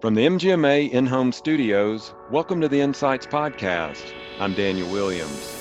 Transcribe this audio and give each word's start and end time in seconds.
From 0.00 0.14
the 0.14 0.24
MGMA 0.24 0.92
in 0.92 1.06
home 1.06 1.32
studios, 1.32 2.14
welcome 2.30 2.60
to 2.60 2.68
the 2.68 2.80
Insights 2.80 3.26
Podcast. 3.26 4.12
I'm 4.38 4.54
Daniel 4.54 4.88
Williams. 4.92 5.58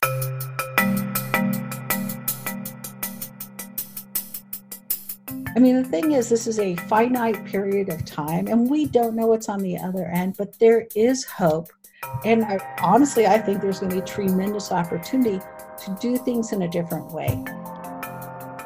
I 5.28 5.60
mean, 5.60 5.82
the 5.82 5.88
thing 5.90 6.12
is, 6.12 6.30
this 6.30 6.46
is 6.46 6.60
a 6.60 6.76
finite 6.76 7.46
period 7.46 7.90
of 7.90 8.06
time, 8.06 8.46
and 8.46 8.70
we 8.70 8.86
don't 8.86 9.16
know 9.16 9.26
what's 9.26 9.50
on 9.50 9.58
the 9.58 9.76
other 9.76 10.06
end, 10.06 10.36
but 10.38 10.60
there 10.60 10.86
is 10.96 11.26
hope. 11.26 11.70
And 12.24 12.46
I, 12.46 12.60
honestly, 12.84 13.26
I 13.26 13.40
think 13.40 13.60
there's 13.60 13.80
going 13.80 13.90
to 13.90 13.96
be 13.96 14.02
tremendous 14.04 14.72
opportunity 14.72 15.40
to 15.84 15.98
do 16.00 16.16
things 16.16 16.52
in 16.52 16.62
a 16.62 16.68
different 16.68 17.12
way. 17.12 17.44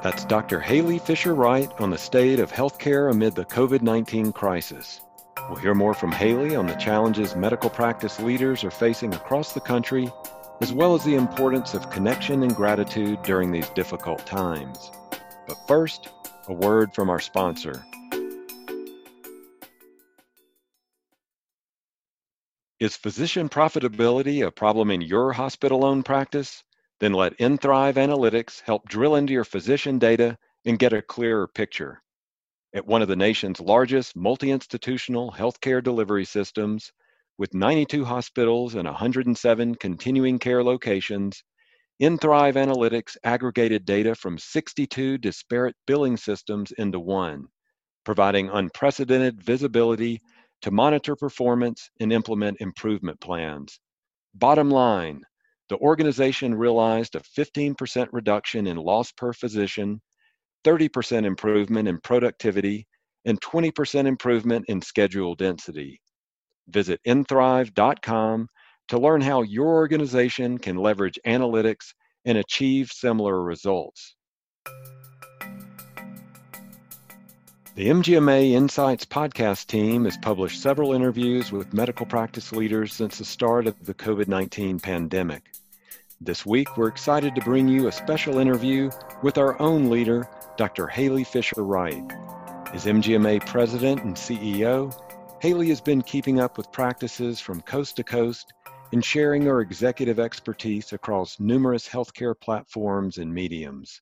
That's 0.04 0.26
Dr. 0.26 0.60
Halee 0.60 1.00
Fischer-Wright 1.00 1.72
on 1.80 1.92
the 1.92 1.98
state 1.98 2.42
of 2.42 2.52
healthcare 2.52 3.10
amid 3.10 3.36
the 3.36 3.46
COVID 3.46 3.82
19 3.82 4.34
crisis. 4.34 5.00
We'll 5.50 5.60
hear 5.60 5.74
more 5.74 5.94
from 5.94 6.12
Halee 6.12 6.58
on 6.58 6.68
the 6.68 6.76
challenges 6.76 7.36
medical 7.36 7.70
practice 7.70 8.20
leaders 8.20 8.64
are 8.64 8.72
facing 8.72 9.14
across 9.14 9.54
the 9.54 9.60
country, 9.60 10.10
as 10.62 10.72
well 10.72 10.94
as 10.94 11.04
the 11.04 11.16
importance 11.16 11.74
of 11.74 11.90
connection 11.90 12.44
and 12.44 12.56
gratitude 12.56 13.22
during 13.24 13.52
these 13.52 13.70
difficult 13.70 14.26
times. 14.26 14.92
But 15.48 15.58
first, 15.68 16.10
a 16.48 16.54
word 16.54 16.94
from 16.94 17.10
our 17.10 17.20
sponsor. 17.20 17.84
Is 22.80 22.96
physician 22.96 23.50
profitability 23.50 24.46
a 24.46 24.52
problem 24.52 24.90
in 24.90 25.02
your 25.02 25.34
hospital 25.34 25.84
owned 25.84 26.06
practice? 26.06 26.64
Then 27.00 27.14
let 27.14 27.38
nThrive 27.40 27.96
Analytics 27.96 28.62
help 28.62 28.88
drill 28.88 29.16
into 29.16 29.34
your 29.34 29.44
physician 29.44 30.00
data 30.00 30.38
and 30.66 30.80
get 30.80 30.94
a 30.94 31.02
clearer 31.02 31.48
picture 31.48 32.02
at 32.74 32.86
one 32.86 33.02
of 33.02 33.08
the 33.08 33.16
nation's 33.16 33.60
largest 33.60 34.16
multi 34.16 34.52
institutional 34.52 35.32
healthcare 35.32 35.84
delivery 35.84 36.26
systems, 36.26 36.92
with 37.38 37.54
92 37.54 38.06
hospitals 38.06 38.76
and 38.76 38.86
107 38.86 39.76
continuing 39.76 40.40
care 40.40 40.64
locations, 40.64 41.44
nThrive 42.02 42.56
Analytics 42.56 43.18
aggregated 43.24 43.86
data 43.86 44.16
from 44.16 44.38
62 44.38 45.18
disparate 45.18 45.76
billing 45.86 46.18
systems 46.18 46.72
into 46.78 47.00
one, 47.00 47.46
providing 48.06 48.50
unprecedented 48.50 49.44
visibility 49.44 50.22
to 50.62 50.72
monitor 50.72 51.16
performance 51.16 51.90
and 52.00 52.14
implement 52.14 52.62
improvement 52.62 53.20
plans. 53.20 53.80
Bottom 54.36 54.70
line, 54.70 55.22
the 55.70 55.78
organization 55.78 56.56
realized 56.56 57.16
a 57.16 57.20
15% 57.20 58.08
reduction 58.12 58.68
in 58.68 58.78
loss 58.78 59.12
per 59.12 59.34
physician 59.34 60.02
30% 60.64 61.26
improvement 61.26 61.88
in 61.88 62.00
productivity, 62.02 62.88
and 63.26 63.40
20% 63.42 64.06
improvement 64.06 64.66
in 64.68 64.82
schedule 64.82 65.36
density. 65.36 66.02
Visit 66.68 67.00
nthrive.com 67.08 68.48
to 68.88 69.00
learn 69.00 69.22
how 69.22 69.42
your 69.44 69.68
organization 69.68 70.58
can 70.58 70.76
leverage 70.76 71.20
analytics 71.26 71.94
and 72.26 72.38
achieve 72.38 72.92
similar 72.92 73.42
results. 73.42 74.16
The 77.74 77.88
MGMA 77.88 78.52
Insights 78.52 79.06
podcast 79.06 79.68
team 79.68 80.04
has 80.04 80.18
published 80.18 80.62
several 80.62 80.94
interviews 80.94 81.54
with 81.54 81.74
medical 81.74 82.06
practice 82.06 82.52
leaders 82.52 82.94
since 82.94 83.18
the 83.18 83.26
start 83.26 83.66
of 83.66 83.86
the 83.86 83.94
COVID 83.94 84.28
19 84.28 84.80
pandemic. 84.80 85.44
This 86.24 86.46
week, 86.46 86.78
we're 86.78 86.88
excited 86.88 87.34
to 87.34 87.42
bring 87.42 87.68
you 87.68 87.88
a 87.88 87.92
special 87.92 88.38
interview 88.38 88.92
with 89.24 89.40
our 89.40 89.60
own 89.60 89.90
leader, 89.90 90.30
Dr. 90.56 90.86
Halee 90.86 91.26
Fischer-Wright. 91.26 92.12
As 92.76 92.86
MGMA 92.86 93.44
president 93.48 94.04
and 94.04 94.16
CEO, 94.16 94.94
Halee 95.42 95.70
has 95.70 95.82
been 95.82 96.04
keeping 96.04 96.40
up 96.40 96.58
with 96.60 96.72
practices 96.72 97.40
from 97.40 97.62
coast 97.62 97.96
to 97.96 98.04
coast 98.04 98.54
and 98.94 99.04
sharing 99.04 99.42
her 99.48 99.62
executive 99.62 100.20
expertise 100.20 100.94
across 100.94 101.40
numerous 101.40 101.90
healthcare 101.90 102.40
platforms 102.40 103.18
and 103.18 103.34
mediums. 103.34 104.00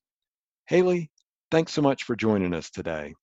Halee, 0.70 1.08
thanks 1.50 1.72
so 1.72 1.80
much 1.80 2.02
for 2.02 2.16
joining 2.16 2.52
us 2.52 2.68
today. 2.68 3.14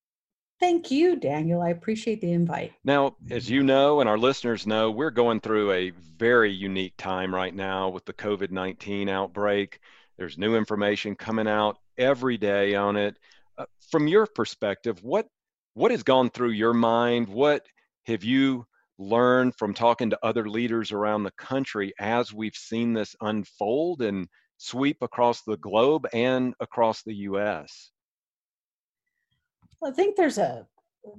Thank 0.59 0.89
you, 0.89 1.15
Daniel. 1.15 1.61
I 1.61 1.69
appreciate 1.69 2.19
the 2.19 2.31
invite. 2.31 2.73
Now, 2.83 3.15
as 3.29 3.49
you 3.49 3.61
know, 3.61 3.99
and 3.99 4.09
our 4.09 4.17
listeners 4.17 4.65
know, 4.65 4.89
we're 4.89 5.11
going 5.11 5.39
through 5.39 5.71
a 5.71 5.91
very 6.17 6.51
unique 6.51 6.95
time 6.97 7.33
right 7.33 7.53
now 7.53 7.89
with 7.89 8.05
the 8.05 8.13
COVID 8.13 8.49
19 8.49 9.07
outbreak. 9.07 9.79
There's 10.17 10.37
new 10.37 10.55
information 10.55 11.15
coming 11.15 11.47
out 11.47 11.77
every 11.97 12.37
day 12.37 12.73
on 12.73 12.95
it. 12.95 13.17
Uh, 13.57 13.65
from 13.91 14.07
your 14.07 14.25
perspective, 14.25 15.03
what 15.03 15.27
what 15.75 15.91
has 15.91 16.01
gone 16.01 16.31
through 16.31 16.51
your 16.51 16.73
mind? 16.73 17.27
What 17.27 17.63
have 18.07 18.23
you 18.23 18.65
learned 18.97 19.55
from 19.55 19.75
talking 19.75 20.09
to 20.09 20.25
other 20.25 20.49
leaders 20.49 20.91
around 20.91 21.21
the 21.21 21.31
country 21.31 21.93
as 21.99 22.33
we've 22.33 22.55
seen 22.55 22.93
this 22.93 23.15
unfold 23.21 24.01
and 24.01 24.27
sweep 24.57 25.03
across 25.03 25.43
the 25.43 25.57
globe 25.57 26.07
and 26.13 26.55
across 26.59 27.03
the 27.03 27.13
U.S.? 27.13 27.91
I 29.83 29.91
think 29.91 30.15
there's 30.15 30.37
a 30.37 30.65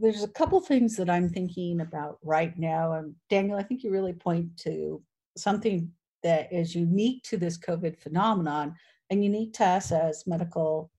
there's 0.01 0.23
a 0.23 0.29
couple 0.29 0.61
things 0.61 0.97
that 0.97 1.09
I'm 1.09 1.29
thinking 1.29 1.81
about 1.81 2.19
right 2.23 2.57
now. 2.59 2.93
And 2.93 3.15
Daniel, 3.31 3.59
I 3.59 3.63
think 3.63 3.83
you 3.83 3.91
really 3.91 4.13
point 4.13 4.55
to 4.59 5.03
something 5.37 5.91
that 6.23 6.53
is 6.53 6.75
unique 6.75 7.23
to 7.23 7.37
this 7.39 7.59
COVID 7.59 7.99
phenomenon 7.99 8.75
and 9.09 9.25
unique 9.25 9.55
to 9.55 9.65
us 9.65 9.93
as 9.93 10.27
medical 10.27 10.91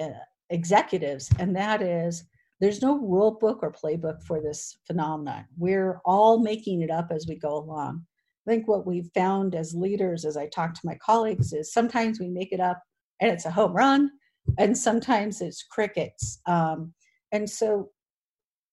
uh, 0.00 0.08
executives, 0.50 1.30
and 1.38 1.54
that 1.54 1.82
is 1.82 2.24
there's 2.60 2.82
no 2.82 2.96
rule 2.96 3.32
book 3.32 3.58
or 3.62 3.72
playbook 3.72 4.22
for 4.22 4.40
this 4.40 4.78
phenomenon. 4.86 5.44
We're 5.56 6.00
all 6.04 6.38
making 6.38 6.82
it 6.82 6.90
up 6.90 7.08
as 7.10 7.26
we 7.28 7.34
go 7.36 7.58
along. 7.58 8.06
I 8.46 8.50
think 8.50 8.66
what 8.66 8.86
we've 8.86 9.10
found 9.14 9.54
as 9.54 9.74
leaders, 9.74 10.24
as 10.24 10.36
I 10.36 10.46
talk 10.48 10.74
to 10.74 10.80
my 10.84 10.96
colleagues, 11.04 11.52
is 11.52 11.72
sometimes 11.72 12.18
we 12.18 12.28
make 12.28 12.52
it 12.52 12.60
up 12.60 12.82
and 13.20 13.30
it's 13.30 13.46
a 13.46 13.50
home 13.50 13.72
run, 13.72 14.10
and 14.58 14.76
sometimes 14.76 15.40
it's 15.40 15.62
crickets. 15.62 16.40
Um, 16.46 16.92
and 17.32 17.48
so 17.48 17.90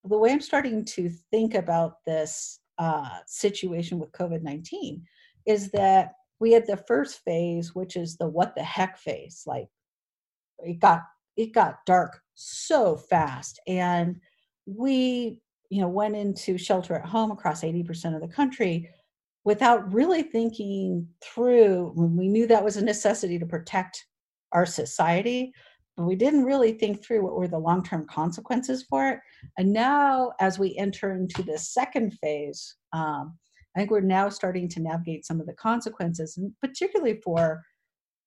the 0.04 0.18
way 0.18 0.32
I'm 0.32 0.42
starting 0.42 0.86
to 0.86 1.10
think 1.32 1.56
about 1.56 1.96
this 2.06 2.60
uh, 2.78 3.20
situation 3.26 4.00
with 4.00 4.12
COVID 4.14 4.42
19 4.42 5.04
is 5.46 5.72
that 5.72 6.14
we 6.40 6.52
had 6.52 6.66
the 6.68 6.78
first 6.78 7.24
phase 7.26 7.76
which 7.76 7.98
is 7.98 8.16
the 8.18 8.28
what 8.28 8.56
the 8.56 8.64
heck 8.64 8.98
phase 8.98 9.44
like 9.46 9.68
it 10.60 10.80
got 10.80 11.04
it 11.38 11.54
got 11.54 11.86
dark 11.86 12.22
so 12.36 12.96
fast. 12.96 13.60
And 13.68 14.20
we 14.66 15.40
you 15.70 15.82
know 15.82 15.88
went 15.88 16.16
into 16.16 16.58
shelter 16.58 16.96
at 16.96 17.06
home 17.06 17.32
across 17.32 17.62
80% 17.62 18.16
of 18.16 18.22
the 18.22 18.28
country 18.28 18.90
without 19.46 19.92
really 19.94 20.24
thinking 20.24 21.08
through 21.24 21.92
when 21.96 22.16
we 22.16 22.28
knew 22.28 22.46
that 22.48 22.64
was 22.64 22.78
a 22.78 22.84
necessity 22.84 23.40
to 23.40 23.46
protect 23.46 24.06
our 24.52 24.66
society 24.66 25.54
we 26.06 26.16
didn't 26.16 26.46
really 26.46 26.72
think 26.72 27.04
through 27.04 27.24
what 27.24 27.36
were 27.36 27.48
the 27.48 27.58
long-term 27.58 28.06
consequences 28.06 28.86
for 28.90 29.10
it 29.10 29.20
and 29.58 29.72
now 29.72 30.32
as 30.40 30.58
we 30.58 30.76
enter 30.78 31.14
into 31.14 31.44
the 31.44 31.58
second 31.58 32.12
phase 32.22 32.76
um, 32.94 33.38
I 33.76 33.80
think 33.80 33.92
we're 33.92 34.02
now 34.02 34.30
starting 34.30 34.68
to 34.70 34.82
navigate 34.82 35.26
some 35.26 35.40
of 35.40 35.46
the 35.46 35.54
consequences, 35.54 36.38
and 36.38 36.52
particularly 36.62 37.22
for 37.24 37.64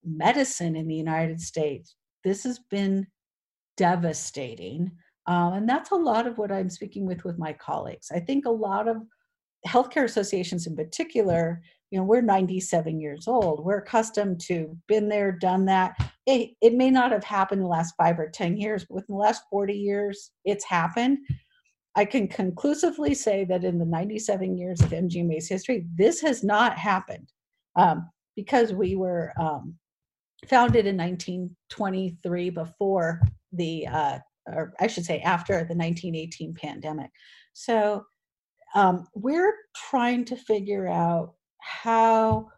medicine 0.03 0.75
in 0.75 0.87
the 0.87 0.95
United 0.95 1.39
States. 1.41 1.95
This 2.23 2.43
has 2.43 2.59
been 2.71 3.07
devastating. 3.77 4.91
Um, 5.27 5.53
and 5.53 5.69
that's 5.69 5.91
a 5.91 5.95
lot 5.95 6.27
of 6.27 6.37
what 6.37 6.51
I'm 6.51 6.69
speaking 6.69 7.05
with 7.05 7.23
with 7.23 7.37
my 7.37 7.53
colleagues. 7.53 8.11
I 8.11 8.19
think 8.19 8.45
a 8.45 8.51
lot 8.51 8.87
of 8.87 8.97
healthcare 9.67 10.03
associations 10.03 10.67
in 10.67 10.75
particular, 10.75 11.61
you 11.91 11.99
know, 11.99 12.03
we're 12.03 12.21
97 12.21 12.99
years 12.99 13.27
old. 13.27 13.63
We're 13.63 13.77
accustomed 13.77 14.41
to 14.41 14.77
been 14.87 15.07
there, 15.07 15.31
done 15.31 15.65
that. 15.65 15.95
It, 16.25 16.51
it 16.61 16.73
may 16.73 16.89
not 16.89 17.11
have 17.11 17.23
happened 17.23 17.59
in 17.59 17.63
the 17.63 17.69
last 17.69 17.95
five 17.97 18.19
or 18.19 18.29
10 18.29 18.57
years, 18.57 18.85
but 18.85 18.95
within 18.95 19.15
the 19.15 19.21
last 19.21 19.43
40 19.49 19.73
years, 19.73 20.31
it's 20.45 20.63
happened. 20.63 21.19
I 21.95 22.05
can 22.05 22.27
conclusively 22.27 23.13
say 23.13 23.45
that 23.45 23.63
in 23.63 23.77
the 23.77 23.85
97 23.85 24.57
years 24.57 24.81
of 24.81 24.89
MGMA's 24.89 25.47
history, 25.47 25.85
this 25.95 26.21
has 26.21 26.43
not 26.43 26.77
happened 26.77 27.31
um, 27.75 28.09
because 28.35 28.73
we 28.73 28.95
were 28.95 29.31
um, 29.39 29.75
founded 30.47 30.87
in 30.87 30.97
1923 30.97 32.49
before 32.49 33.21
the, 33.51 33.87
uh, 33.87 34.19
or 34.47 34.73
I 34.79 34.87
should 34.87 35.05
say 35.05 35.19
after 35.19 35.53
the 35.53 35.75
1918 35.75 36.55
pandemic. 36.55 37.11
So 37.53 38.05
um, 38.75 39.07
we're 39.13 39.53
trying 39.75 40.25
to 40.25 40.35
figure 40.35 40.87
out 40.87 41.33
how 41.59 42.49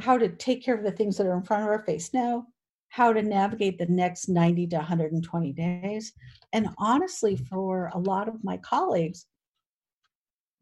how 0.00 0.16
to 0.16 0.28
take 0.28 0.64
care 0.64 0.76
of 0.76 0.84
the 0.84 0.92
things 0.92 1.16
that 1.16 1.26
are 1.26 1.36
in 1.36 1.42
front 1.42 1.64
of 1.64 1.68
our 1.68 1.84
face 1.84 2.14
now 2.14 2.46
how 2.90 3.12
to 3.12 3.22
navigate 3.22 3.78
the 3.78 3.86
next 3.86 4.28
90 4.28 4.66
to 4.68 4.76
120 4.76 5.52
days. 5.52 6.12
And 6.52 6.68
honestly, 6.78 7.36
for 7.36 7.90
a 7.94 7.98
lot 7.98 8.28
of 8.28 8.42
my 8.42 8.56
colleagues, 8.58 9.26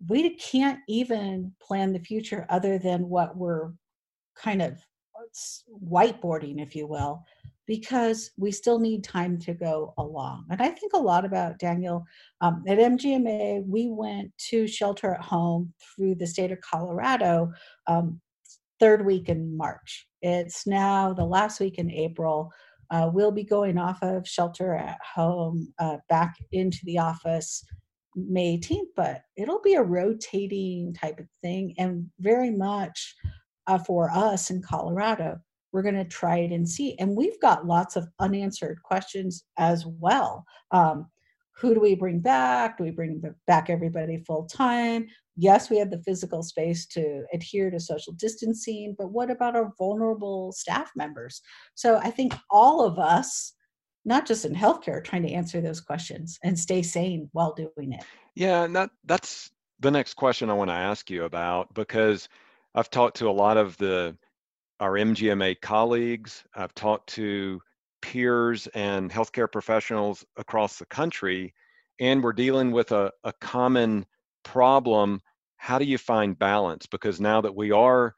we 0.09 0.35
can't 0.37 0.81
even 0.89 1.53
plan 1.61 1.93
the 1.93 2.01
future 2.01 2.47
other 2.51 2.79
than 2.79 3.09
what 3.09 3.37
we're 3.37 3.71
kind 4.37 4.61
of 4.61 4.79
whiteboarding, 5.89 6.61
if 6.61 6.75
you 6.75 6.87
will. 6.87 7.25
because 7.67 8.31
we 8.37 8.53
still 8.53 8.79
need 8.79 9.03
time 9.03 9.37
to 9.37 9.53
go 9.53 9.93
along. 9.99 10.45
And 10.51 10.63
I 10.63 10.69
think 10.69 10.93
a 10.93 10.99
lot 10.99 11.25
about 11.25 11.59
Daniel. 11.59 12.05
Um, 12.41 12.63
at 12.69 12.79
MGMA, 12.79 13.67
we 13.67 13.89
went 13.89 14.31
to 14.51 14.69
shelter 14.69 15.15
at 15.15 15.21
home 15.21 15.75
through 15.97 16.15
the 16.15 16.29
state 16.29 16.53
of 16.53 16.61
Colorado 16.61 17.53
um, 17.89 18.21
third 18.81 19.05
week 19.05 19.29
in 19.29 19.57
March. 19.57 20.07
It's 20.23 20.67
now 20.67 21.13
the 21.13 21.25
last 21.25 21.61
week 21.61 21.79
in 21.79 21.91
April. 21.91 22.53
Uh, 22.91 23.11
we'll 23.13 23.33
be 23.33 23.45
going 23.45 23.79
off 23.79 23.99
of 24.03 24.29
shelter 24.29 24.75
at 24.75 24.99
home 25.03 25.73
uh, 25.79 25.97
back 26.09 26.37
into 26.53 26.79
the 26.85 26.99
office 26.99 27.65
May 28.15 28.59
18th, 28.59 28.89
but 28.95 29.23
it'll 29.37 29.61
be 29.61 29.75
a 29.75 29.83
rotating 29.83 30.95
type 30.95 31.19
of 31.19 31.27
thing 31.43 31.75
and 31.79 32.07
very 32.21 32.51
much 32.51 33.15
uh, 33.67 33.79
for 33.79 34.11
us 34.11 34.51
in 34.51 34.63
Colorado 34.63 35.39
we're 35.77 35.83
going 35.83 35.95
to 35.95 36.05
try 36.05 36.39
it 36.39 36.53
and 36.53 36.67
see. 36.67 36.97
And 36.99 37.15
we've 37.15 37.39
got 37.43 37.67
lots 37.67 37.97
of 37.97 38.09
unanswered 38.19 38.83
questions 38.83 39.45
as 39.59 39.85
well. 39.87 40.47
Um, 40.71 41.07
who 41.55 41.75
do 41.75 41.81
we 41.81 41.95
bring 41.95 42.21
back? 42.21 42.79
Do 42.79 42.85
we 42.85 42.91
bring 42.91 43.23
back 43.47 43.69
everybody 43.69 44.25
full 44.27 44.47
time? 44.47 45.07
Yes, 45.37 45.69
we 45.69 45.79
have 45.79 45.91
the 45.91 46.03
physical 46.03 46.43
space 46.43 46.87
to 46.87 47.25
adhere 47.33 47.71
to 47.71 47.79
social 47.79 48.15
distancing, 48.15 48.95
but 48.97 49.11
what 49.13 49.31
about 49.31 49.55
our 49.55 49.73
vulnerable 49.77 50.53
staff 50.53 50.91
members? 50.97 51.43
So 51.75 51.99
I 51.99 52.11
think 52.11 52.35
all 52.51 52.85
of 52.85 52.99
us, 52.99 53.53
not 54.07 54.27
just 54.27 54.47
in 54.47 54.55
healthcare, 54.55 55.05
trying 55.05 55.25
to 55.25 55.33
answer 55.33 55.61
those 55.61 55.81
questions 55.81 56.39
and 56.43 56.59
stay 56.59 56.83
sane 56.83 57.29
while 57.33 57.53
doing 57.53 57.93
it. 57.93 58.05
Yeah, 58.35 58.65
and 58.65 58.75
that 58.77 58.91
that's 59.05 59.51
the 59.81 59.91
next 59.91 60.15
question 60.15 60.49
I 60.49 60.55
want 60.55 60.71
to 60.71 60.75
ask 60.75 61.11
you 61.11 61.25
about 61.25 61.73
because 61.75 62.29
I've 62.75 62.91
talked 62.91 63.19
to 63.19 63.29
a 63.29 63.33
lot 63.33 63.59
of 63.59 63.77
the 63.77 64.17
our 64.81 64.93
MGMA 64.93 65.61
colleagues. 65.61 66.45
I've 66.55 66.75
talked 66.75 67.09
to 67.15 67.61
peers 68.03 68.67
and 68.69 69.11
healthcare 69.11 69.51
professionals 69.51 70.25
across 70.37 70.79
the 70.79 70.87
country, 70.87 71.55
and 72.01 72.23
we're 72.23 72.33
dealing 72.33 72.71
with 72.71 72.93
a, 72.93 73.11
a 73.25 73.33
common 73.41 74.07
problem. 74.47 75.21
How 75.57 75.79
do 75.79 75.85
you 75.85 75.99
find 75.99 76.39
balance? 76.39 76.87
Because 76.87 77.21
now 77.21 77.41
that 77.41 77.55
we 77.55 77.73
are 77.73 78.15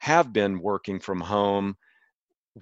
have 0.00 0.32
been 0.32 0.60
working 0.60 1.00
from 1.00 1.20
home, 1.20 1.74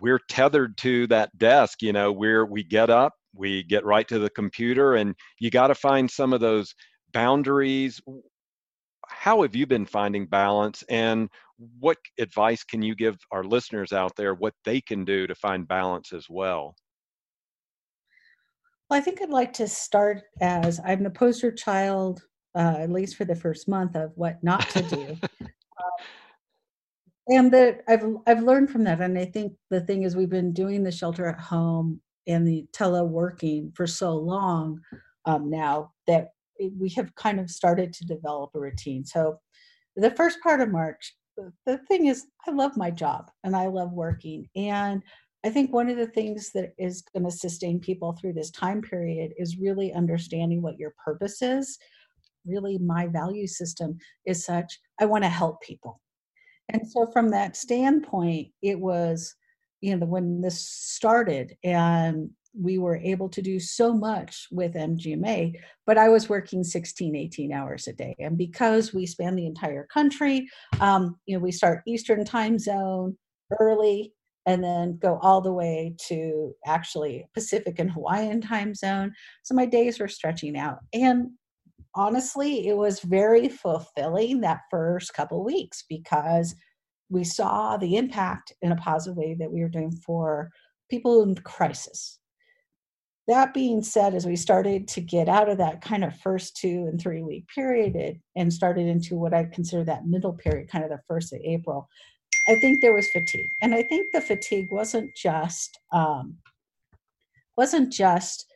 we're 0.00 0.20
tethered 0.28 0.78
to 0.78 1.06
that 1.08 1.36
desk. 1.36 1.82
You 1.82 1.92
know, 1.92 2.12
we're 2.12 2.46
we 2.46 2.62
get 2.62 2.88
up, 2.88 3.14
we 3.34 3.64
get 3.64 3.84
right 3.84 4.06
to 4.08 4.20
the 4.20 4.30
computer, 4.30 4.94
and 4.94 5.14
you 5.40 5.50
got 5.50 5.66
to 5.68 5.74
find 5.74 6.08
some 6.08 6.32
of 6.32 6.40
those 6.40 6.72
boundaries. 7.12 8.00
How 9.08 9.42
have 9.42 9.56
you 9.56 9.66
been 9.66 9.86
finding 9.86 10.26
balance, 10.26 10.84
and 10.88 11.28
what 11.80 11.98
advice 12.18 12.62
can 12.62 12.82
you 12.82 12.94
give 12.94 13.18
our 13.32 13.42
listeners 13.42 13.92
out 13.92 14.12
there 14.16 14.34
what 14.34 14.54
they 14.64 14.80
can 14.80 15.04
do 15.04 15.26
to 15.26 15.34
find 15.34 15.66
balance 15.66 16.12
as 16.12 16.26
well? 16.30 16.76
Well, 18.88 18.98
I 18.98 19.02
think 19.02 19.20
I'd 19.20 19.30
like 19.30 19.52
to 19.54 19.66
start 19.66 20.22
as 20.40 20.80
I'm 20.84 21.02
the 21.02 21.10
poster 21.10 21.50
child, 21.50 22.22
uh, 22.54 22.76
at 22.78 22.90
least 22.90 23.16
for 23.16 23.24
the 23.24 23.34
first 23.34 23.68
month, 23.68 23.96
of 23.96 24.12
what 24.16 24.42
not 24.42 24.68
to 24.70 24.82
do. 24.82 25.16
um, 25.40 26.06
and 27.28 27.52
that 27.52 27.82
I've 27.88 28.04
I've 28.26 28.42
learned 28.42 28.70
from 28.70 28.84
that, 28.84 29.00
and 29.00 29.18
I 29.18 29.24
think 29.24 29.52
the 29.70 29.80
thing 29.80 30.02
is 30.02 30.16
we've 30.16 30.28
been 30.30 30.52
doing 30.52 30.82
the 30.82 30.92
shelter 30.92 31.26
at 31.26 31.40
home 31.40 32.00
and 32.26 32.46
the 32.46 32.66
teleworking 32.72 33.74
for 33.74 33.86
so 33.86 34.14
long 34.14 34.80
um, 35.24 35.50
now 35.50 35.92
that 36.06 36.30
we 36.78 36.90
have 36.90 37.14
kind 37.14 37.40
of 37.40 37.50
started 37.50 37.92
to 37.94 38.06
develop 38.06 38.50
a 38.54 38.60
routine. 38.60 39.04
So 39.04 39.40
the 39.96 40.10
first 40.10 40.40
part 40.42 40.60
of 40.60 40.70
March, 40.70 41.14
the 41.66 41.78
thing 41.88 42.06
is, 42.06 42.26
I 42.46 42.50
love 42.50 42.76
my 42.76 42.90
job 42.90 43.30
and 43.44 43.56
I 43.56 43.66
love 43.66 43.92
working. 43.92 44.48
And 44.54 45.02
I 45.44 45.50
think 45.50 45.72
one 45.72 45.88
of 45.88 45.96
the 45.96 46.06
things 46.06 46.50
that 46.52 46.74
is 46.78 47.02
going 47.14 47.24
to 47.24 47.30
sustain 47.30 47.80
people 47.80 48.12
through 48.12 48.34
this 48.34 48.50
time 48.50 48.82
period 48.82 49.32
is 49.38 49.58
really 49.58 49.92
understanding 49.92 50.60
what 50.60 50.78
your 50.78 50.94
purpose 51.02 51.40
is. 51.40 51.78
Really, 52.46 52.78
my 52.78 53.06
value 53.06 53.46
system 53.46 53.98
is 54.26 54.44
such 54.44 54.78
I 55.00 55.06
want 55.06 55.24
to 55.24 55.30
help 55.30 55.60
people. 55.62 56.00
And 56.72 56.88
so, 56.88 57.06
from 57.12 57.30
that 57.30 57.56
standpoint, 57.56 58.48
it 58.62 58.78
was, 58.78 59.34
you 59.80 59.96
know, 59.96 60.06
when 60.06 60.40
this 60.40 60.60
started 60.68 61.56
and 61.64 62.30
we 62.58 62.78
were 62.78 62.96
able 62.96 63.28
to 63.28 63.42
do 63.42 63.60
so 63.60 63.92
much 63.92 64.48
with 64.50 64.74
MGMA, 64.74 65.54
but 65.86 65.98
I 65.98 66.08
was 66.08 66.28
working 66.28 66.64
16, 66.64 67.14
18 67.14 67.52
hours 67.52 67.86
a 67.86 67.92
day. 67.92 68.16
And 68.18 68.36
because 68.36 68.92
we 68.92 69.06
span 69.06 69.36
the 69.36 69.46
entire 69.46 69.86
country, 69.86 70.48
um, 70.80 71.16
you 71.26 71.36
know, 71.36 71.42
we 71.42 71.52
start 71.52 71.82
Eastern 71.86 72.24
time 72.24 72.58
zone 72.58 73.16
early 73.60 74.12
and 74.46 74.64
then 74.64 74.98
go 75.00 75.18
all 75.22 75.40
the 75.40 75.52
way 75.52 75.94
to 76.08 76.52
actually 76.66 77.24
Pacific 77.34 77.78
and 77.78 77.90
Hawaiian 77.90 78.40
time 78.40 78.74
zone. 78.74 79.12
So 79.42 79.54
my 79.54 79.66
days 79.66 80.00
were 80.00 80.08
stretching 80.08 80.56
out. 80.56 80.78
And 80.92 81.30
honestly, 81.94 82.68
it 82.68 82.76
was 82.76 83.00
very 83.00 83.48
fulfilling 83.48 84.40
that 84.40 84.60
first 84.70 85.14
couple 85.14 85.44
weeks 85.44 85.84
because 85.88 86.54
we 87.08 87.24
saw 87.24 87.76
the 87.76 87.96
impact 87.96 88.52
in 88.62 88.72
a 88.72 88.76
positive 88.76 89.16
way 89.16 89.34
that 89.38 89.50
we 89.50 89.60
were 89.60 89.68
doing 89.68 89.90
for 89.90 90.50
people 90.88 91.22
in 91.22 91.34
crisis 91.36 92.20
that 93.30 93.54
being 93.54 93.82
said, 93.82 94.14
as 94.14 94.26
we 94.26 94.34
started 94.34 94.88
to 94.88 95.00
get 95.00 95.28
out 95.28 95.48
of 95.48 95.58
that 95.58 95.80
kind 95.80 96.02
of 96.02 96.18
first 96.18 96.56
two 96.56 96.86
and 96.90 97.00
three 97.00 97.22
week 97.22 97.46
period 97.54 98.20
and 98.34 98.52
started 98.52 98.86
into 98.88 99.14
what 99.14 99.32
I 99.32 99.44
consider 99.44 99.84
that 99.84 100.06
middle 100.06 100.32
period, 100.32 100.68
kind 100.68 100.82
of 100.82 100.90
the 100.90 101.00
first 101.06 101.32
of 101.32 101.40
April, 101.44 101.88
I 102.48 102.56
think 102.56 102.80
there 102.80 102.94
was 102.94 103.08
fatigue. 103.10 103.46
And 103.62 103.72
I 103.72 103.84
think 103.84 104.12
the 104.12 104.20
fatigue 104.20 104.68
wasn't 104.72 105.14
just 105.14 105.78
um, 105.92 106.38
wasn't 107.56 107.92
just 107.92 108.46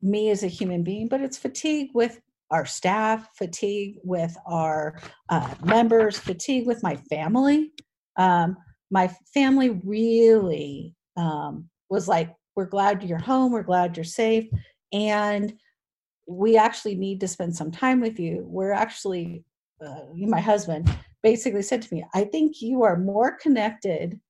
me 0.00 0.30
as 0.30 0.44
a 0.44 0.48
human 0.48 0.84
being, 0.84 1.08
but 1.08 1.20
it's 1.20 1.38
fatigue 1.38 1.88
with 1.92 2.20
our 2.50 2.66
staff, 2.66 3.28
fatigue 3.36 3.96
with 4.04 4.36
our 4.46 5.00
uh, 5.28 5.54
members, 5.64 6.18
fatigue 6.18 6.66
with 6.66 6.82
my 6.82 6.96
family. 6.96 7.72
Um, 8.16 8.56
my 8.90 9.10
family 9.32 9.80
really 9.84 10.94
um, 11.16 11.68
was 11.90 12.06
like, 12.08 12.32
we're 12.56 12.66
glad 12.66 13.02
you're 13.02 13.18
home. 13.18 13.52
We're 13.52 13.62
glad 13.62 13.96
you're 13.96 14.04
safe. 14.04 14.48
And 14.92 15.54
we 16.26 16.56
actually 16.56 16.94
need 16.94 17.20
to 17.20 17.28
spend 17.28 17.54
some 17.56 17.70
time 17.70 18.00
with 18.00 18.18
you. 18.18 18.44
We're 18.46 18.72
actually, 18.72 19.44
uh, 19.84 20.04
my 20.14 20.40
husband 20.40 20.88
basically 21.22 21.62
said 21.62 21.82
to 21.82 21.94
me, 21.94 22.04
I 22.14 22.24
think 22.24 22.60
you 22.60 22.82
are 22.84 22.96
more 22.96 23.36
connected 23.36 24.20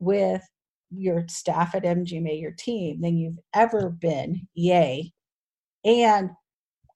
with 0.00 0.42
your 0.90 1.24
staff 1.28 1.74
at 1.74 1.84
MGMA, 1.84 2.40
your 2.40 2.52
team, 2.52 3.00
than 3.00 3.16
you've 3.16 3.38
ever 3.54 3.90
been. 3.90 4.48
Yay. 4.54 5.12
And 5.84 6.30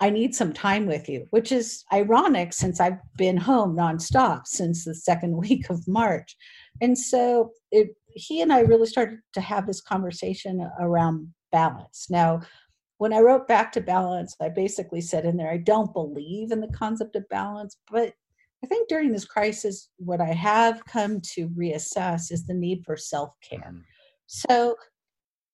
I 0.04 0.10
need 0.10 0.34
some 0.34 0.52
time 0.52 0.84
with 0.84 1.08
you, 1.08 1.26
which 1.30 1.50
is 1.50 1.82
ironic 1.90 2.52
since 2.52 2.78
I've 2.78 2.98
been 3.16 3.38
home 3.38 3.74
nonstop 3.74 4.46
since 4.46 4.84
the 4.84 4.94
second 4.94 5.34
week 5.48 5.70
of 5.70 5.88
March. 5.88 6.36
And 6.82 6.98
so 6.98 7.52
it 7.70 7.96
he 8.08 8.42
and 8.42 8.52
I 8.52 8.60
really 8.60 8.86
started 8.86 9.20
to 9.32 9.40
have 9.40 9.66
this 9.66 9.80
conversation 9.80 10.70
around 10.78 11.32
balance. 11.50 12.08
Now, 12.10 12.42
when 12.98 13.14
I 13.14 13.20
wrote 13.20 13.48
back 13.48 13.72
to 13.72 13.80
balance, 13.80 14.36
I 14.42 14.50
basically 14.50 15.00
said 15.00 15.24
in 15.24 15.38
there, 15.38 15.50
I 15.50 15.56
don't 15.56 15.94
believe 15.94 16.52
in 16.52 16.60
the 16.60 16.68
concept 16.68 17.16
of 17.16 17.26
balance, 17.30 17.78
but 17.90 18.12
I 18.62 18.66
think 18.66 18.90
during 18.90 19.10
this 19.10 19.24
crisis, 19.24 19.88
what 19.96 20.20
I 20.20 20.34
have 20.34 20.84
come 20.84 21.22
to 21.32 21.48
reassess 21.48 22.30
is 22.30 22.46
the 22.46 22.52
need 22.52 22.84
for 22.84 22.98
self 22.98 23.34
care. 23.40 23.60
Mm-hmm. 23.60 23.78
So, 24.26 24.76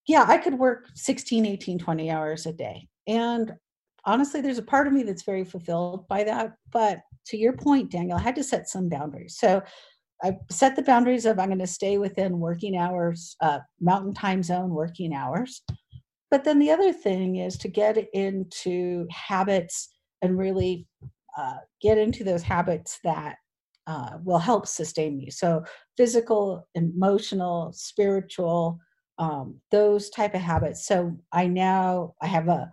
yeah, 0.09 0.25
I 0.27 0.39
could 0.39 0.59
work 0.59 0.89
16, 0.97 1.47
18, 1.47 1.79
20 1.79 2.11
hours 2.11 2.47
a 2.47 2.53
day. 2.53 2.89
And 3.07 3.53
honestly, 4.04 4.40
there's 4.40 4.59
a 4.59 4.62
part 4.62 4.87
of 4.87 4.92
me 4.92 5.02
that's 5.02 5.23
very 5.23 5.45
fulfilled 5.45 6.07
by 6.09 6.25
that. 6.25 6.54
But 6.73 7.00
to 7.26 7.37
your 7.37 7.52
point, 7.52 7.90
Daniel, 7.90 8.19
I 8.19 8.23
had 8.23 8.37
to 8.37 8.45
set 8.45 8.69
some 8.69 8.88
boundaries. 8.88 9.37
So, 9.38 9.62
I 10.23 10.37
set 10.50 10.76
the 10.76 10.83
boundaries 10.83 11.25
of 11.25 11.38
I'm 11.38 11.49
going 11.49 11.61
to 11.61 11.66
stay 11.66 11.97
within 11.97 12.40
working 12.40 12.76
hours, 12.76 13.37
uh, 13.40 13.61
mountain 13.80 14.12
time 14.12 14.42
zone 14.42 14.71
working 14.71 15.14
hours. 15.14 15.62
But 16.30 16.45
then 16.45 16.59
the 16.59 16.71
other 16.71 16.92
thing 16.92 17.37
is 17.37 17.57
to 17.59 17.69
get 17.69 17.97
into 18.12 19.07
habits 19.11 19.88
and 20.23 20.38
really 20.38 20.87
uh, 21.37 21.57
get 21.80 21.99
into 21.99 22.23
those 22.23 22.42
habits 22.42 22.99
that 23.02 23.37
uh, 23.87 24.19
will 24.23 24.38
help 24.38 24.66
sustain 24.66 25.16
me. 25.16 25.30
So 25.30 25.64
physical, 25.97 26.69
emotional, 26.75 27.73
spiritual, 27.73 28.78
um, 29.19 29.61
those 29.71 30.11
type 30.11 30.35
of 30.35 30.40
habits. 30.40 30.87
So 30.87 31.16
I 31.33 31.47
now 31.47 32.14
I 32.23 32.26
have 32.26 32.49
a 32.49 32.71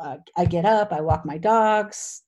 uh, 0.00 0.16
I 0.36 0.44
get 0.44 0.64
up, 0.64 0.92
I 0.92 1.00
walk 1.00 1.24
my 1.24 1.38
dogs, 1.38 2.22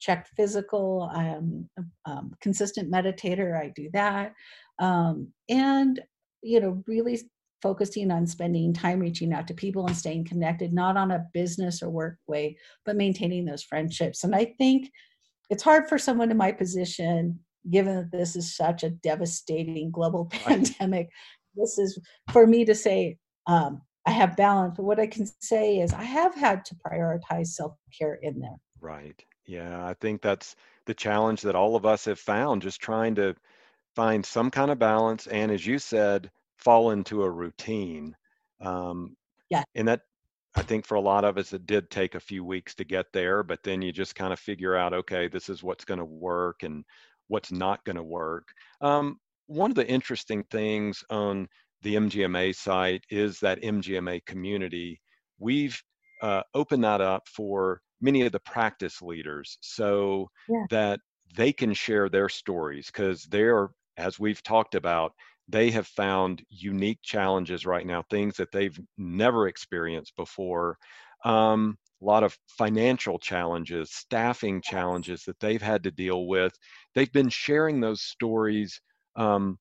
check 0.00 0.28
physical. 0.36 1.10
I'm 1.12 1.68
a 1.78 2.10
um, 2.10 2.34
consistent 2.40 2.90
meditator. 2.90 3.58
I 3.58 3.72
do 3.74 3.90
that. 3.92 4.34
Um, 4.78 5.28
and, 5.48 6.00
you 6.42 6.60
know, 6.60 6.82
really 6.86 7.20
focusing 7.62 8.10
on 8.10 8.26
spending 8.26 8.72
time 8.72 9.00
reaching 9.00 9.32
out 9.32 9.48
to 9.48 9.54
people 9.54 9.86
and 9.86 9.96
staying 9.96 10.26
connected, 10.26 10.72
not 10.72 10.96
on 10.96 11.10
a 11.10 11.24
business 11.32 11.82
or 11.82 11.90
work 11.90 12.18
way, 12.26 12.56
but 12.84 12.96
maintaining 12.96 13.44
those 13.44 13.62
friendships. 13.62 14.24
And 14.24 14.34
I 14.34 14.54
think 14.58 14.90
it's 15.48 15.62
hard 15.62 15.88
for 15.88 15.98
someone 15.98 16.30
in 16.30 16.36
my 16.36 16.52
position, 16.52 17.40
given 17.70 17.96
that 17.96 18.12
this 18.12 18.36
is 18.36 18.56
such 18.56 18.82
a 18.82 18.90
devastating 18.90 19.90
global 19.90 20.26
pandemic, 20.30 21.08
this 21.56 21.78
is 21.78 21.98
for 22.32 22.46
me 22.46 22.64
to 22.64 22.74
say 22.74 23.16
um, 23.46 23.80
I 24.06 24.12
have 24.12 24.36
balance, 24.36 24.74
but 24.76 24.84
what 24.84 25.00
I 25.00 25.06
can 25.06 25.26
say 25.40 25.80
is 25.80 25.92
I 25.92 26.04
have 26.04 26.34
had 26.34 26.64
to 26.66 26.76
prioritize 26.76 27.48
self 27.48 27.76
care 27.96 28.14
in 28.22 28.40
there. 28.40 28.56
Right. 28.80 29.22
Yeah, 29.46 29.84
I 29.84 29.94
think 29.94 30.22
that's 30.22 30.56
the 30.86 30.94
challenge 30.94 31.42
that 31.42 31.56
all 31.56 31.76
of 31.76 31.84
us 31.84 32.04
have 32.04 32.18
found, 32.18 32.62
just 32.62 32.80
trying 32.80 33.14
to 33.16 33.34
find 33.94 34.24
some 34.24 34.50
kind 34.50 34.70
of 34.70 34.78
balance 34.78 35.26
and, 35.26 35.50
as 35.50 35.66
you 35.66 35.78
said, 35.78 36.30
fall 36.56 36.90
into 36.90 37.22
a 37.22 37.30
routine. 37.30 38.14
Um, 38.60 39.16
yeah. 39.50 39.64
And 39.74 39.88
that, 39.88 40.02
I 40.54 40.62
think 40.62 40.86
for 40.86 40.94
a 40.94 41.00
lot 41.00 41.24
of 41.24 41.38
us, 41.38 41.52
it 41.52 41.66
did 41.66 41.90
take 41.90 42.14
a 42.14 42.20
few 42.20 42.44
weeks 42.44 42.74
to 42.76 42.84
get 42.84 43.06
there, 43.12 43.42
but 43.42 43.62
then 43.62 43.82
you 43.82 43.92
just 43.92 44.14
kind 44.14 44.32
of 44.32 44.38
figure 44.38 44.76
out, 44.76 44.94
okay, 44.94 45.28
this 45.28 45.48
is 45.48 45.62
what's 45.62 45.84
going 45.84 45.98
to 45.98 46.04
work 46.04 46.62
and 46.62 46.84
what's 47.28 47.52
not 47.52 47.84
going 47.84 47.96
to 47.96 48.02
work. 48.02 48.48
Um, 48.80 49.18
one 49.46 49.70
of 49.70 49.76
the 49.76 49.88
interesting 49.88 50.44
things 50.44 51.04
on 51.10 51.48
the 51.82 51.96
MGMA 51.96 52.54
site 52.54 53.04
is 53.10 53.38
that 53.40 53.62
MGMA 53.62 54.24
community. 54.24 55.00
We've 55.38 55.80
uh, 56.22 56.42
opened 56.54 56.84
that 56.84 57.00
up 57.00 57.28
for 57.28 57.80
many 58.00 58.22
of 58.22 58.32
the 58.32 58.40
practice 58.40 59.02
leaders 59.02 59.58
so 59.60 60.28
yeah. 60.48 60.64
that 60.70 61.00
they 61.36 61.52
can 61.52 61.74
share 61.74 62.08
their 62.08 62.28
stories 62.28 62.86
because 62.86 63.24
they're, 63.24 63.70
as 63.96 64.18
we've 64.18 64.42
talked 64.42 64.74
about, 64.74 65.12
they 65.48 65.70
have 65.70 65.86
found 65.86 66.42
unique 66.48 66.98
challenges 67.02 67.66
right 67.66 67.86
now, 67.86 68.02
things 68.10 68.36
that 68.36 68.50
they've 68.52 68.78
never 68.98 69.48
experienced 69.48 70.16
before. 70.16 70.76
Um, 71.24 71.78
a 72.02 72.04
lot 72.04 72.24
of 72.24 72.36
financial 72.48 73.18
challenges, 73.18 73.92
staffing 73.92 74.60
challenges 74.60 75.22
that 75.24 75.40
they've 75.40 75.62
had 75.62 75.82
to 75.84 75.90
deal 75.90 76.26
with. 76.26 76.52
They've 76.94 77.12
been 77.12 77.30
sharing 77.30 77.80
those 77.80 78.02
stories 78.02 78.80
um, 79.14 79.58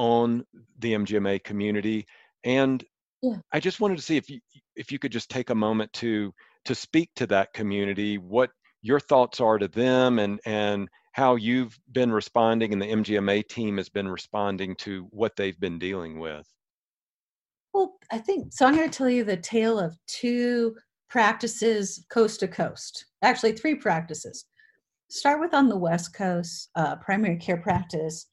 on 0.00 0.42
the 0.78 0.94
MGMA 0.94 1.44
community. 1.44 2.06
And 2.42 2.82
yeah. 3.22 3.36
I 3.52 3.60
just 3.60 3.80
wanted 3.80 3.98
to 3.98 4.02
see 4.02 4.16
if 4.16 4.30
you 4.30 4.40
if 4.74 4.90
you 4.90 4.98
could 4.98 5.12
just 5.12 5.28
take 5.28 5.50
a 5.50 5.54
moment 5.54 5.92
to 5.94 6.32
to 6.64 6.74
speak 6.74 7.10
to 7.16 7.26
that 7.26 7.52
community, 7.52 8.16
what 8.16 8.48
your 8.80 8.98
thoughts 8.98 9.40
are 9.40 9.58
to 9.58 9.68
them 9.68 10.18
and 10.18 10.40
and 10.46 10.88
how 11.12 11.34
you've 11.34 11.78
been 11.92 12.10
responding 12.10 12.72
and 12.72 12.80
the 12.80 12.86
MGMA 12.86 13.46
team 13.48 13.76
has 13.76 13.90
been 13.90 14.08
responding 14.08 14.74
to 14.76 15.06
what 15.10 15.36
they've 15.36 15.60
been 15.60 15.78
dealing 15.78 16.18
with. 16.18 16.46
Well, 17.74 17.96
I 18.10 18.18
think 18.18 18.54
so. 18.54 18.64
I'm 18.64 18.76
going 18.76 18.88
to 18.88 18.96
tell 18.96 19.10
you 19.10 19.24
the 19.24 19.36
tale 19.36 19.78
of 19.78 19.98
two 20.06 20.76
practices 21.10 22.06
coast 22.10 22.40
to 22.40 22.48
coast. 22.48 23.04
Actually, 23.22 23.52
three 23.52 23.74
practices. 23.74 24.46
Start 25.10 25.40
with 25.40 25.52
on 25.52 25.68
the 25.68 25.76
West 25.76 26.14
Coast, 26.14 26.70
uh, 26.76 26.96
primary 26.96 27.36
care 27.36 27.58
practice 27.58 28.26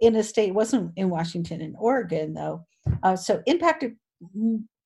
in 0.00 0.16
a 0.16 0.22
state 0.22 0.54
wasn't 0.54 0.92
in 0.96 1.10
Washington 1.10 1.60
and 1.60 1.76
Oregon 1.78 2.34
though, 2.34 2.64
uh, 3.02 3.16
so 3.16 3.42
impacted 3.46 3.96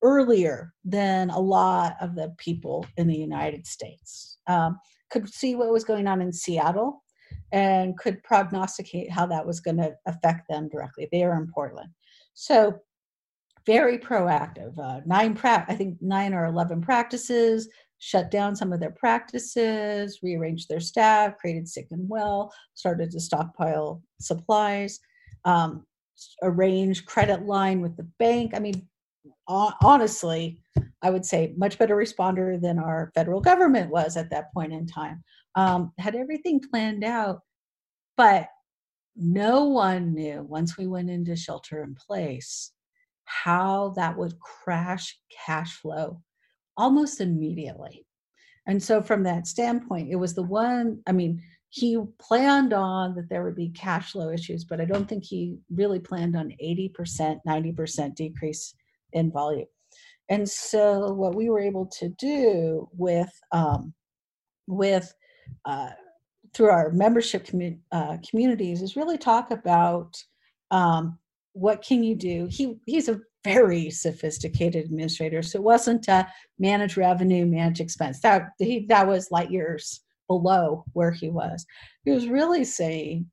earlier 0.02 0.72
than 0.84 1.30
a 1.30 1.38
lot 1.38 1.96
of 2.00 2.14
the 2.14 2.34
people 2.38 2.84
in 2.96 3.06
the 3.06 3.16
United 3.16 3.66
States. 3.66 4.38
Um, 4.46 4.78
could 5.10 5.28
see 5.28 5.54
what 5.54 5.70
was 5.70 5.84
going 5.84 6.06
on 6.06 6.20
in 6.20 6.32
Seattle 6.32 7.02
and 7.52 7.96
could 7.98 8.22
prognosticate 8.22 9.10
how 9.10 9.26
that 9.26 9.46
was 9.46 9.60
going 9.60 9.76
to 9.76 9.94
affect 10.06 10.48
them 10.48 10.68
directly. 10.68 11.08
They 11.12 11.22
are 11.22 11.40
in 11.40 11.50
Portland, 11.52 11.90
so 12.34 12.78
very 13.66 13.98
proactive. 13.98 14.76
Uh, 14.78 15.00
nine 15.06 15.34
pra- 15.34 15.66
I 15.68 15.74
think 15.74 15.98
nine 16.00 16.34
or 16.34 16.46
eleven 16.46 16.80
practices 16.80 17.68
shut 17.98 18.32
down 18.32 18.56
some 18.56 18.72
of 18.72 18.80
their 18.80 18.90
practices, 18.90 20.18
rearranged 20.24 20.68
their 20.68 20.80
staff, 20.80 21.38
created 21.38 21.68
sick 21.68 21.86
and 21.92 22.08
well, 22.08 22.52
started 22.74 23.12
to 23.12 23.20
stockpile 23.20 24.02
supplies, 24.22 25.00
um, 25.44 25.86
arrange 26.42 27.04
credit 27.06 27.46
line 27.46 27.80
with 27.80 27.96
the 27.96 28.08
bank. 28.18 28.52
I 28.54 28.58
mean, 28.58 28.86
honestly, 29.48 30.58
I 31.02 31.10
would 31.10 31.24
say 31.24 31.54
much 31.56 31.78
better 31.78 31.96
responder 31.96 32.60
than 32.60 32.78
our 32.78 33.10
federal 33.14 33.40
government 33.40 33.90
was 33.90 34.16
at 34.16 34.30
that 34.30 34.52
point 34.52 34.72
in 34.72 34.86
time. 34.86 35.22
Um, 35.54 35.92
had 35.98 36.14
everything 36.14 36.60
planned 36.60 37.04
out, 37.04 37.40
but 38.16 38.48
no 39.16 39.64
one 39.64 40.14
knew 40.14 40.42
once 40.42 40.78
we 40.78 40.86
went 40.86 41.10
into 41.10 41.36
shelter 41.36 41.82
in 41.82 41.94
place 41.94 42.72
how 43.24 43.90
that 43.96 44.16
would 44.16 44.38
crash 44.40 45.18
cash 45.46 45.76
flow 45.76 46.20
almost 46.76 47.20
immediately. 47.20 48.06
And 48.66 48.82
so, 48.82 49.02
from 49.02 49.24
that 49.24 49.46
standpoint, 49.46 50.10
it 50.10 50.16
was 50.16 50.34
the 50.34 50.42
one, 50.42 51.00
I 51.06 51.12
mean, 51.12 51.42
he 51.72 51.98
planned 52.18 52.74
on 52.74 53.14
that 53.14 53.30
there 53.30 53.42
would 53.42 53.56
be 53.56 53.70
cash 53.70 54.12
flow 54.12 54.30
issues, 54.30 54.62
but 54.62 54.78
I 54.78 54.84
don't 54.84 55.08
think 55.08 55.24
he 55.24 55.56
really 55.74 55.98
planned 55.98 56.36
on 56.36 56.52
80%, 56.62 57.40
90% 57.48 58.14
decrease 58.14 58.74
in 59.14 59.32
volume. 59.32 59.66
And 60.28 60.46
so, 60.46 61.14
what 61.14 61.34
we 61.34 61.48
were 61.48 61.60
able 61.60 61.86
to 61.98 62.10
do 62.10 62.90
with, 62.92 63.32
um, 63.52 63.94
with, 64.66 65.14
uh, 65.64 65.88
through 66.52 66.68
our 66.68 66.90
membership 66.90 67.46
commu- 67.46 67.80
uh, 67.90 68.18
communities 68.28 68.82
is 68.82 68.94
really 68.94 69.16
talk 69.16 69.50
about 69.50 70.22
um, 70.70 71.18
what 71.54 71.82
can 71.82 72.04
you 72.04 72.14
do. 72.14 72.48
He 72.50 72.76
he's 72.84 73.08
a 73.08 73.20
very 73.44 73.88
sophisticated 73.88 74.84
administrator. 74.84 75.42
So 75.42 75.58
it 75.58 75.64
wasn't 75.64 76.06
uh, 76.06 76.26
manage 76.58 76.98
revenue, 76.98 77.46
manage 77.46 77.80
expense. 77.80 78.20
That 78.20 78.50
he, 78.58 78.84
that 78.90 79.08
was 79.08 79.30
light 79.30 79.50
years 79.50 80.01
below 80.28 80.84
where 80.92 81.10
he 81.10 81.28
was. 81.28 81.64
He 82.04 82.10
was 82.10 82.28
really 82.28 82.64
saying, 82.64 83.30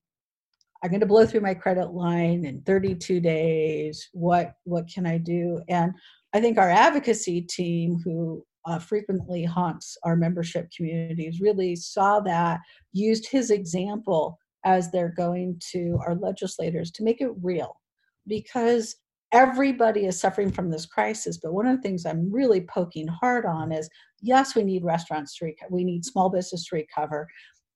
"I'm 0.84 0.89
going 0.89 1.01
to 1.01 1.05
blow 1.05 1.25
through 1.25 1.41
my 1.41 1.53
credit 1.53 1.91
line 1.91 2.46
in 2.46 2.62
32 2.62 3.19
days. 3.19 4.10
What 4.13 4.53
what 4.63 4.88
can 4.93 5.05
I 5.05 5.17
do?" 5.17 5.62
And 5.69 5.93
I 6.34 6.41
think 6.41 6.58
our 6.58 6.69
advocacy 6.69 7.41
team, 7.41 8.00
who 8.03 8.43
uh, 8.65 8.79
frequently 8.79 9.43
haunts 9.43 9.98
our 10.03 10.15
membership 10.15 10.69
communities, 10.75 11.41
really 11.41 11.75
saw 11.75 12.19
that, 12.22 12.60
used 12.93 13.27
his 13.29 13.51
example 13.51 14.38
as 14.65 14.91
they're 14.91 15.13
going 15.15 15.60
to 15.72 15.98
our 16.05 16.15
legislators 16.15 16.91
to 16.91 17.03
make 17.03 17.22
it 17.22 17.31
real 17.41 17.79
because 18.27 18.96
everybody 19.31 20.05
is 20.05 20.19
suffering 20.19 20.51
from 20.51 20.69
this 20.69 20.86
crisis 20.86 21.38
but 21.38 21.53
one 21.53 21.67
of 21.67 21.75
the 21.75 21.81
things 21.81 22.05
i'm 22.05 22.31
really 22.31 22.62
poking 22.62 23.07
hard 23.07 23.45
on 23.45 23.71
is 23.71 23.89
yes 24.21 24.55
we 24.55 24.63
need 24.63 24.83
restaurants 24.83 25.38
to 25.38 25.45
recover 25.45 25.69
we 25.71 25.83
need 25.83 26.03
small 26.05 26.29
business 26.29 26.65
to 26.65 26.75
recover. 26.75 27.27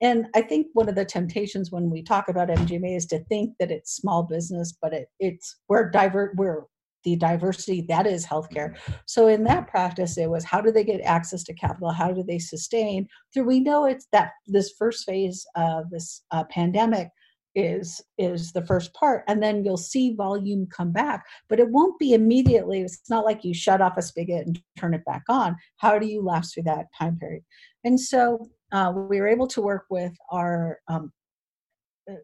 And 0.02 0.28
i 0.36 0.42
think 0.42 0.68
one 0.74 0.90
of 0.90 0.96
the 0.96 1.06
temptations 1.06 1.72
when 1.72 1.90
we 1.90 2.02
talk 2.02 2.28
about 2.28 2.50
mgma 2.50 2.98
is 2.98 3.06
to 3.08 3.24
think 3.26 3.54
that 3.60 3.72
it's 3.72 3.96
small 3.96 4.24
business 4.24 4.74
but 4.82 4.94
it, 4.94 5.08
it's 5.20 5.58
we're 5.70 5.90
divert 5.90 6.36
we're 6.38 6.64
the 7.04 7.16
diversity 7.18 7.82
that 7.82 8.08
is 8.08 8.26
healthcare. 8.26 8.78
So 9.06 9.28
in 9.28 9.44
that 9.44 9.68
practice 9.68 10.18
it 10.18 10.30
was 10.30 10.44
how 10.44 10.62
do 10.62 10.72
they 10.72 10.84
get 10.84 11.02
access 11.02 11.44
to 11.44 11.54
capital? 11.54 11.92
How 11.92 12.12
do 12.12 12.24
they 12.24 12.40
sustain? 12.40 13.08
Through 13.34 13.46
we 13.46 13.60
know 13.60 13.86
it's 13.86 14.08
that 14.12 14.32
this 14.48 14.74
first 14.78 15.06
phase 15.06 15.46
of 15.56 15.90
this 15.90 16.24
uh, 16.32 16.46
pandemic 16.50 17.10
is 17.56 18.02
is 18.18 18.52
the 18.52 18.66
first 18.66 18.92
part 18.94 19.24
and 19.28 19.42
then 19.42 19.64
you'll 19.64 19.78
see 19.78 20.16
volume 20.16 20.66
come 20.76 20.92
back 20.92 21.24
but 21.48 21.60
it 21.60 21.70
won't 21.70 22.00
be 22.00 22.14
immediately 22.14 22.82
it's 22.82 23.10
not 23.10 23.26
like 23.26 23.44
you 23.44 23.54
shut 23.54 23.80
off 23.80 23.98
a 23.98 24.02
spigot 24.02 24.48
and 24.48 24.60
turn 24.78 24.94
it 24.94 25.06
back 25.06 25.24
on. 25.30 25.56
How 25.78 25.98
do 26.00 26.06
you 26.06 26.22
last 26.22 26.54
through 26.54 26.64
that 26.64 26.88
time 26.98 27.18
period? 27.18 27.44
And 27.84 28.00
so 28.00 28.48
uh, 28.72 28.92
we 28.96 29.20
were 29.20 29.28
able 29.28 29.48
to 29.48 29.62
work 29.62 29.86
with 29.90 30.14
our 30.32 30.80
um, 30.88 31.12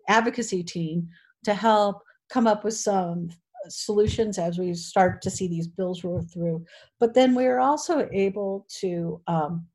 advocacy 0.07 0.63
team 0.63 1.07
to 1.45 1.53
help 1.53 2.01
come 2.29 2.47
up 2.47 2.63
with 2.63 2.75
some 2.75 3.29
solutions 3.67 4.37
as 4.37 4.57
we 4.57 4.73
start 4.73 5.21
to 5.21 5.29
see 5.29 5.47
these 5.47 5.67
bills 5.67 6.03
roll 6.03 6.25
through. 6.33 6.63
But 6.99 7.13
then 7.13 7.35
we 7.35 7.45
were 7.45 7.59
also 7.59 8.07
able 8.11 8.65
to 8.79 9.21
um, 9.27 9.67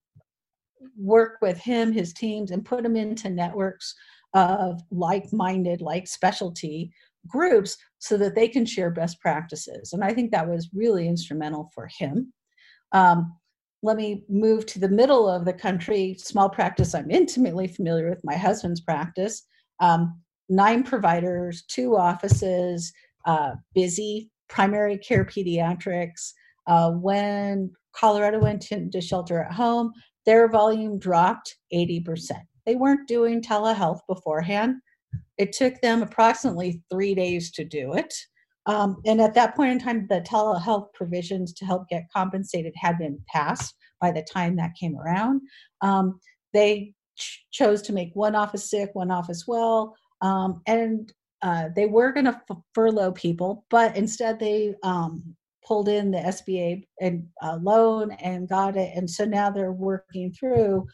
work 0.97 1.39
with 1.41 1.59
him 1.59 1.93
his 1.93 2.13
teams 2.13 2.51
and 2.51 2.65
put 2.65 2.83
them 2.83 2.97
into 2.97 3.31
networks 3.31 3.95
of 4.35 4.83
like-minded 4.91 5.81
like 5.81 6.07
specialty 6.07 6.93
groups 7.29 7.77
so 7.99 8.17
that 8.19 8.35
they 8.35 8.49
can 8.49 8.67
share 8.67 8.91
best 8.91 9.21
practices. 9.21 9.93
And 9.93 10.05
i 10.05 10.13
think 10.13 10.31
that 10.31 10.49
was 10.49 10.71
really 10.75 11.09
instrumental 11.09 11.71
for 11.75 11.89
him. 11.99 12.33
Um, 12.93 13.37
let 13.83 13.97
me 13.97 14.25
move 14.29 14.67
to 14.67 14.79
the 14.79 14.89
middle 14.89 15.29
of 15.29 15.45
the 15.45 15.53
country 15.53 16.17
small 16.19 16.49
practice 16.49 16.95
i'm 16.95 17.11
intimately 17.11 17.69
familiar 17.69 18.09
with 18.11 18.21
my 18.25 18.37
husband's 18.37 18.81
practice. 18.81 19.47
Um, 19.81 20.21
nine 20.49 20.83
providers 20.83 21.65
two 21.69 21.97
offices 21.97 22.93
uh, 23.27 23.53
busy 23.75 24.31
primary 24.49 24.99
care 24.99 25.25
pediatrics. 25.25 26.33
Uh, 26.67 26.91
when 26.91 27.71
colorado 27.95 28.41
went 28.41 28.73
into 28.73 29.01
shelter 29.01 29.43
at 29.43 29.53
home 29.53 29.93
their 30.27 30.49
volume 30.49 30.99
dropped 30.99 31.57
80% 31.73 32.31
they 32.67 32.77
weren't 32.77 33.09
doing 33.09 33.43
telehealth 33.43 34.01
beforehand. 34.09 34.77
It 35.39 35.53
took 35.53 35.81
them 35.81 36.03
approximately 36.03 36.83
three 36.91 37.15
days 37.15 37.51
to 37.53 37.65
do 37.65 37.95
it. 37.95 38.13
Um, 38.67 38.97
and 39.05 39.21
at 39.21 39.35
that 39.35 39.55
point 39.55 39.73
in 39.73 39.79
time, 39.79 40.07
the 40.09 40.23
telehealth 40.23 40.93
provisions 40.95 41.53
to 41.55 41.67
help 41.67 41.89
get 41.89 42.11
compensated 42.15 42.73
had 42.77 42.99
been 42.99 43.19
passed 43.29 43.75
by 44.01 44.11
the 44.11 44.23
time 44.23 44.57
that 44.57 44.75
came 44.79 44.97
around. 44.97 45.43
Um, 45.83 46.19
they 46.53 46.95
ch- 47.19 47.45
chose 47.53 47.83
to 47.83 47.93
make 47.93 48.11
one 48.15 48.35
office 48.35 48.71
sick, 48.71 48.91
one 48.95 49.11
office 49.11 49.45
well, 49.47 49.95
um, 50.23 50.63
and 50.67 51.13
uh, 51.43 51.69
they 51.77 51.87
were 51.87 52.13
going 52.13 52.25
to 52.25 52.41
f- 52.51 52.57
furlough 52.75 53.13
people, 53.13 53.67
but 53.69 53.95
instead 53.97 54.39
they 54.39 54.75
um, 54.83 55.23
pulled 55.67 55.89
in 55.89 56.11
the 56.11 56.19
SBA 56.19 56.87
and 57.01 57.27
uh, 57.43 57.59
loan 57.61 58.13
and 58.13 58.49
got 58.49 58.77
it, 58.77 58.93
and 58.97 59.09
so 59.09 59.27
now 59.27 59.51
they're 59.51 59.73
working 59.73 60.33
through 60.33 60.87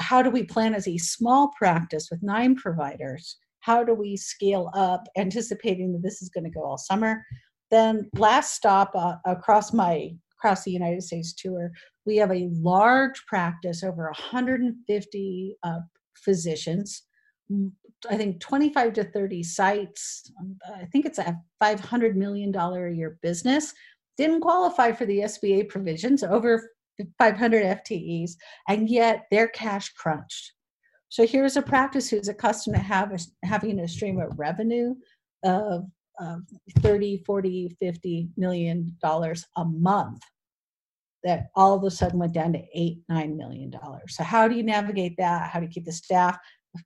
how 0.00 0.22
do 0.22 0.30
we 0.30 0.42
plan 0.42 0.74
as 0.74 0.88
a 0.88 0.98
small 0.98 1.52
practice 1.58 2.08
with 2.10 2.22
nine 2.22 2.54
providers? 2.56 3.36
How 3.60 3.84
do 3.84 3.94
we 3.94 4.16
scale 4.16 4.70
up, 4.74 5.06
anticipating 5.16 5.92
that 5.92 6.02
this 6.02 6.22
is 6.22 6.30
going 6.30 6.44
to 6.44 6.50
go 6.50 6.64
all 6.64 6.78
summer? 6.78 7.24
Then 7.70 8.08
last 8.16 8.54
stop 8.54 8.92
uh, 8.94 9.16
across 9.26 9.72
my 9.72 10.12
across 10.40 10.64
the 10.64 10.70
United 10.70 11.02
States 11.02 11.34
tour, 11.34 11.70
we 12.06 12.16
have 12.16 12.30
a 12.30 12.48
large 12.52 13.24
practice, 13.26 13.84
over 13.84 14.04
150 14.04 15.56
uh, 15.62 15.78
physicians. 16.16 17.02
I 18.08 18.16
think 18.16 18.40
25 18.40 18.92
to 18.94 19.04
30 19.04 19.42
sites. 19.42 20.32
Um, 20.40 20.56
I 20.74 20.86
think 20.86 21.04
it's 21.04 21.18
a 21.18 21.36
500 21.58 22.16
million 22.16 22.50
dollar 22.52 22.86
a 22.86 22.94
year 22.94 23.18
business. 23.22 23.74
Didn't 24.16 24.40
qualify 24.40 24.92
for 24.92 25.04
the 25.04 25.20
SBA 25.20 25.68
provisions. 25.68 26.22
Over 26.22 26.70
500 27.18 27.84
FTEs, 27.84 28.32
and 28.68 28.88
yet 28.88 29.26
they're 29.30 29.48
cash 29.48 29.92
crunched. 29.94 30.52
So 31.08 31.26
here's 31.26 31.56
a 31.56 31.62
practice 31.62 32.08
who's 32.08 32.28
accustomed 32.28 32.76
to 32.76 32.82
have 32.82 33.12
a, 33.12 33.18
having 33.44 33.80
a 33.80 33.88
stream 33.88 34.20
of 34.20 34.38
revenue 34.38 34.94
of, 35.44 35.84
of 36.20 36.42
30, 36.80 37.22
40, 37.26 37.76
50 37.80 38.28
million 38.36 38.96
dollars 39.02 39.44
a 39.56 39.64
month 39.64 40.22
that 41.24 41.48
all 41.54 41.74
of 41.74 41.84
a 41.84 41.90
sudden 41.90 42.18
went 42.18 42.32
down 42.32 42.52
to 42.52 42.62
eight, 42.74 42.98
nine 43.08 43.36
million 43.36 43.70
dollars. 43.70 44.16
So 44.16 44.24
how 44.24 44.48
do 44.48 44.56
you 44.56 44.62
navigate 44.62 45.16
that? 45.18 45.50
How 45.50 45.60
do 45.60 45.66
you 45.66 45.72
keep 45.72 45.84
the 45.84 45.92
staff, 45.92 46.38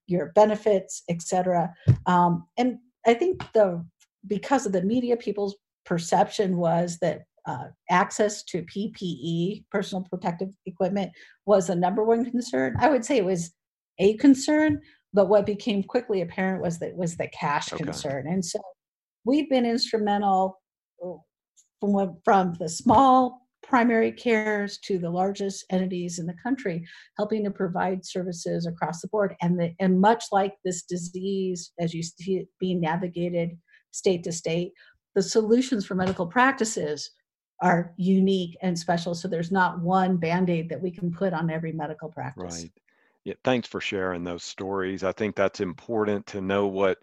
your 0.07 0.33
benefits, 0.35 1.03
etc. 1.09 1.73
Um, 2.07 2.47
and 2.57 2.79
I 3.07 3.15
think 3.15 3.45
the 3.53 3.85
because 4.27 4.67
of 4.67 4.73
the 4.73 4.83
media, 4.83 5.17
people's 5.17 5.57
perception 5.85 6.57
was 6.57 6.99
that 7.01 7.25
uh, 7.47 7.67
access 7.91 8.43
to 8.45 8.63
PPE, 8.63 9.65
personal 9.71 10.07
protective 10.11 10.51
equipment, 10.67 11.13
was 11.47 11.67
the 11.67 11.77
number 11.77 12.05
one 12.05 12.29
concern. 12.31 12.75
I 12.79 12.89
would 12.89 13.05
say 13.05 13.17
it 13.19 13.25
was 13.25 13.53
a 13.99 14.17
concern, 14.17 14.81
but 15.13 15.29
what 15.29 15.47
became 15.47 15.83
quickly 15.83 16.23
apparent 16.23 16.63
was 16.63 16.79
that 16.79 16.97
was 16.97 17.17
the 17.17 17.29
cash 17.29 17.73
okay. 17.73 17.85
concern. 17.85 18.27
And 18.27 18.45
so 18.45 18.59
we've 19.25 19.49
been 19.49 19.67
instrumental 19.67 20.61
uh, 21.05 21.17
from 21.81 22.17
from 22.25 22.55
the 22.59 22.69
small 22.69 23.45
primary 23.63 24.13
cares 24.13 24.79
to 24.79 24.99
the 24.99 25.11
largest 25.11 25.65
entities 25.71 26.19
in 26.19 26.27
the 26.27 26.37
country, 26.43 26.87
helping 27.17 27.45
to 27.45 27.51
provide 27.51 28.05
services 28.05 28.67
across 28.67 29.01
the 29.01 29.09
board. 29.09 29.35
And 29.43 29.59
the, 29.59 29.73
and 29.81 30.01
much 30.01 30.25
like 30.33 30.55
this 30.65 30.83
disease, 30.83 31.73
as 31.81 31.95
you 31.95 32.03
see 32.03 32.37
it 32.37 32.49
being 32.61 32.81
navigated 32.81 33.59
state 33.91 34.23
to 34.25 34.33
state, 34.33 34.73
the 35.15 35.23
solutions 35.23 35.87
for 35.87 35.95
medical 35.95 36.27
practices 36.27 37.11
are 37.61 37.93
unique 37.97 38.57
and 38.63 38.79
special. 38.79 39.15
So 39.15 39.29
there's 39.29 39.53
not 39.53 39.81
one 39.81 40.17
band 40.17 40.51
aid 40.51 40.69
that 40.69 40.81
we 40.81 40.91
can 40.91 41.13
put 41.13 41.33
on 41.33 41.51
every 41.51 41.73
medical 41.73 42.09
practice. 42.09 42.63
Right. 42.63 42.73
Yeah, 43.25 43.35
thanks 43.43 43.67
for 43.67 43.81
sharing 43.81 44.23
those 44.23 44.45
stories. 44.45 45.03
I 45.03 45.13
think 45.13 45.35
that's 45.35 45.61
important 45.61 46.27
to 46.27 46.41
know 46.41 46.67
what 46.67 46.99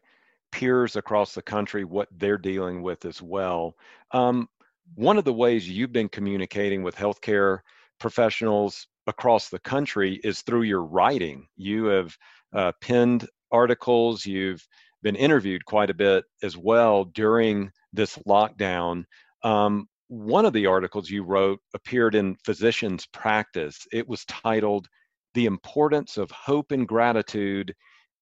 peers 0.51 0.95
across 0.95 1.33
the 1.33 1.41
country 1.41 1.83
what 1.83 2.09
they're 2.11 2.37
dealing 2.37 2.81
with 2.81 3.05
as 3.05 3.21
well. 3.21 3.75
Um, 4.11 4.47
one 4.95 5.17
of 5.17 5.23
the 5.23 5.33
ways 5.33 5.67
you've 5.67 5.93
been 5.93 6.09
communicating 6.09 6.83
with 6.83 6.95
healthcare 6.95 7.59
professionals 7.99 8.87
across 9.07 9.49
the 9.49 9.59
country 9.59 10.19
is 10.23 10.41
through 10.41 10.63
your 10.63 10.83
writing. 10.83 11.47
You 11.55 11.85
have 11.85 12.15
uh, 12.53 12.71
penned 12.81 13.27
articles, 13.51 14.25
you've 14.25 14.65
been 15.01 15.15
interviewed 15.15 15.65
quite 15.65 15.89
a 15.89 15.95
bit 15.95 16.25
as 16.43 16.57
well 16.57 17.05
during 17.05 17.71
this 17.93 18.17
lockdown. 18.27 19.05
Um, 19.43 19.87
one 20.11 20.45
of 20.45 20.51
the 20.51 20.65
articles 20.65 21.09
you 21.09 21.23
wrote 21.23 21.59
appeared 21.73 22.15
in 22.15 22.35
Physician's 22.43 23.05
Practice. 23.13 23.87
It 23.93 24.05
was 24.09 24.25
titled 24.25 24.89
The 25.35 25.45
Importance 25.45 26.17
of 26.17 26.29
Hope 26.31 26.73
and 26.73 26.85
Gratitude 26.85 27.73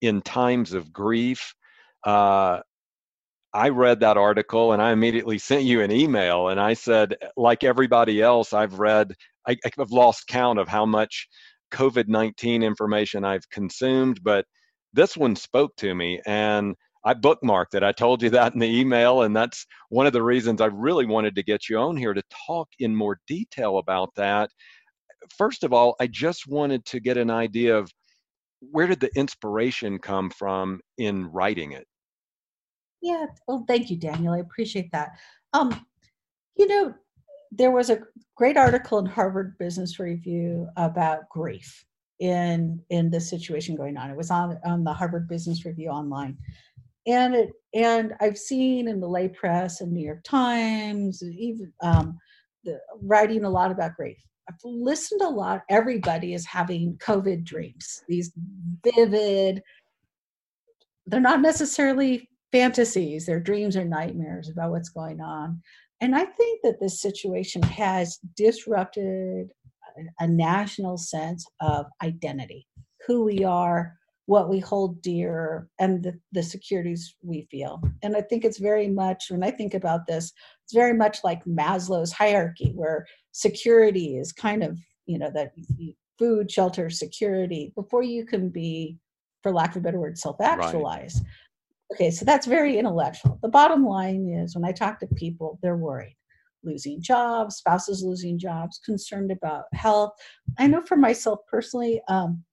in 0.02 0.22
Times 0.22 0.74
of 0.74 0.94
Grief. 0.94 1.52
Uh, 2.06 2.60
I 3.56 3.70
read 3.70 4.02
that 4.02 4.18
article 4.18 4.74
and 4.74 4.84
I 4.84 4.92
immediately 4.92 5.40
sent 5.40 5.64
you 5.64 5.82
an 5.82 5.92
email 5.92 6.50
and 6.50 6.60
I 6.60 6.76
said, 6.76 7.16
like 7.36 7.64
everybody 7.64 8.22
else, 8.22 8.54
I've 8.54 8.78
read, 8.78 9.12
I, 9.48 9.58
I've 9.66 9.90
lost 9.90 10.28
count 10.28 10.60
of 10.60 10.68
how 10.68 10.86
much 10.86 11.28
COVID 11.72 12.08
19 12.08 12.62
information 12.62 13.26
I've 13.26 13.50
consumed, 13.50 14.20
but 14.24 14.46
this 14.94 15.18
one 15.18 15.36
spoke 15.36 15.76
to 15.78 15.96
me. 15.96 16.22
And 16.28 16.76
I 17.04 17.14
bookmarked 17.14 17.76
it. 17.76 17.84
I 17.84 17.92
told 17.92 18.22
you 18.22 18.30
that 18.32 18.54
in 18.54 18.60
the 18.60 18.80
email, 18.80 19.22
and 19.22 19.36
that's 19.36 19.66
one 19.90 20.06
of 20.06 20.14
the 20.14 20.24
reasons 20.24 20.60
I 20.60 20.66
really 20.66 21.06
wanted 21.06 21.36
to 21.36 21.44
get 21.44 21.70
you 21.70 21.78
on 21.78 21.96
here 21.96 22.14
to 22.14 22.24
talk 22.48 22.68
in 22.80 22.96
more 22.96 23.20
detail 23.28 23.78
about 23.78 24.14
that. 24.16 24.50
First 25.38 25.64
of 25.64 25.74
all, 25.74 25.96
I 26.00 26.08
just 26.08 26.48
wanted 26.48 26.86
to 26.86 27.00
get 27.00 27.18
an 27.18 27.30
idea 27.30 27.78
of 27.78 27.90
where 28.60 28.88
did 28.88 29.00
the 29.00 29.16
inspiration 29.16 30.00
come 30.00 30.30
from 30.30 30.82
in 30.98 31.26
writing 31.32 31.72
it? 31.72 31.88
Yeah, 33.02 33.28
well, 33.48 33.64
thank 33.68 33.90
you, 33.90 33.96
Daniel. 33.96 34.34
I 34.34 34.40
appreciate 34.40 34.92
that. 34.92 35.12
Um, 35.54 35.86
you 36.58 36.68
know, 36.68 36.94
there 37.52 37.72
was 37.72 37.90
a 37.90 38.02
great 38.36 38.58
article 38.58 39.00
in 39.00 39.06
Harvard 39.06 39.58
Business 39.58 40.00
Review 40.00 40.68
about 40.76 41.30
grief 41.30 41.86
in 42.20 42.82
in 42.90 43.10
the 43.10 43.20
situation 43.20 43.76
going 43.76 43.96
on. 43.96 44.12
It 44.12 44.18
was 44.18 44.30
on 44.30 44.60
on 44.66 44.84
the 44.84 44.94
Harvard 44.94 45.28
Business 45.28 45.66
Review 45.66 45.90
online, 45.90 46.38
and 47.08 47.36
it 47.36 47.50
and 47.74 48.14
I've 48.20 48.38
seen 48.38 48.88
in 48.88 49.00
the 49.00 49.08
lay 49.08 49.28
press 49.28 49.82
and 49.82 49.92
New 49.92 50.04
York 50.04 50.24
Times, 50.24 51.22
even 51.24 51.72
um, 51.84 52.18
the, 52.64 52.80
writing 53.02 53.44
a 53.44 53.50
lot 53.50 53.72
about 53.72 53.96
grief. 53.96 54.18
I've 54.50 54.56
listened 54.64 55.22
a 55.22 55.30
lot. 55.30 55.62
Everybody 55.70 56.34
is 56.34 56.46
having 56.46 56.98
COVID 56.98 57.44
dreams. 57.44 58.04
These 58.08 58.34
vivid. 58.84 59.62
They're 61.06 61.20
not 61.20 61.42
necessarily 61.42 62.30
fantasies. 62.52 63.26
They're 63.26 63.40
dreams 63.40 63.78
or 63.78 63.86
nightmares 63.86 64.50
about 64.50 64.72
what's 64.72 64.90
going 64.90 65.22
on. 65.22 65.62
And 66.02 66.16
I 66.16 66.26
think 66.26 66.62
that 66.64 66.80
this 66.80 67.02
situation 67.02 67.62
has 67.64 68.20
disrupted 68.36 69.52
a 70.20 70.28
national 70.28 70.98
sense 70.98 71.46
of 71.60 71.88
identity, 72.04 72.68
who 73.06 73.24
we 73.24 73.44
are, 73.44 73.99
what 74.30 74.48
we 74.48 74.60
hold 74.60 75.02
dear 75.02 75.68
and 75.80 76.04
the, 76.04 76.14
the 76.34 76.44
securities 76.44 77.16
we 77.24 77.48
feel. 77.50 77.82
And 78.04 78.16
I 78.16 78.22
think 78.22 78.46
it's 78.46 78.60
very 78.60 78.88
much, 78.88 79.32
when 79.32 79.44
I 79.44 79.50
think 79.50 79.74
about 79.74 80.06
this, 80.06 80.32
it's 80.64 80.74
very 80.74 80.94
much 80.94 81.24
like 81.24 81.44
Maslow's 81.46 82.12
hierarchy, 82.12 82.72
where 82.76 83.08
security 83.32 84.18
is 84.18 84.32
kind 84.32 84.64
of, 84.64 84.78
you 85.08 85.18
know, 85.18 85.32
that 85.34 85.54
food, 86.20 86.52
shelter, 86.52 86.92
security, 86.92 87.74
before 87.74 88.04
you 88.04 88.24
can 88.24 88.50
be, 88.50 89.00
for 89.42 89.52
lack 89.52 89.72
of 89.72 89.78
a 89.78 89.80
better 89.80 90.00
word, 90.00 90.16
self 90.16 90.40
actualize. 90.40 91.16
Right. 91.16 91.96
Okay, 91.96 92.12
so 92.12 92.24
that's 92.24 92.46
very 92.46 92.78
intellectual. 92.78 93.40
The 93.42 93.50
bottom 93.50 93.84
line 93.84 94.30
is 94.30 94.54
when 94.54 94.64
I 94.64 94.74
talk 94.74 95.00
to 95.00 95.08
people, 95.08 95.58
they're 95.64 95.76
worried 95.76 96.16
losing 96.62 97.02
jobs, 97.02 97.56
spouses 97.56 98.04
losing 98.04 98.38
jobs, 98.38 98.80
concerned 98.86 99.32
about 99.32 99.64
health. 99.74 100.12
I 100.60 100.68
know 100.68 100.82
for 100.86 100.98
myself 100.98 101.40
personally, 101.50 102.02
um, 102.10 102.44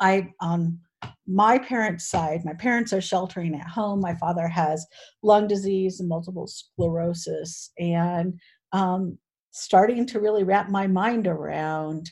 I 0.00 0.32
on 0.40 0.78
my 1.26 1.58
parents' 1.58 2.10
side, 2.10 2.44
my 2.44 2.54
parents 2.54 2.92
are 2.92 3.00
sheltering 3.00 3.54
at 3.54 3.68
home. 3.68 4.00
My 4.00 4.14
father 4.16 4.48
has 4.48 4.86
lung 5.22 5.46
disease 5.46 6.00
and 6.00 6.08
multiple 6.08 6.46
sclerosis, 6.46 7.72
and 7.78 8.38
um, 8.72 9.18
starting 9.52 10.06
to 10.06 10.20
really 10.20 10.44
wrap 10.44 10.68
my 10.68 10.86
mind 10.86 11.26
around 11.26 12.10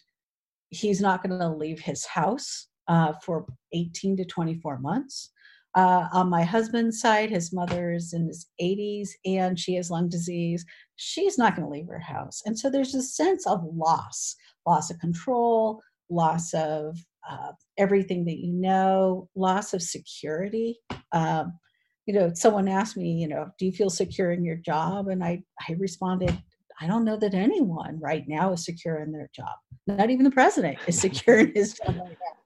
he's 0.70 1.00
not 1.00 1.22
going 1.22 1.38
to 1.38 1.48
leave 1.48 1.80
his 1.80 2.04
house 2.04 2.68
uh, 2.88 3.12
for 3.24 3.46
18 3.72 4.16
to 4.18 4.24
24 4.24 4.78
months. 4.78 5.30
Uh, 5.74 6.08
on 6.12 6.28
my 6.28 6.42
husband's 6.42 7.00
side, 7.00 7.30
his 7.30 7.52
mother 7.52 7.92
is 7.92 8.12
in 8.12 8.26
his 8.26 8.46
80s 8.60 9.10
and 9.24 9.58
she 9.58 9.74
has 9.74 9.90
lung 9.90 10.08
disease. 10.08 10.64
She's 10.96 11.38
not 11.38 11.54
going 11.54 11.66
to 11.66 11.72
leave 11.72 11.88
her 11.88 11.98
house. 11.98 12.42
And 12.46 12.58
so 12.58 12.70
there's 12.70 12.94
a 12.94 13.02
sense 13.02 13.46
of 13.46 13.62
loss 13.64 14.34
loss 14.66 14.90
of 14.90 14.98
control, 14.98 15.80
loss 16.10 16.52
of 16.52 16.98
uh, 17.28 17.52
everything 17.76 18.24
that 18.24 18.38
you 18.38 18.52
know, 18.52 19.28
loss 19.34 19.74
of 19.74 19.82
security. 19.82 20.78
Um, 21.12 21.58
you 22.06 22.14
know, 22.14 22.32
someone 22.34 22.68
asked 22.68 22.96
me, 22.96 23.12
you 23.12 23.28
know, 23.28 23.50
do 23.58 23.66
you 23.66 23.72
feel 23.72 23.90
secure 23.90 24.32
in 24.32 24.44
your 24.44 24.56
job? 24.56 25.08
And 25.08 25.22
I, 25.22 25.42
I 25.68 25.72
responded, 25.74 26.36
I 26.80 26.86
don't 26.86 27.04
know 27.04 27.18
that 27.18 27.34
anyone 27.34 27.98
right 28.00 28.24
now 28.26 28.52
is 28.52 28.64
secure 28.64 29.00
in 29.00 29.12
their 29.12 29.28
job. 29.34 29.56
Not 29.86 30.08
even 30.10 30.24
the 30.24 30.30
president 30.30 30.78
is 30.86 30.98
secure 30.98 31.40
in 31.40 31.52
his 31.54 31.74
job 31.74 31.96
right 31.96 32.08
now. 32.08 32.36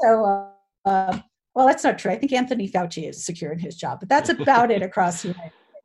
So, 0.00 0.24
uh, 0.24 0.88
uh, 0.88 1.18
well, 1.54 1.66
that's 1.66 1.84
not 1.84 1.98
true. 1.98 2.12
I 2.12 2.16
think 2.16 2.32
Anthony 2.32 2.68
Fauci 2.68 3.08
is 3.08 3.24
secure 3.24 3.52
in 3.52 3.58
his 3.58 3.76
job, 3.76 4.00
but 4.00 4.08
that's 4.08 4.28
about 4.28 4.70
it 4.70 4.82
across 4.82 5.22
the 5.22 5.28
United 5.28 5.52
States. 5.52 5.84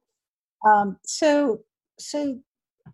Um, 0.68 0.98
so, 1.06 1.62
so 2.00 2.40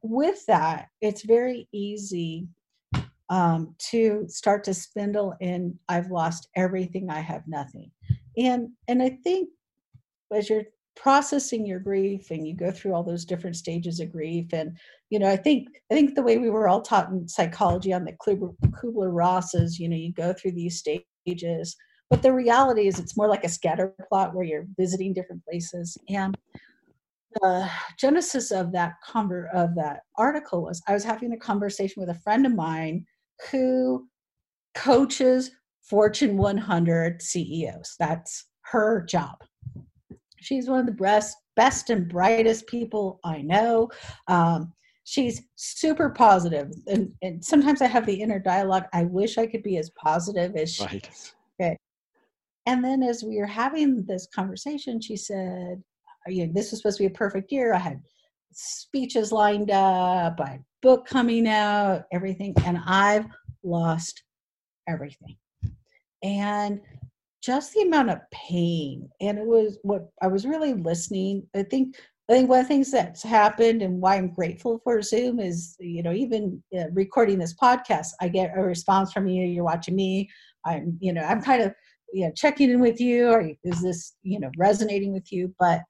with 0.02 0.46
that, 0.46 0.90
it's 1.02 1.24
very 1.24 1.68
easy 1.74 2.48
um, 3.30 3.76
to 3.78 4.26
start 4.28 4.64
to 4.64 4.74
spindle 4.74 5.36
in 5.40 5.78
i've 5.88 6.12
lost 6.12 6.50
everything 6.56 7.10
i 7.10 7.20
have 7.20 7.44
nothing. 7.48 7.92
And 8.38 8.70
and 8.88 9.02
i 9.02 9.10
think 9.24 9.50
as 10.34 10.50
you're 10.50 10.64
processing 10.96 11.66
your 11.66 11.80
grief 11.80 12.30
and 12.30 12.46
you 12.46 12.54
go 12.56 12.72
through 12.72 12.94
all 12.94 13.04
those 13.04 13.24
different 13.24 13.56
stages 13.56 14.00
of 14.00 14.12
grief 14.12 14.48
and 14.52 14.78
you 15.10 15.18
know 15.18 15.30
i 15.30 15.38
think 15.38 15.68
i 15.92 15.94
think 15.94 16.14
the 16.14 16.22
way 16.22 16.38
we 16.38 16.50
were 16.50 16.68
all 16.68 16.82
taught 16.82 17.10
in 17.10 17.28
psychology 17.28 17.94
on 17.94 18.04
the 18.04 18.12
kubler-ross 18.14 19.54
is 19.56 19.80
you 19.80 19.88
know 19.88 19.96
you 19.96 20.12
go 20.12 20.34
through 20.34 20.52
these 20.52 20.78
stages 20.78 21.78
but 22.10 22.22
the 22.24 22.34
reality 22.34 22.88
is 22.88 23.00
it's 23.00 23.16
more 23.16 23.28
like 23.28 23.44
a 23.44 23.50
scatter 23.50 23.94
plot 24.08 24.34
where 24.34 24.46
you're 24.46 24.66
visiting 24.78 25.14
different 25.14 25.46
places. 25.46 25.98
And 26.10 26.36
the 27.42 27.70
genesis 28.00 28.52
of 28.52 28.72
that 28.72 28.96
conver- 29.08 29.54
of 29.54 29.76
that 29.76 30.02
article 30.18 30.64
was 30.64 30.82
i 30.88 30.94
was 30.94 31.04
having 31.04 31.32
a 31.32 31.38
conversation 31.38 32.00
with 32.00 32.10
a 32.10 32.20
friend 32.22 32.44
of 32.44 32.56
mine 32.56 33.06
who 33.52 34.08
coaches 34.76 35.52
fortune 35.82 36.38
100 36.38 37.22
ceos 37.22 37.96
that's 38.00 38.46
her 38.64 39.04
job 39.04 39.36
She's 40.42 40.70
one 40.70 40.80
of 40.80 40.86
the 40.86 40.92
best, 40.92 41.38
best 41.56 41.90
and 41.90 42.08
brightest 42.08 42.68
people 42.68 43.20
I 43.24 43.42
know. 43.42 43.90
Um, 44.28 44.74
she's 45.04 45.42
super 45.56 46.10
positive, 46.10 46.72
and, 46.88 47.12
and 47.22 47.44
sometimes 47.44 47.82
I 47.82 47.88
have 47.88 48.06
the 48.06 48.22
inner 48.22 48.40
dialogue. 48.40 48.86
I 48.94 49.04
wish 49.04 49.38
I 49.38 49.48
could 49.48 49.64
be 49.64 49.78
as 49.78 49.92
positive 49.92 50.56
as 50.56 50.74
she 50.74 50.86
right. 50.86 51.10
is. 51.12 51.34
Okay. 51.60 51.78
And 52.66 52.84
then 52.84 53.04
as 53.04 53.24
we 53.24 53.38
were 53.38 53.46
having 53.46 54.06
this 54.06 54.28
conversation, 54.34 55.02
she 55.02 55.18
said, 55.18 55.82
you 56.28 56.46
know, 56.46 56.54
"This 56.54 56.72
was 56.72 56.82
supposed 56.82 56.98
to 56.98 57.04
be 57.04 57.14
a 57.14 57.18
perfect 57.18 57.52
year. 57.52 57.74
I 57.74 57.80
had 57.80 58.02
speeches 58.52 59.32
lined 59.32 59.72
up, 59.72 60.40
I 60.40 60.50
had 60.50 60.64
book 60.82 61.06
coming 61.06 61.48
out, 61.48 62.04
everything, 62.12 62.54
and 62.66 62.80
I've 62.86 63.26
lost 63.64 64.24
everything." 64.88 65.38
And 66.24 66.82
just 67.42 67.74
the 67.74 67.82
amount 67.82 68.10
of 68.10 68.20
pain 68.32 69.10
and 69.22 69.38
it 69.38 69.46
was 69.46 69.78
what 69.84 70.10
i 70.22 70.28
was 70.28 70.46
really 70.46 70.74
listening 70.74 71.46
i 71.56 71.64
think 71.64 71.96
i 72.30 72.34
think 72.34 72.50
one 72.50 72.60
of 72.60 72.66
the 72.66 72.68
things 72.68 72.92
that's 72.92 73.24
happened 73.24 73.82
and 73.82 74.02
why 74.02 74.16
i'm 74.16 74.34
grateful 74.34 74.80
for 74.84 75.02
zoom 75.02 75.40
is 75.40 75.76
you 75.80 76.04
know 76.04 76.12
even 76.12 76.62
uh, 76.78 76.90
recording 76.92 77.40
this 77.40 77.56
podcast 77.56 78.08
i 78.20 78.28
get 78.28 78.52
a 78.58 78.62
response 78.62 79.14
from 79.14 79.28
you 79.28 79.46
you're 79.46 79.64
watching 79.64 79.96
me 79.96 80.30
i'm 80.66 80.98
you 81.00 81.14
know 81.14 81.22
i'm 81.22 81.42
kind 81.42 81.62
of 81.62 81.74
you 82.12 82.26
know 82.26 82.32
checking 82.36 82.70
in 82.70 82.80
with 82.80 83.00
you 83.00 83.30
or 83.30 83.52
is 83.64 83.82
this 83.82 84.16
you 84.24 84.40
know 84.40 84.52
resonating 84.58 85.14
with 85.14 85.32
you 85.32 85.54
but 85.60 85.82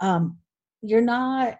um 0.00 0.36
you're 0.82 1.00
not 1.00 1.58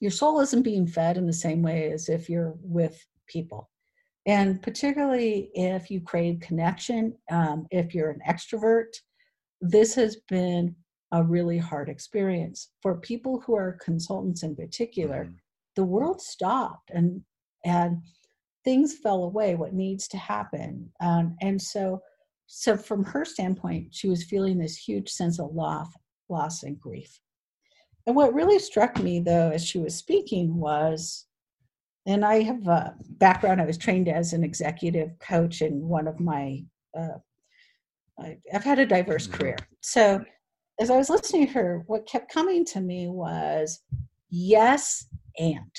your 0.00 0.10
soul 0.10 0.40
isn't 0.40 0.62
being 0.62 0.86
fed 0.86 1.18
in 1.18 1.26
the 1.26 1.32
same 1.32 1.62
way 1.62 1.92
as 1.92 2.08
if 2.08 2.28
you're 2.28 2.54
with 2.62 3.04
people 3.26 3.70
and 4.26 4.60
particularly 4.62 5.50
if 5.54 5.90
you 5.90 6.00
crave 6.00 6.40
connection, 6.40 7.16
um, 7.30 7.66
if 7.70 7.94
you're 7.94 8.10
an 8.10 8.20
extrovert, 8.28 8.94
this 9.60 9.94
has 9.94 10.16
been 10.28 10.74
a 11.12 11.22
really 11.22 11.58
hard 11.58 11.88
experience. 11.88 12.70
For 12.82 12.96
people 12.96 13.40
who 13.40 13.56
are 13.56 13.78
consultants 13.82 14.42
in 14.42 14.54
particular, 14.54 15.24
mm-hmm. 15.24 15.34
the 15.76 15.84
world 15.84 16.20
stopped 16.20 16.90
and 16.90 17.22
and 17.64 18.02
things 18.64 18.96
fell 19.02 19.24
away 19.24 19.54
what 19.54 19.74
needs 19.74 20.06
to 20.08 20.16
happen 20.16 20.90
um, 21.02 21.36
and 21.42 21.60
so 21.60 22.00
so 22.46 22.74
from 22.74 23.04
her 23.04 23.22
standpoint 23.22 23.88
she 23.90 24.08
was 24.08 24.24
feeling 24.24 24.58
this 24.58 24.76
huge 24.76 25.10
sense 25.10 25.38
of 25.38 25.54
loss 25.54 25.88
loss 26.30 26.62
and 26.62 26.80
grief 26.80 27.20
and 28.06 28.16
what 28.16 28.34
really 28.34 28.58
struck 28.58 28.98
me 28.98 29.20
though 29.20 29.50
as 29.50 29.64
she 29.64 29.78
was 29.78 29.94
speaking 29.94 30.56
was 30.56 31.26
and 32.06 32.24
I 32.24 32.42
have 32.42 32.66
a 32.66 32.94
background. 33.18 33.60
I 33.60 33.66
was 33.66 33.78
trained 33.78 34.08
as 34.08 34.32
an 34.32 34.42
executive 34.42 35.18
coach, 35.18 35.60
and 35.60 35.82
one 35.82 36.08
of 36.08 36.18
my 36.18 36.64
uh, 36.96 37.18
I've 38.52 38.64
had 38.64 38.78
a 38.78 38.86
diverse 38.86 39.26
mm-hmm. 39.26 39.36
career. 39.36 39.56
So 39.80 40.24
as 40.80 40.90
I 40.90 40.96
was 40.96 41.10
listening 41.10 41.46
to 41.46 41.52
her, 41.52 41.84
what 41.86 42.08
kept 42.08 42.32
coming 42.32 42.64
to 42.66 42.80
me 42.80 43.08
was 43.08 43.80
yes, 44.30 45.06
and 45.38 45.70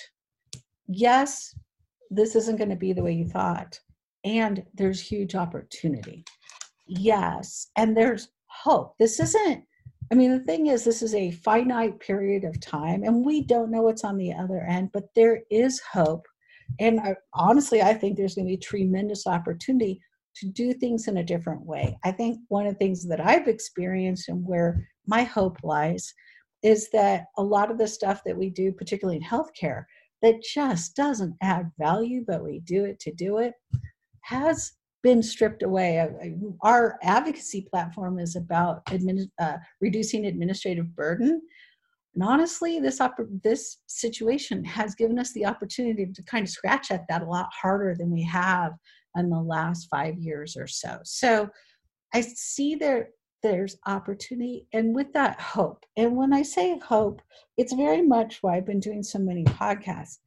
yes, 0.87 1.55
this 2.09 2.35
isn't 2.35 2.57
going 2.57 2.69
to 2.69 2.75
be 2.75 2.93
the 2.93 3.03
way 3.03 3.13
you 3.13 3.27
thought, 3.27 3.79
and 4.23 4.63
there's 4.75 5.01
huge 5.01 5.35
opportunity. 5.35 6.23
Yes, 6.87 7.67
and 7.77 7.95
there's 7.95 8.29
hope. 8.47 8.95
This 8.99 9.19
isn't 9.19 9.63
I 10.11 10.15
mean, 10.15 10.31
the 10.31 10.43
thing 10.43 10.67
is, 10.67 10.83
this 10.83 11.01
is 11.01 11.15
a 11.15 11.31
finite 11.31 11.99
period 12.01 12.43
of 12.43 12.59
time, 12.59 13.03
and 13.03 13.25
we 13.25 13.43
don't 13.43 13.71
know 13.71 13.83
what's 13.83 14.03
on 14.03 14.17
the 14.17 14.33
other 14.33 14.59
end, 14.61 14.89
but 14.91 15.05
there 15.15 15.43
is 15.49 15.79
hope. 15.79 16.27
And 16.79 16.99
I, 16.99 17.15
honestly, 17.33 17.81
I 17.81 17.93
think 17.93 18.17
there's 18.17 18.35
going 18.35 18.45
to 18.47 18.53
be 18.53 18.57
tremendous 18.57 19.25
opportunity 19.25 20.01
to 20.35 20.47
do 20.47 20.73
things 20.73 21.07
in 21.07 21.17
a 21.17 21.23
different 21.23 21.65
way. 21.65 21.97
I 22.03 22.11
think 22.11 22.39
one 22.49 22.67
of 22.67 22.73
the 22.73 22.79
things 22.79 23.07
that 23.07 23.25
I've 23.25 23.47
experienced 23.47 24.27
and 24.27 24.45
where 24.45 24.85
my 25.07 25.23
hope 25.23 25.57
lies 25.63 26.13
is 26.61 26.89
that 26.91 27.25
a 27.37 27.43
lot 27.43 27.71
of 27.71 27.77
the 27.77 27.87
stuff 27.87 28.21
that 28.25 28.37
we 28.37 28.49
do, 28.49 28.71
particularly 28.71 29.17
in 29.17 29.23
healthcare, 29.23 29.85
that 30.21 30.43
just 30.43 30.95
doesn't 30.95 31.35
add 31.41 31.71
value, 31.79 32.23
but 32.27 32.43
we 32.43 32.59
do 32.59 32.85
it 32.85 32.99
to 32.99 33.13
do 33.13 33.39
it, 33.39 33.53
has 34.21 34.73
been 35.03 35.23
stripped 35.23 35.63
away. 35.63 36.07
Our 36.61 36.97
advocacy 37.01 37.67
platform 37.69 38.19
is 38.19 38.35
about 38.35 38.83
uh, 39.39 39.57
reducing 39.79 40.25
administrative 40.25 40.95
burden. 40.95 41.41
And 42.13 42.23
honestly, 42.23 42.79
this 42.79 42.99
this 43.43 43.77
situation 43.87 44.63
has 44.65 44.95
given 44.95 45.17
us 45.17 45.31
the 45.33 45.45
opportunity 45.45 46.05
to 46.05 46.23
kind 46.23 46.43
of 46.43 46.49
scratch 46.49 46.91
at 46.91 47.05
that 47.07 47.21
a 47.21 47.25
lot 47.25 47.49
harder 47.53 47.95
than 47.95 48.11
we 48.11 48.23
have 48.23 48.73
in 49.17 49.29
the 49.29 49.39
last 49.39 49.87
five 49.89 50.17
years 50.17 50.57
or 50.57 50.67
so. 50.67 50.99
So 51.03 51.49
I 52.13 52.21
see 52.21 52.75
there 52.75 53.09
there's 53.43 53.77
opportunity 53.87 54.67
and 54.71 54.93
with 54.93 55.11
that 55.13 55.39
hope. 55.41 55.83
And 55.97 56.15
when 56.15 56.31
I 56.31 56.43
say 56.43 56.77
hope, 56.77 57.21
it's 57.57 57.73
very 57.73 58.03
much 58.03 58.37
why 58.41 58.57
I've 58.57 58.67
been 58.67 58.79
doing 58.79 59.01
so 59.01 59.17
many 59.17 59.43
podcasts. 59.45 60.19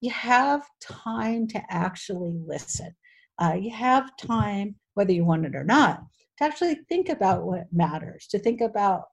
You 0.00 0.10
have 0.12 0.62
time 0.80 1.48
to 1.48 1.62
actually 1.68 2.38
listen 2.46 2.94
uh, 3.38 3.56
you 3.58 3.70
have 3.70 4.16
time, 4.16 4.74
whether 4.94 5.12
you 5.12 5.24
want 5.24 5.46
it 5.46 5.54
or 5.54 5.64
not, 5.64 6.02
to 6.38 6.44
actually 6.44 6.76
think 6.88 7.08
about 7.08 7.44
what 7.44 7.66
matters, 7.72 8.26
to 8.28 8.38
think 8.38 8.60
about 8.60 9.04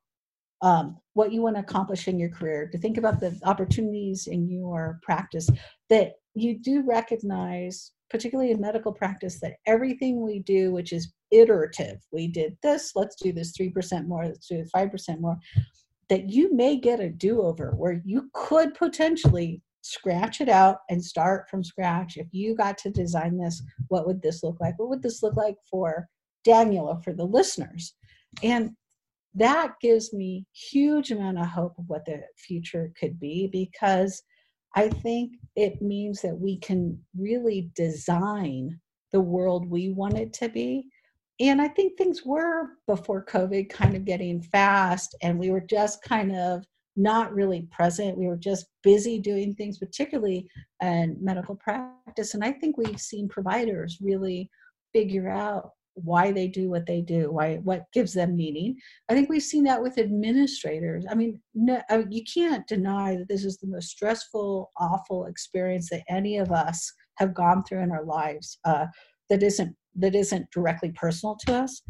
um, 0.62 0.98
what 1.14 1.32
you 1.32 1.42
want 1.42 1.56
to 1.56 1.62
accomplish 1.62 2.08
in 2.08 2.20
your 2.20 2.30
career, 2.30 2.70
to 2.72 2.78
think 2.78 2.98
about 2.98 3.20
the 3.20 3.38
opportunities 3.44 4.28
in 4.28 4.50
your 4.50 5.00
practice, 5.02 5.50
that 5.90 6.14
you 6.36 6.60
do 6.60 6.84
recognize, 6.86 7.92
particularly 8.10 8.52
in 8.52 8.62
medical 8.62 8.92
practice, 8.92 9.40
that 9.40 9.56
everything 9.66 10.22
we 10.22 10.40
do, 10.40 10.72
which 10.72 10.94
is 10.94 11.14
iterative, 11.32 11.98
we 12.12 12.28
did 12.28 12.58
this, 12.62 12.92
let's 12.96 13.16
do 13.16 13.32
this 13.32 13.58
3% 13.58 14.08
more, 14.08 14.26
let's 14.26 14.48
do 14.48 14.64
5% 14.76 15.20
more, 15.20 15.38
that 16.10 16.30
you 16.30 16.54
may 16.54 16.78
get 16.78 17.00
a 17.00 17.10
do 17.10 17.42
over 17.42 17.72
where 17.72 18.02
you 18.06 18.30
could 18.34 18.74
potentially 18.76 19.62
scratch 19.82 20.42
it 20.42 20.50
out 20.50 20.78
and 20.90 21.04
start 21.04 21.50
from 21.50 21.64
scratch. 21.64 22.18
If 22.18 22.28
you 22.32 22.56
got 22.56 22.78
to 22.80 22.90
design 22.90 23.38
this, 23.38 23.62
what 23.88 24.06
would 24.08 24.22
this 24.22 24.44
look 24.44 24.60
like? 24.60 24.78
What 24.78 24.90
would 24.90 25.04
this 25.04 25.24
look 25.24 25.36
like 25.36 25.56
for 25.70 26.08
Daniel 26.44 26.88
or 26.88 27.02
for 27.04 27.14
the 27.14 27.26
listeners? 27.26 27.96
And 28.44 28.72
that 29.34 29.74
gives 29.82 30.14
me 30.14 30.46
huge 30.54 31.12
amount 31.12 31.40
of 31.40 31.48
hope 31.48 31.78
of 31.78 31.86
what 31.88 32.06
the 32.06 32.22
future 32.38 32.92
could 33.00 33.20
be 33.20 33.48
because 33.48 34.22
I 34.76 34.90
think 34.90 35.34
it 35.56 35.82
means 35.82 36.22
that 36.22 36.38
we 36.38 36.58
can 36.58 37.00
really 37.18 37.72
design 37.76 38.80
the 39.12 39.22
world 39.22 39.70
we 39.70 39.90
want 39.90 40.18
it 40.18 40.34
to 40.34 40.50
be. 40.50 40.88
And 41.40 41.62
I 41.62 41.68
think 41.68 41.98
things 41.98 42.24
were 42.26 42.70
before 42.88 43.26
COVID 43.26 43.70
kind 43.70 43.96
of 43.96 44.06
getting 44.06 44.42
fast, 44.42 45.16
and 45.22 45.40
we 45.40 45.50
were 45.50 45.62
just 45.62 46.04
kind 46.04 46.36
of 46.36 46.64
not 46.96 47.34
really 47.34 47.68
present. 47.72 48.18
We 48.18 48.28
were 48.28 48.38
just 48.38 48.66
busy 48.84 49.20
doing 49.20 49.56
things, 49.56 49.78
particularly 49.78 50.48
in 50.82 51.18
medical 51.22 51.56
practice. 51.56 52.34
And 52.34 52.44
I 52.44 52.52
think 52.52 52.78
we've 52.78 53.00
seen 53.00 53.30
providers 53.30 53.98
really 54.02 54.50
figure 54.94 55.30
out 55.30 55.72
why 55.96 56.32
they 56.32 56.48
do 56.48 56.70
what 56.70 56.86
they 56.86 57.02
do, 57.02 57.32
why 57.32 57.58
what 57.58 57.84
gives 57.94 58.14
them 58.14 58.36
meaning. 58.36 58.76
I 59.10 59.14
think 59.14 59.30
we've 59.30 59.44
seen 59.44 59.64
that 59.66 59.82
with 59.82 59.98
administrators. 59.98 61.06
I 61.10 61.16
mean, 61.16 61.42
no, 61.54 61.82
uh, 61.90 62.04
you 62.10 62.24
can't 62.24 62.66
deny 62.68 63.18
that 63.18 63.28
this 63.28 63.44
is 63.44 63.58
the 63.58 63.68
most 63.68 63.90
stressful, 63.90 64.72
awful 64.80 65.26
experience 65.26 65.90
that 65.90 66.04
any 66.10 66.38
of 66.38 66.52
us 66.52 66.92
have 67.18 67.34
gone 67.34 67.64
through 67.64 67.82
in 67.84 67.92
our 67.92 68.06
lives. 68.06 68.58
Uh, 68.66 68.86
that 69.30 69.44
isn't 69.44 69.76
that 69.96 70.16
isn't 70.16 70.50
directly 70.52 70.92
personal 70.92 71.38
to 71.46 71.54
us 71.54 71.82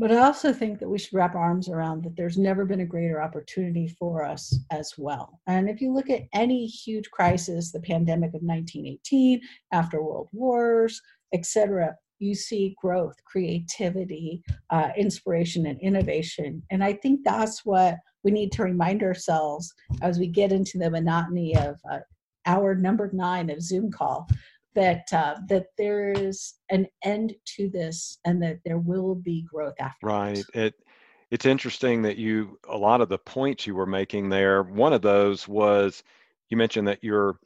but 0.00 0.10
I 0.10 0.16
also 0.16 0.50
think 0.50 0.78
that 0.78 0.88
we 0.88 0.98
should 0.98 1.12
wrap 1.12 1.34
our 1.34 1.42
arms 1.42 1.68
around 1.68 2.04
that 2.04 2.16
there's 2.16 2.38
never 2.38 2.64
been 2.64 2.80
a 2.80 2.86
greater 2.86 3.20
opportunity 3.20 3.86
for 3.86 4.24
us 4.24 4.58
as 4.70 4.94
well. 4.96 5.42
And 5.46 5.68
if 5.68 5.82
you 5.82 5.92
look 5.92 6.08
at 6.08 6.22
any 6.32 6.64
huge 6.64 7.10
crisis, 7.10 7.70
the 7.70 7.80
pandemic 7.80 8.28
of 8.28 8.40
1918, 8.40 9.42
after 9.72 10.02
World 10.02 10.30
Wars, 10.32 11.02
etc., 11.34 11.94
you 12.18 12.34
see 12.34 12.74
growth, 12.80 13.16
creativity, 13.26 14.42
uh, 14.70 14.88
inspiration, 14.96 15.66
and 15.66 15.78
innovation. 15.82 16.62
And 16.70 16.82
I 16.82 16.94
think 16.94 17.20
that's 17.22 17.66
what 17.66 17.96
we 18.24 18.30
need 18.30 18.52
to 18.52 18.62
remind 18.62 19.02
ourselves 19.02 19.70
as 20.00 20.18
we 20.18 20.28
get 20.28 20.50
into 20.50 20.78
the 20.78 20.90
monotony 20.90 21.54
of 21.58 21.78
uh, 21.90 21.98
our 22.46 22.74
number 22.74 23.10
nine 23.12 23.50
of 23.50 23.60
Zoom 23.60 23.90
call 23.90 24.26
that 24.74 25.12
uh, 25.12 25.36
that 25.48 25.66
there 25.76 26.12
is 26.12 26.54
an 26.70 26.86
end 27.04 27.34
to 27.56 27.68
this 27.68 28.18
and 28.24 28.42
that 28.42 28.58
there 28.64 28.78
will 28.78 29.14
be 29.14 29.46
growth 29.52 29.74
after 29.80 30.06
right. 30.06 30.44
It 30.54 30.74
it's 31.30 31.46
interesting 31.46 32.02
that 32.02 32.16
you 32.16 32.58
a 32.68 32.76
lot 32.76 33.00
of 33.00 33.08
the 33.08 33.18
points 33.18 33.66
you 33.66 33.74
were 33.74 33.86
making 33.86 34.28
there 34.28 34.62
one 34.62 34.92
of 34.92 35.02
those 35.02 35.46
was 35.46 36.02
you 36.48 36.56
mentioned 36.56 36.88
that 36.88 37.04
your 37.04 37.38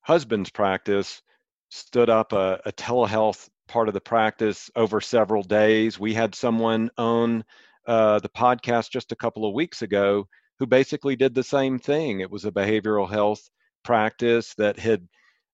husband's 0.00 0.50
practice 0.50 1.22
stood 1.70 2.08
up 2.08 2.32
a, 2.32 2.60
a 2.64 2.72
telehealth 2.72 3.48
part 3.68 3.88
of 3.88 3.94
the 3.94 4.00
practice 4.00 4.70
over 4.74 5.00
several 5.00 5.42
days. 5.42 5.98
We 5.98 6.14
had 6.14 6.34
someone 6.34 6.90
on 6.96 7.44
uh, 7.86 8.18
the 8.20 8.30
podcast 8.30 8.90
just 8.90 9.12
a 9.12 9.16
couple 9.16 9.46
of 9.46 9.54
weeks 9.54 9.82
ago 9.82 10.26
who 10.58 10.66
basically 10.66 11.14
did 11.14 11.34
the 11.34 11.42
same 11.42 11.78
thing. 11.78 12.20
It 12.20 12.30
was 12.30 12.44
a 12.44 12.50
behavioral 12.50 13.08
health 13.08 13.48
practice 13.84 14.54
that 14.56 14.78
had 14.78 15.06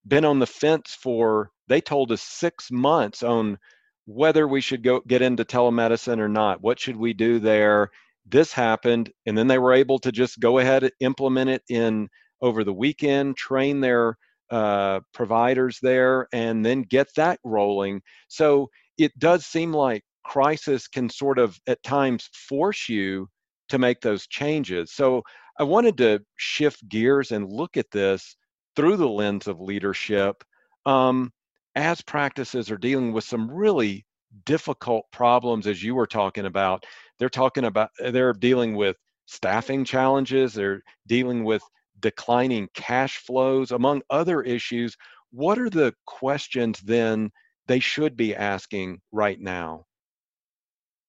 been 0.07 0.25
on 0.25 0.39
the 0.39 0.47
fence 0.47 0.97
for 1.01 1.51
they 1.69 1.81
told 1.81 2.13
us 2.13 2.23
six 2.23 2.71
months 2.71 3.23
on 3.23 3.59
whether 4.07 4.47
we 4.47 4.61
should 4.61 4.83
go 4.83 5.01
get 5.07 5.23
into 5.23 5.45
telemedicine 5.45 6.19
or 6.19 6.29
not. 6.29 6.61
What 6.61 6.79
should 6.79 6.97
we 6.97 7.15
do 7.15 7.39
there? 7.39 7.91
This 8.27 8.53
happened, 8.53 9.11
and 9.27 9.37
then 9.37 9.47
they 9.47 9.59
were 9.59 9.73
able 9.73 9.99
to 10.01 10.13
just 10.13 10.41
go 10.41 10.59
ahead 10.59 10.83
and 10.83 10.93
implement 11.01 11.51
it 11.51 11.63
in 11.69 12.09
over 12.41 12.65
the 12.65 12.73
weekend, 12.73 13.37
train 13.37 13.81
their 13.81 14.17
uh, 14.51 15.01
providers 15.13 15.79
there, 15.81 16.29
and 16.33 16.65
then 16.65 16.83
get 16.83 17.09
that 17.17 17.39
rolling. 17.45 18.03
So 18.29 18.69
it 18.99 19.19
does 19.19 19.47
seem 19.47 19.73
like 19.73 20.03
crisis 20.25 20.89
can 20.89 21.09
sort 21.09 21.39
of 21.39 21.59
at 21.67 21.83
times 21.83 22.29
force 22.49 22.89
you 22.89 23.29
to 23.69 23.79
make 23.79 24.01
those 24.01 24.27
changes. 24.27 24.93
So 24.93 25.23
I 25.59 25.63
wanted 25.63 25.97
to 25.99 26.21
shift 26.37 26.87
gears 26.89 27.31
and 27.31 27.51
look 27.51 27.77
at 27.77 27.91
this 27.91 28.37
through 28.77 28.97
the 28.97 29.09
lens 29.09 29.47
of 29.47 29.61
leadership. 29.61 30.43
Um, 30.87 31.33
as 31.75 32.01
practices 32.03 32.71
are 32.71 32.79
dealing 32.79 33.13
with 33.13 33.25
some 33.25 33.51
really 33.51 34.05
difficult 34.45 35.07
problems 35.13 35.67
as 35.67 35.83
you 35.83 35.95
were 35.95 36.07
talking 36.07 36.47
about 36.47 36.85
they're 37.19 37.29
talking 37.29 37.65
about 37.65 37.91
they're 37.99 38.33
dealing 38.33 38.75
with 38.75 38.97
staffing 39.27 39.85
challenges 39.85 40.53
they're 40.53 40.83
dealing 41.07 41.45
with 41.45 41.63
declining 42.01 42.69
cash 42.75 43.19
flows 43.19 43.71
among 43.71 44.03
other 44.11 44.43
issues 44.43 44.97
what 45.31 45.59
are 45.59 45.71
the 45.71 45.95
questions 46.07 46.81
then 46.81 47.31
they 47.67 47.79
should 47.79 48.17
be 48.17 48.35
asking 48.35 49.01
right 49.13 49.41
now 49.41 49.85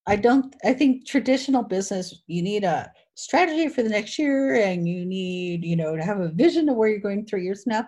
i 0.05 0.15
don't 0.15 0.55
i 0.63 0.71
think 0.71 1.05
traditional 1.05 1.63
business 1.63 2.21
you 2.27 2.43
need 2.43 2.63
a 2.63 2.91
strategy 3.15 3.69
for 3.69 3.81
the 3.81 3.89
next 3.89 4.19
year 4.19 4.55
and 4.55 4.87
you 4.87 5.05
need 5.05 5.63
you 5.63 5.75
know 5.75 5.95
to 5.95 6.03
have 6.03 6.19
a 6.19 6.29
vision 6.29 6.69
of 6.69 6.75
where 6.75 6.89
you're 6.89 6.99
going 6.99 7.25
three 7.25 7.43
years 7.43 7.63
from 7.63 7.73
now 7.73 7.87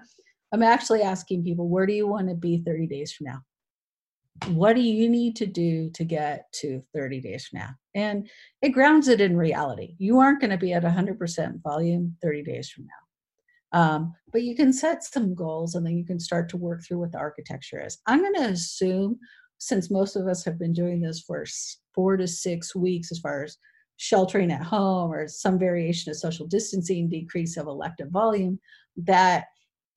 I'm 0.52 0.64
actually 0.64 1.02
asking 1.02 1.44
people, 1.44 1.68
where 1.68 1.86
do 1.86 1.94
you 1.94 2.08
want 2.08 2.30
to 2.30 2.36
be 2.36 2.60
30 2.60 2.88
days 2.88 3.14
from 3.14 3.26
now? 3.26 3.42
What 4.50 4.76
do 4.76 4.82
you 4.82 5.10
need 5.10 5.36
to 5.38 5.48
do 5.48 5.90
to 5.92 6.04
get 6.04 6.52
to 6.54 6.84
30 6.94 7.22
days 7.22 7.48
from 7.48 7.60
now? 7.60 7.70
And 7.96 8.30
it 8.62 8.70
grounds 8.70 9.08
it 9.08 9.20
in 9.20 9.36
reality. 9.36 9.96
You 9.98 10.20
aren't 10.20 10.40
going 10.40 10.52
to 10.52 10.58
be 10.58 10.74
at 10.74 10.84
100% 10.84 11.62
volume 11.64 12.16
30 12.22 12.44
days 12.44 12.70
from 12.70 12.86
now. 12.86 13.80
Um, 13.80 14.14
but 14.32 14.44
you 14.44 14.56
can 14.56 14.72
set 14.72 15.04
some 15.04 15.36
goals 15.36 15.76
and 15.76 15.86
then 15.86 15.98
you 15.98 16.06
can 16.06 16.20
start 16.20 16.50
to 16.50 16.58
work 16.58 16.84
through 16.84 17.00
what 17.00 17.12
the 17.12 17.18
architecture 17.18 17.84
is. 17.84 17.98
I'm 18.06 18.22
going 18.22 18.36
to 18.36 18.50
assume, 18.52 19.20
since 19.58 19.92
most 19.92 20.16
of 20.16 20.28
us 20.28 20.46
have 20.46 20.58
been 20.58 20.72
doing 20.72 21.02
this 21.02 21.22
for 21.22 21.44
four 21.94 22.16
to 22.16 22.28
six 22.28 22.76
weeks, 22.76 23.12
as 23.12 23.20
far 23.20 23.44
as 23.44 23.58
sheltering 23.98 24.52
at 24.52 24.64
home 24.64 25.12
or 25.12 25.28
some 25.28 25.60
variation 25.60 26.10
of 26.10 26.18
social 26.18 26.48
distancing, 26.48 27.10
decrease 27.10 27.58
of 27.58 27.68
elective 27.68 28.10
volume, 28.10 28.60
that 28.96 29.46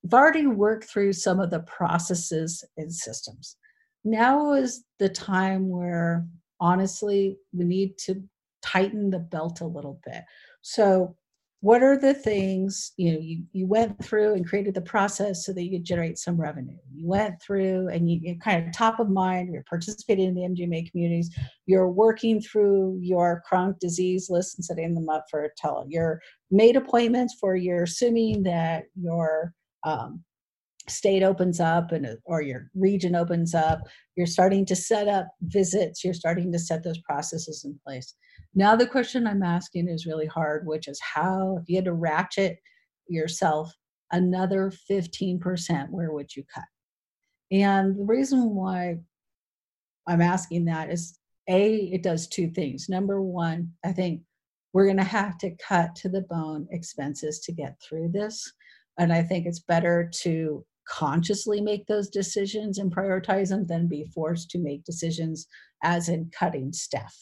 I've 0.04 0.14
already 0.14 0.46
worked 0.46 0.84
through 0.84 1.12
some 1.12 1.40
of 1.40 1.50
the 1.50 1.60
processes 1.60 2.64
and 2.76 2.92
systems. 2.92 3.56
Now 4.04 4.54
is 4.54 4.84
the 4.98 5.10
time 5.10 5.68
where 5.68 6.26
honestly 6.58 7.36
we 7.52 7.64
need 7.64 7.98
to 7.98 8.22
tighten 8.62 9.10
the 9.10 9.18
belt 9.18 9.60
a 9.60 9.66
little 9.66 10.00
bit. 10.04 10.24
So 10.62 11.16
what 11.62 11.82
are 11.82 11.98
the 11.98 12.14
things 12.14 12.92
you 12.96 13.12
know 13.12 13.18
you, 13.20 13.42
you 13.52 13.66
went 13.66 14.02
through 14.02 14.34
and 14.34 14.48
created 14.48 14.74
the 14.74 14.80
process 14.80 15.44
so 15.44 15.52
that 15.52 15.62
you 15.62 15.70
could 15.70 15.84
generate 15.84 16.18
some 16.18 16.40
revenue? 16.40 16.76
You 16.92 17.06
went 17.06 17.40
through 17.42 17.88
and 17.88 18.10
you, 18.10 18.18
you 18.22 18.38
kind 18.38 18.66
of 18.66 18.72
top 18.72 18.98
of 18.98 19.10
mind 19.10 19.52
you're 19.52 19.64
participating 19.68 20.28
in 20.28 20.34
the 20.34 20.40
mgma 20.42 20.90
communities 20.90 21.30
you're 21.66 21.88
working 21.88 22.40
through 22.40 22.98
your 23.00 23.42
chronic 23.46 23.78
disease 23.78 24.28
list 24.30 24.56
and 24.56 24.64
setting 24.64 24.94
them 24.94 25.08
up 25.08 25.26
for 25.30 25.44
a 25.44 25.48
tele 25.56 25.84
you're 25.88 26.20
made 26.50 26.76
appointments 26.76 27.36
for 27.38 27.56
you're 27.56 27.84
assuming 27.84 28.42
that 28.42 28.84
your 28.94 29.52
um, 29.84 30.22
state 30.90 31.22
opens 31.22 31.60
up 31.60 31.92
and 31.92 32.06
uh, 32.06 32.14
or 32.24 32.42
your 32.42 32.70
region 32.74 33.14
opens 33.14 33.54
up 33.54 33.80
you're 34.16 34.26
starting 34.26 34.64
to 34.66 34.76
set 34.76 35.08
up 35.08 35.28
visits 35.42 36.04
you're 36.04 36.14
starting 36.14 36.52
to 36.52 36.58
set 36.58 36.82
those 36.82 36.98
processes 36.98 37.64
in 37.64 37.78
place. 37.86 38.14
Now 38.54 38.76
the 38.76 38.86
question 38.86 39.26
i'm 39.26 39.42
asking 39.42 39.88
is 39.88 40.06
really 40.06 40.26
hard 40.26 40.66
which 40.66 40.88
is 40.88 41.00
how 41.00 41.58
if 41.60 41.68
you 41.68 41.76
had 41.76 41.84
to 41.86 41.92
ratchet 41.92 42.58
yourself 43.08 43.72
another 44.12 44.72
15% 44.90 45.90
where 45.90 46.12
would 46.12 46.34
you 46.34 46.44
cut? 46.52 46.64
And 47.50 47.96
the 47.96 48.04
reason 48.04 48.54
why 48.54 48.98
i'm 50.06 50.20
asking 50.20 50.66
that 50.66 50.90
is 50.90 51.18
a 51.48 51.74
it 51.76 52.02
does 52.02 52.26
two 52.26 52.50
things. 52.50 52.88
Number 52.88 53.22
one 53.22 53.72
i 53.84 53.92
think 53.92 54.22
we're 54.72 54.86
going 54.86 54.96
to 54.96 55.02
have 55.02 55.36
to 55.38 55.56
cut 55.56 55.96
to 55.96 56.08
the 56.08 56.20
bone 56.22 56.68
expenses 56.70 57.40
to 57.40 57.50
get 57.50 57.74
through 57.82 58.08
this 58.08 58.52
and 59.00 59.14
I 59.14 59.22
think 59.22 59.46
it's 59.46 59.60
better 59.60 60.10
to 60.22 60.64
consciously 60.88 61.60
make 61.60 61.86
those 61.86 62.08
decisions 62.08 62.78
and 62.78 62.94
prioritize 62.94 63.48
them 63.48 63.66
than 63.66 63.86
be 63.86 64.04
forced 64.14 64.50
to 64.50 64.58
make 64.58 64.84
decisions 64.84 65.46
as 65.82 66.08
in 66.08 66.30
cutting 66.36 66.72
staff. 66.72 67.14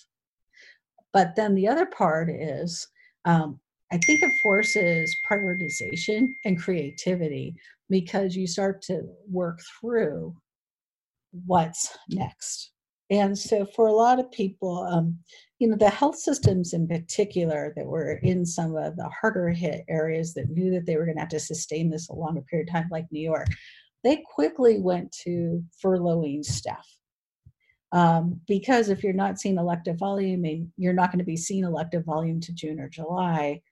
But 1.13 1.37
then 1.37 1.55
the 1.55 1.69
other 1.69 1.87
part 1.87 2.29
is 2.31 2.87
um, 3.25 3.61
I 3.91 3.99
think 3.99 4.23
it 4.23 4.33
forces 4.43 5.15
prioritization 5.29 6.29
and 6.45 6.61
creativity 6.61 7.57
because 7.89 8.37
you 8.37 8.47
start 8.47 8.83
to 8.83 9.03
work 9.31 9.61
through 9.81 10.37
what's 11.47 11.97
next. 12.11 12.73
And 13.11 13.39
so, 13.39 13.65
for 13.65 13.87
a 13.87 13.93
lot 13.93 14.21
of 14.21 14.31
people, 14.31 14.87
um, 14.91 15.19
you 15.59 15.69
know, 15.69 15.77
the 15.77 15.89
health 15.89 16.17
systems 16.17 16.75
in 16.75 16.87
particular 16.87 17.73
that 17.75 17.87
were 17.87 18.21
in 18.23 18.45
some 18.45 18.77
of 18.77 18.97
the 18.97 19.09
harder 19.09 19.49
hit 19.49 19.85
areas 19.89 20.35
that 20.35 20.51
knew 20.51 20.71
that 20.73 20.87
they 20.87 20.97
were 20.97 21.05
going 21.05 21.17
to 21.17 21.21
have 21.21 21.31
to 21.31 21.41
sustain 21.41 21.91
this 21.91 22.09
a 22.09 22.15
longer 22.15 22.43
period 22.43 22.69
of 22.69 22.75
time, 22.75 22.89
like 22.91 23.07
New 23.11 23.23
York, 23.23 23.49
they 24.05 24.23
quickly 24.35 24.79
went 24.79 25.11
to 25.25 25.65
furloughing 25.83 26.45
staff. 26.45 26.87
Um, 27.93 28.41
because 28.47 28.91
if 28.91 29.03
you're 29.03 29.15
not 29.15 29.41
seeing 29.41 29.57
elective 29.57 29.99
volume 29.99 30.45
and 30.45 30.69
you're 30.77 30.93
not 30.93 31.11
going 31.11 31.21
to 31.21 31.25
be 31.25 31.39
seeing 31.39 31.65
elective 31.65 32.05
volume 32.05 32.41
to 32.43 32.53
June 32.53 32.79
or 32.79 32.89
July, 32.89 33.63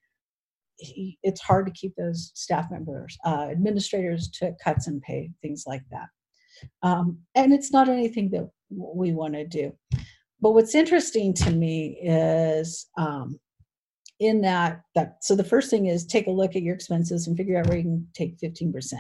it's 0.78 1.40
hard 1.40 1.66
to 1.66 1.72
keep 1.72 1.94
those 1.96 2.32
staff 2.34 2.70
members. 2.70 3.16
Uh, 3.24 3.48
administrators 3.50 4.30
took 4.30 4.58
cuts 4.58 4.88
in 4.88 5.00
pay, 5.00 5.30
things 5.42 5.64
like 5.66 5.82
that. 5.90 6.06
Um, 6.82 7.18
and 7.34 7.52
it's 7.52 7.72
not 7.72 7.88
anything 7.88 8.30
that 8.30 8.48
we 8.70 9.12
want 9.12 9.34
to 9.34 9.46
do. 9.46 9.72
But 10.40 10.52
what's 10.52 10.74
interesting 10.74 11.32
to 11.34 11.50
me 11.50 11.98
is 12.02 12.86
um, 12.98 13.38
in 14.20 14.40
that 14.42 14.82
that 14.94 15.16
so 15.20 15.34
the 15.34 15.44
first 15.44 15.70
thing 15.70 15.86
is 15.86 16.04
take 16.04 16.26
a 16.26 16.30
look 16.32 16.56
at 16.56 16.62
your 16.62 16.74
expenses 16.74 17.26
and 17.26 17.36
figure 17.36 17.58
out 17.58 17.66
where 17.68 17.78
you 17.78 17.84
can 17.84 18.06
take 18.14 18.38
15%. 18.38 18.94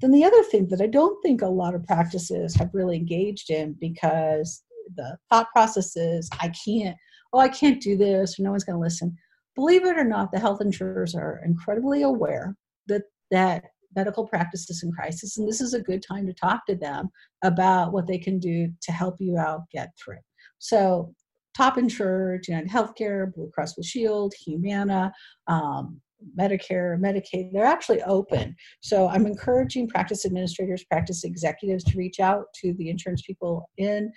Then 0.00 0.10
the 0.10 0.24
other 0.24 0.42
thing 0.44 0.68
that 0.68 0.80
I 0.80 0.86
don't 0.86 1.20
think 1.22 1.42
a 1.42 1.46
lot 1.46 1.74
of 1.74 1.84
practices 1.84 2.54
have 2.56 2.74
really 2.74 2.96
engaged 2.96 3.50
in 3.50 3.76
because 3.80 4.62
the 4.94 5.16
thought 5.30 5.50
process 5.52 5.96
is 5.96 6.28
I 6.40 6.52
can't, 6.64 6.96
oh, 7.32 7.38
I 7.38 7.48
can't 7.48 7.80
do 7.80 7.96
this, 7.96 8.38
or 8.38 8.42
no 8.42 8.50
one's 8.50 8.64
going 8.64 8.76
to 8.76 8.80
listen. 8.80 9.16
Believe 9.54 9.86
it 9.86 9.96
or 9.96 10.04
not, 10.04 10.32
the 10.32 10.38
health 10.38 10.60
insurers 10.60 11.14
are 11.14 11.40
incredibly 11.44 12.02
aware 12.02 12.56
that 12.88 13.04
that 13.30 13.64
medical 13.96 14.26
practices 14.26 14.82
in 14.82 14.92
crisis, 14.92 15.38
and 15.38 15.48
this 15.48 15.60
is 15.60 15.74
a 15.74 15.82
good 15.82 16.02
time 16.06 16.26
to 16.26 16.32
talk 16.32 16.66
to 16.66 16.76
them 16.76 17.08
about 17.42 17.92
what 17.92 18.06
they 18.06 18.18
can 18.18 18.38
do 18.38 18.70
to 18.82 18.92
help 18.92 19.16
you 19.18 19.38
out 19.38 19.62
get 19.72 19.90
through. 20.02 20.18
So, 20.58 21.12
top 21.56 21.78
insured, 21.78 22.46
United 22.46 22.70
Healthcare, 22.70 23.32
Blue 23.34 23.50
Cross 23.54 23.74
Blue 23.74 23.84
Shield, 23.84 24.34
Humana, 24.44 25.12
um, 25.48 26.00
Medicare, 26.38 26.98
Medicaid, 26.98 27.52
they're 27.52 27.64
actually 27.64 28.02
open. 28.02 28.54
So 28.80 29.08
I'm 29.08 29.26
encouraging 29.26 29.88
practice 29.88 30.24
administrators, 30.24 30.84
practice 30.84 31.24
executives 31.24 31.84
to 31.84 31.98
reach 31.98 32.20
out 32.20 32.46
to 32.62 32.74
the 32.74 32.88
insurance 32.88 33.22
people 33.22 33.68
in 33.76 34.12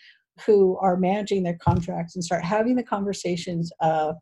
who 0.46 0.78
are 0.78 0.98
managing 0.98 1.44
their 1.44 1.58
contracts 1.62 2.16
and 2.16 2.24
start 2.24 2.44
having 2.44 2.76
the 2.76 2.84
conversations 2.84 3.72
of 3.82 4.16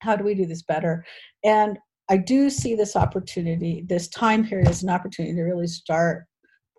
how 0.00 0.16
do 0.16 0.24
we 0.24 0.34
do 0.34 0.46
this 0.46 0.62
better? 0.62 1.04
And 1.44 1.78
I 2.10 2.16
do 2.16 2.50
see 2.50 2.74
this 2.74 2.96
opportunity, 2.96 3.84
this 3.86 4.08
time 4.08 4.44
period 4.44 4.66
as 4.66 4.82
an 4.82 4.90
opportunity 4.90 5.32
to 5.36 5.42
really 5.42 5.68
start 5.68 6.26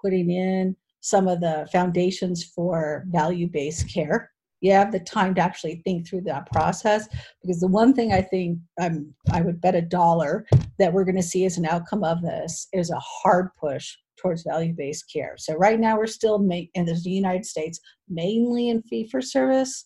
putting 0.02 0.30
in 0.30 0.76
some 1.00 1.30
of 1.30 1.40
the 1.40 1.68
foundations 1.72 2.44
for 2.44 3.06
value 3.08 3.48
based 3.48 3.92
care. 3.92 4.30
You 4.60 4.74
have 4.74 4.92
the 4.92 5.00
time 5.00 5.34
to 5.36 5.42
actually 5.42 5.82
think 5.86 6.06
through 6.06 6.22
that 6.24 6.52
process 6.52 7.08
because 7.42 7.62
the 7.62 7.68
one 7.68 7.94
thing 7.94 8.12
I 8.12 8.22
think 8.22 8.60
um, 8.80 9.14
I 9.32 9.42
would 9.42 9.62
bet 9.62 9.74
a 9.74 9.82
dollar 9.82 10.46
that 10.78 10.92
we're 10.92 11.06
going 11.06 11.16
to 11.16 11.24
see 11.24 11.46
as 11.46 11.58
an 11.58 11.66
outcome 11.66 12.04
of 12.04 12.22
this 12.22 12.68
is 12.74 12.92
a 12.92 13.00
hard 13.00 13.50
push 13.60 13.96
towards 14.20 14.44
value 14.44 14.74
based 14.74 15.06
care. 15.12 15.36
So, 15.38 15.56
right 15.56 15.80
now, 15.80 15.98
we're 15.98 16.08
still 16.08 16.38
ma- 16.40 16.68
in 16.76 16.86
the 16.86 17.02
United 17.06 17.46
States 17.46 17.80
mainly 18.08 18.70
in 18.70 18.84
fee 18.84 19.08
for 19.08 19.22
service 19.22 19.86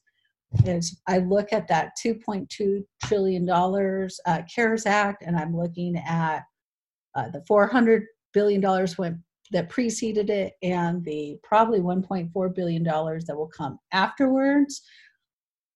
is 0.65 0.99
I 1.07 1.19
look 1.19 1.51
at 1.51 1.67
that 1.67 1.91
2.2 2.03 2.83
trillion 3.03 3.45
dollars 3.45 4.19
uh, 4.25 4.41
CARES 4.53 4.85
Act, 4.85 5.23
and 5.25 5.35
I'm 5.35 5.55
looking 5.55 5.97
at 5.97 6.43
uh, 7.15 7.29
the 7.29 7.43
400 7.47 8.03
billion 8.33 8.61
dollars 8.61 8.97
went 8.97 9.17
that 9.51 9.69
preceded 9.69 10.29
it, 10.29 10.53
and 10.63 11.03
the 11.05 11.37
probably 11.43 11.79
1.4 11.79 12.55
billion 12.55 12.83
dollars 12.83 13.25
that 13.25 13.35
will 13.35 13.47
come 13.55 13.79
afterwards. 13.91 14.81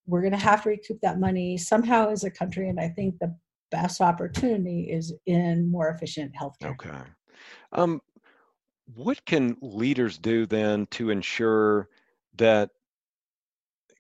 We're 0.08 0.22
going 0.22 0.34
to 0.34 0.38
have 0.38 0.64
to 0.64 0.70
recoup 0.70 1.00
that 1.02 1.20
money 1.20 1.58
somehow 1.58 2.10
as 2.10 2.24
a 2.24 2.32
country, 2.32 2.70
and 2.70 2.80
I 2.80 2.90
think 2.90 3.20
the 3.20 3.36
best 3.72 4.02
opportunity 4.02 4.90
is 4.90 5.14
in 5.28 5.70
more 5.70 5.90
efficient 5.90 6.34
healthcare. 6.34 6.72
Okay. 6.72 6.98
Um, 7.72 8.02
what 8.96 9.24
can 9.26 9.56
leaders 9.62 10.18
do 10.18 10.46
then 10.46 10.88
to 10.92 11.12
ensure 11.12 11.90
that 12.38 12.72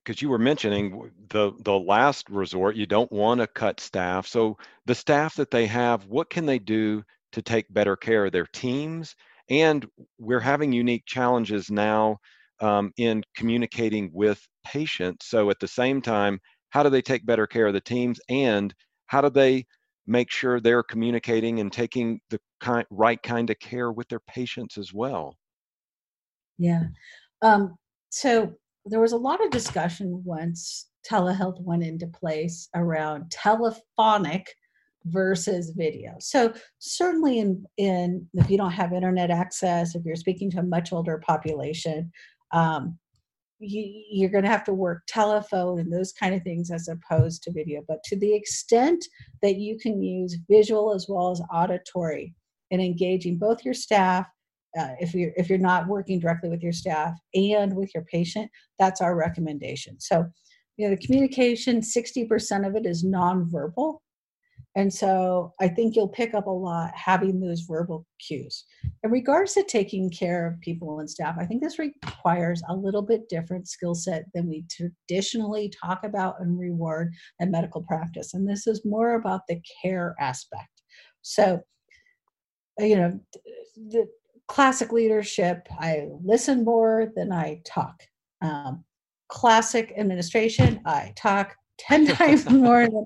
because 0.04 0.22
you 0.22 0.30
were 0.30 0.40
mentioning 0.40 1.12
the 1.30 1.52
the 1.64 1.78
last 1.78 2.30
resort 2.30 2.76
you 2.76 2.86
don't 2.86 3.12
want 3.12 3.40
to 3.40 3.48
cut 3.48 3.80
staff 3.80 4.28
so 4.28 4.58
the 4.86 4.96
staff 4.96 5.36
that 5.36 5.52
they 5.52 5.66
have 5.66 6.06
what 6.06 6.30
can 6.30 6.46
they 6.46 6.60
do 6.60 7.04
to 7.32 7.42
take 7.42 7.72
better 7.74 7.96
care 7.96 8.26
of 8.26 8.32
their 8.32 8.48
teams 8.48 9.16
and 9.50 9.86
we're 10.18 10.40
having 10.40 10.72
unique 10.72 11.04
challenges 11.06 11.70
now 11.70 12.18
um, 12.62 12.92
in 12.98 13.24
communicating 13.36 14.10
with 14.14 14.42
patients 14.66 15.28
so 15.28 15.50
at 15.50 15.60
the 15.60 15.68
same 15.68 16.02
time 16.02 16.40
how 16.70 16.84
do 16.84 16.90
they 16.90 17.02
take 17.02 17.26
better 17.26 17.48
care 17.48 17.68
of 17.68 17.74
the 17.74 17.82
teams 17.82 18.20
and 18.30 18.74
how 19.08 19.22
do 19.22 19.30
they 19.30 19.66
make 20.10 20.32
sure 20.32 20.60
they're 20.60 20.84
communicating 20.84 21.60
and 21.60 21.72
taking 21.72 22.20
the 22.30 22.40
kind, 22.60 22.86
right 22.90 23.22
kind 23.22 23.50
of 23.50 23.60
care 23.60 23.92
with 23.92 24.08
their 24.10 24.20
patients 24.20 24.78
as 24.78 24.92
well. 24.92 25.38
Yeah. 26.58 26.86
Um, 27.42 27.76
so 28.10 28.56
there 28.86 29.02
was 29.02 29.12
a 29.12 29.18
lot 29.18 29.44
of 29.44 29.52
discussion 29.52 30.22
once 30.24 30.88
telehealth 31.10 31.62
went 31.62 31.84
into 31.84 32.08
place 32.08 32.70
around 32.76 33.30
telephonic 33.32 34.54
versus 35.06 35.72
video. 35.76 36.15
So 36.20 36.54
certainly 36.80 37.39
in 37.39 37.65
in 37.78 38.28
if 38.34 38.50
you 38.50 38.58
don't 38.58 38.72
have 38.72 38.94
internet 38.94 39.32
access, 39.32 39.96
if 39.96 40.04
you're 40.06 40.15
speaking 40.15 40.52
to 40.52 40.60
a 40.60 40.63
much 40.63 40.92
older 40.92 41.18
population, 41.26 42.12
um, 42.52 42.98
you, 43.60 44.04
you're 44.10 44.30
going 44.30 44.44
to 44.44 44.50
have 44.50 44.63
to 44.65 44.74
work 44.74 45.04
telephone 45.08 45.80
and 45.80 45.92
those 45.92 46.13
kind 46.13 46.34
of 46.34 46.44
things 46.44 46.72
as 46.72 46.88
opposed 46.88 47.44
to 47.44 47.52
video. 47.52 47.82
But 47.88 48.04
to 48.06 48.18
the 48.18 48.34
extent 48.34 49.06
that 49.42 49.56
you 49.56 49.78
can 49.78 50.02
use 50.02 50.38
visual 50.50 50.94
as 50.94 51.08
well 51.10 51.32
as 51.32 51.42
auditory 51.54 52.34
in 52.72 52.80
engaging 52.80 53.38
both 53.38 53.65
your 53.65 53.74
staff, 53.74 54.28
uh, 54.78 54.90
if 55.00 55.14
you're 55.14 55.32
if 55.36 55.50
you're 55.50 55.58
not 55.58 55.88
working 55.88 56.20
directly 56.20 56.50
with 56.50 56.62
your 56.62 56.72
staff 56.72 57.16
and 57.34 57.76
with 57.76 57.94
your 57.94 58.04
patient, 58.06 58.50
that's 58.78 59.02
our 59.02 59.16
recommendation. 59.16 60.00
So, 60.00 60.26
you 60.78 60.88
know, 60.88 60.96
the 60.96 61.06
communication, 61.06 61.82
60% 61.82 62.68
of 62.68 62.76
it 62.76 62.86
is 62.86 63.04
nonverbal. 63.04 64.00
And 64.76 64.94
so 64.94 65.54
I 65.60 65.68
think 65.68 65.96
you'll 65.96 66.08
pick 66.08 66.34
up 66.34 66.46
a 66.46 66.52
lot 66.52 66.92
having 66.94 67.40
those 67.40 67.62
verbal 67.62 68.06
cues. 68.20 68.66
In 69.04 69.10
regards 69.10 69.54
to 69.54 69.64
taking 69.64 70.10
care 70.12 70.48
of 70.48 70.62
people 70.62 71.00
and 71.00 71.10
staff, 71.10 71.36
I 71.40 71.46
think 71.46 71.64
this 71.64 71.80
requires 71.80 72.62
a 72.70 72.76
little 72.76 73.02
bit 73.02 73.28
different 73.30 73.68
skill 73.68 73.96
set 73.96 74.26
than 74.34 74.48
we 74.48 74.66
traditionally 74.70 75.74
talk 75.84 76.04
about 76.04 76.36
and 76.40 76.60
reward 76.60 77.12
in 77.40 77.50
medical 77.50 77.82
practice. 77.82 78.36
And 78.36 78.48
this 78.48 78.68
is 78.68 78.86
more 78.86 79.16
about 79.16 79.42
the 79.48 79.60
care 79.82 80.16
aspect. 80.20 80.70
So, 81.24 81.62
you 82.78 82.96
know, 82.96 83.20
the 83.76 84.08
classic 84.50 84.92
leadership, 84.92 85.68
I 85.80 86.08
listen 86.24 86.66
more 86.66 87.12
than 87.16 87.32
I 87.32 87.62
talk. 87.66 88.02
Um, 88.42 88.84
classic 89.30 89.94
administration, 89.96 90.82
I 90.86 91.14
talk 91.16 91.56
10 91.78 92.08
times 92.16 92.50
more 92.50 92.88
than 92.88 93.06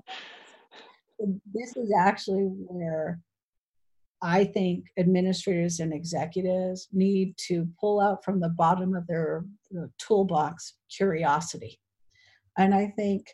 this 1.54 1.76
is 1.76 1.92
actually 1.96 2.42
where 2.42 3.20
I 4.20 4.44
think 4.44 4.86
administrators 4.98 5.80
and 5.80 5.92
executives 5.92 6.88
need 6.92 7.36
to 7.46 7.68
pull 7.78 8.00
out 8.00 8.24
from 8.24 8.40
the 8.40 8.48
bottom 8.48 8.94
of 8.94 9.06
their 9.06 9.44
toolbox 9.98 10.74
curiosity. 10.90 11.78
And 12.56 12.74
I 12.74 12.92
think 12.96 13.26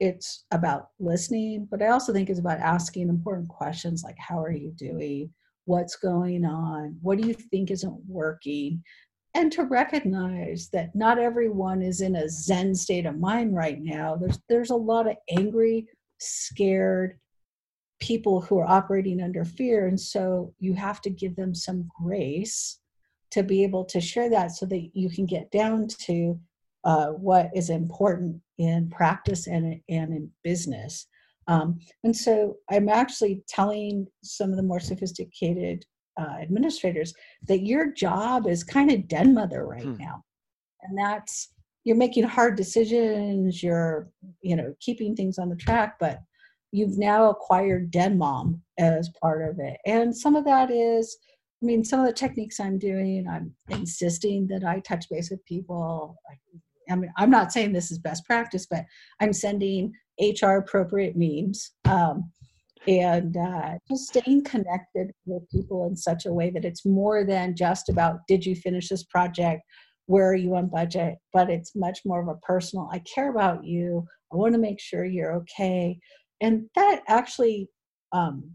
it's 0.00 0.46
about 0.50 0.88
listening, 0.98 1.68
but 1.70 1.82
I 1.82 1.88
also 1.88 2.12
think 2.12 2.30
it's 2.30 2.40
about 2.40 2.60
asking 2.60 3.08
important 3.08 3.48
questions 3.48 4.02
like 4.04 4.16
how 4.18 4.42
are 4.42 4.52
you 4.52 4.70
doing? 4.70 5.30
What's 5.68 5.96
going 5.96 6.46
on? 6.46 6.96
What 7.02 7.18
do 7.18 7.28
you 7.28 7.34
think 7.34 7.70
isn't 7.70 8.00
working? 8.08 8.82
And 9.34 9.52
to 9.52 9.64
recognize 9.64 10.70
that 10.72 10.94
not 10.94 11.18
everyone 11.18 11.82
is 11.82 12.00
in 12.00 12.16
a 12.16 12.26
zen 12.26 12.74
state 12.74 13.04
of 13.04 13.20
mind 13.20 13.54
right 13.54 13.78
now. 13.78 14.16
There's 14.16 14.38
there's 14.48 14.70
a 14.70 14.74
lot 14.74 15.06
of 15.06 15.16
angry, 15.28 15.86
scared, 16.18 17.18
people 18.00 18.40
who 18.40 18.58
are 18.58 18.66
operating 18.66 19.20
under 19.20 19.44
fear. 19.44 19.88
And 19.88 20.00
so 20.00 20.54
you 20.58 20.72
have 20.72 21.02
to 21.02 21.10
give 21.10 21.36
them 21.36 21.54
some 21.54 21.90
grace 22.02 22.80
to 23.32 23.42
be 23.42 23.62
able 23.62 23.84
to 23.84 24.00
share 24.00 24.30
that 24.30 24.52
so 24.52 24.64
that 24.64 24.88
you 24.94 25.10
can 25.10 25.26
get 25.26 25.50
down 25.50 25.88
to 26.06 26.40
uh, 26.84 27.08
what 27.08 27.50
is 27.54 27.68
important 27.68 28.40
in 28.56 28.88
practice 28.88 29.46
and, 29.46 29.82
and 29.90 30.14
in 30.14 30.30
business. 30.42 31.06
Um, 31.48 31.78
and 32.04 32.14
so 32.14 32.56
I'm 32.70 32.88
actually 32.88 33.42
telling 33.48 34.06
some 34.22 34.50
of 34.50 34.56
the 34.56 34.62
more 34.62 34.80
sophisticated 34.80 35.84
uh, 36.20 36.36
administrators 36.40 37.14
that 37.46 37.64
your 37.64 37.92
job 37.92 38.46
is 38.46 38.62
kind 38.62 38.90
of 38.90 39.08
den 39.08 39.34
mother 39.34 39.66
right 39.66 39.82
hmm. 39.82 39.96
now. 39.96 40.22
And 40.82 40.96
that's, 40.96 41.52
you're 41.84 41.96
making 41.96 42.24
hard 42.24 42.56
decisions, 42.56 43.62
you're, 43.62 44.10
you 44.42 44.54
know, 44.54 44.74
keeping 44.80 45.16
things 45.16 45.38
on 45.38 45.48
the 45.48 45.56
track, 45.56 45.96
but 45.98 46.20
you've 46.72 46.98
now 46.98 47.30
acquired 47.30 47.90
den 47.90 48.18
mom 48.18 48.60
as 48.78 49.10
part 49.20 49.48
of 49.48 49.58
it 49.58 49.78
and 49.86 50.16
some 50.16 50.36
of 50.36 50.44
that 50.44 50.70
is 50.70 51.18
i 51.62 51.66
mean 51.66 51.84
some 51.84 52.00
of 52.00 52.06
the 52.06 52.12
techniques 52.12 52.60
i'm 52.60 52.78
doing 52.78 53.26
i'm 53.28 53.52
insisting 53.70 54.46
that 54.46 54.64
i 54.64 54.78
touch 54.80 55.08
base 55.10 55.30
with 55.30 55.44
people 55.46 56.16
i 56.90 56.94
mean 56.94 57.10
i'm 57.16 57.30
not 57.30 57.52
saying 57.52 57.72
this 57.72 57.90
is 57.90 57.98
best 57.98 58.24
practice 58.24 58.66
but 58.70 58.84
i'm 59.20 59.32
sending 59.32 59.92
hr 60.20 60.56
appropriate 60.56 61.14
memes 61.16 61.72
um, 61.88 62.30
and 62.86 63.36
uh, 63.36 63.72
just 63.88 64.08
staying 64.08 64.44
connected 64.44 65.12
with 65.26 65.48
people 65.50 65.86
in 65.86 65.96
such 65.96 66.26
a 66.26 66.32
way 66.32 66.50
that 66.50 66.64
it's 66.64 66.86
more 66.86 67.24
than 67.24 67.54
just 67.54 67.88
about 67.88 68.20
did 68.26 68.44
you 68.46 68.54
finish 68.56 68.88
this 68.88 69.04
project? 69.04 69.62
Where 70.06 70.30
are 70.30 70.34
you 70.34 70.54
on 70.56 70.68
budget? 70.68 71.16
But 71.32 71.50
it's 71.50 71.76
much 71.76 72.00
more 72.06 72.22
of 72.22 72.28
a 72.28 72.40
personal 72.40 72.88
i 72.92 73.00
care 73.00 73.30
about 73.30 73.64
you. 73.64 74.06
I 74.32 74.36
want 74.36 74.54
to 74.54 74.60
make 74.60 74.80
sure 74.80 75.04
you're 75.04 75.34
okay. 75.34 75.98
And 76.40 76.68
that 76.74 77.02
actually 77.08 77.68
um, 78.12 78.50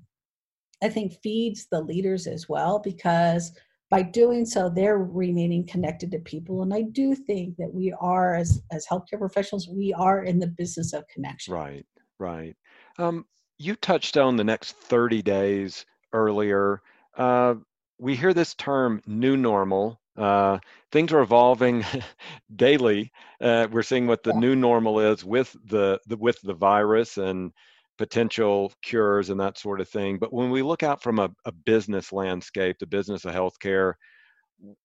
i 0.82 0.90
think 0.90 1.14
feeds 1.22 1.68
the 1.72 1.80
leaders 1.80 2.28
as 2.28 2.50
well 2.50 2.80
because 2.80 3.52
by 3.94 4.02
doing 4.02 4.44
so 4.44 4.70
they're 4.70 4.98
remaining 4.98 5.64
connected 5.68 6.10
to 6.10 6.18
people. 6.18 6.64
And 6.64 6.74
i 6.74 6.82
do 6.82 7.14
think 7.14 7.58
that 7.58 7.72
we 7.72 7.94
are 8.00 8.34
as 8.36 8.64
as 8.72 8.88
healthcare 8.88 9.20
professionals 9.20 9.70
we 9.70 9.94
are 9.94 10.24
in 10.24 10.40
the 10.40 10.48
business 10.48 10.94
of 10.94 11.08
connection. 11.08 11.54
Right 11.54 11.86
right. 12.20 12.56
Um, 12.98 13.26
you 13.60 13.76
touched 13.76 14.18
on 14.18 14.36
the 14.36 14.44
next 14.44 14.76
30 14.78 15.22
days 15.22 15.86
earlier. 16.12 16.82
Uh, 17.16 17.56
we 18.00 18.16
hear 18.16 18.34
this 18.34 18.56
term 18.56 19.02
new 19.06 19.38
normal. 19.38 20.00
Uh, 20.18 20.58
things 20.92 21.12
are 21.12 21.22
evolving 21.22 21.86
daily. 22.56 23.12
Uh, 23.42 23.68
we're 23.72 23.84
seeing 23.84 24.08
what 24.08 24.24
the 24.24 24.32
yeah. 24.34 24.40
new 24.40 24.56
normal 24.56 25.00
is 25.00 25.24
with 25.24 25.56
the, 25.66 26.00
the, 26.08 26.18
with 26.18 26.40
the 26.42 26.54
virus 26.54 27.18
and 27.18 27.52
potential 27.98 28.72
cures 28.84 29.30
and 29.30 29.40
that 29.40 29.58
sort 29.58 29.82
of 29.82 29.90
thing. 29.90 30.18
But 30.18 30.34
when 30.34 30.50
we 30.50 30.62
look 30.62 30.84
out 30.84 31.02
from 31.02 31.20
a, 31.20 31.30
a 31.46 31.52
business 31.52 32.12
landscape, 32.12 32.78
the 32.80 32.88
business 32.88 33.26
of 33.26 33.34
healthcare, 33.34 33.94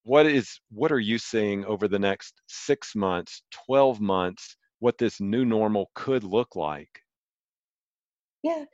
what 0.03 0.25
is 0.25 0.59
what 0.69 0.91
are 0.91 0.99
you 0.99 1.17
seeing 1.17 1.65
over 1.65 1.87
the 1.87 1.99
next 1.99 2.41
six 2.47 2.95
months, 2.95 3.43
12 3.65 4.01
months, 4.01 4.57
what 4.79 4.97
this 4.97 5.19
new 5.19 5.45
normal 5.45 5.89
could 5.95 6.23
look 6.23 6.55
like? 6.55 6.89
Yeah. 8.43 8.65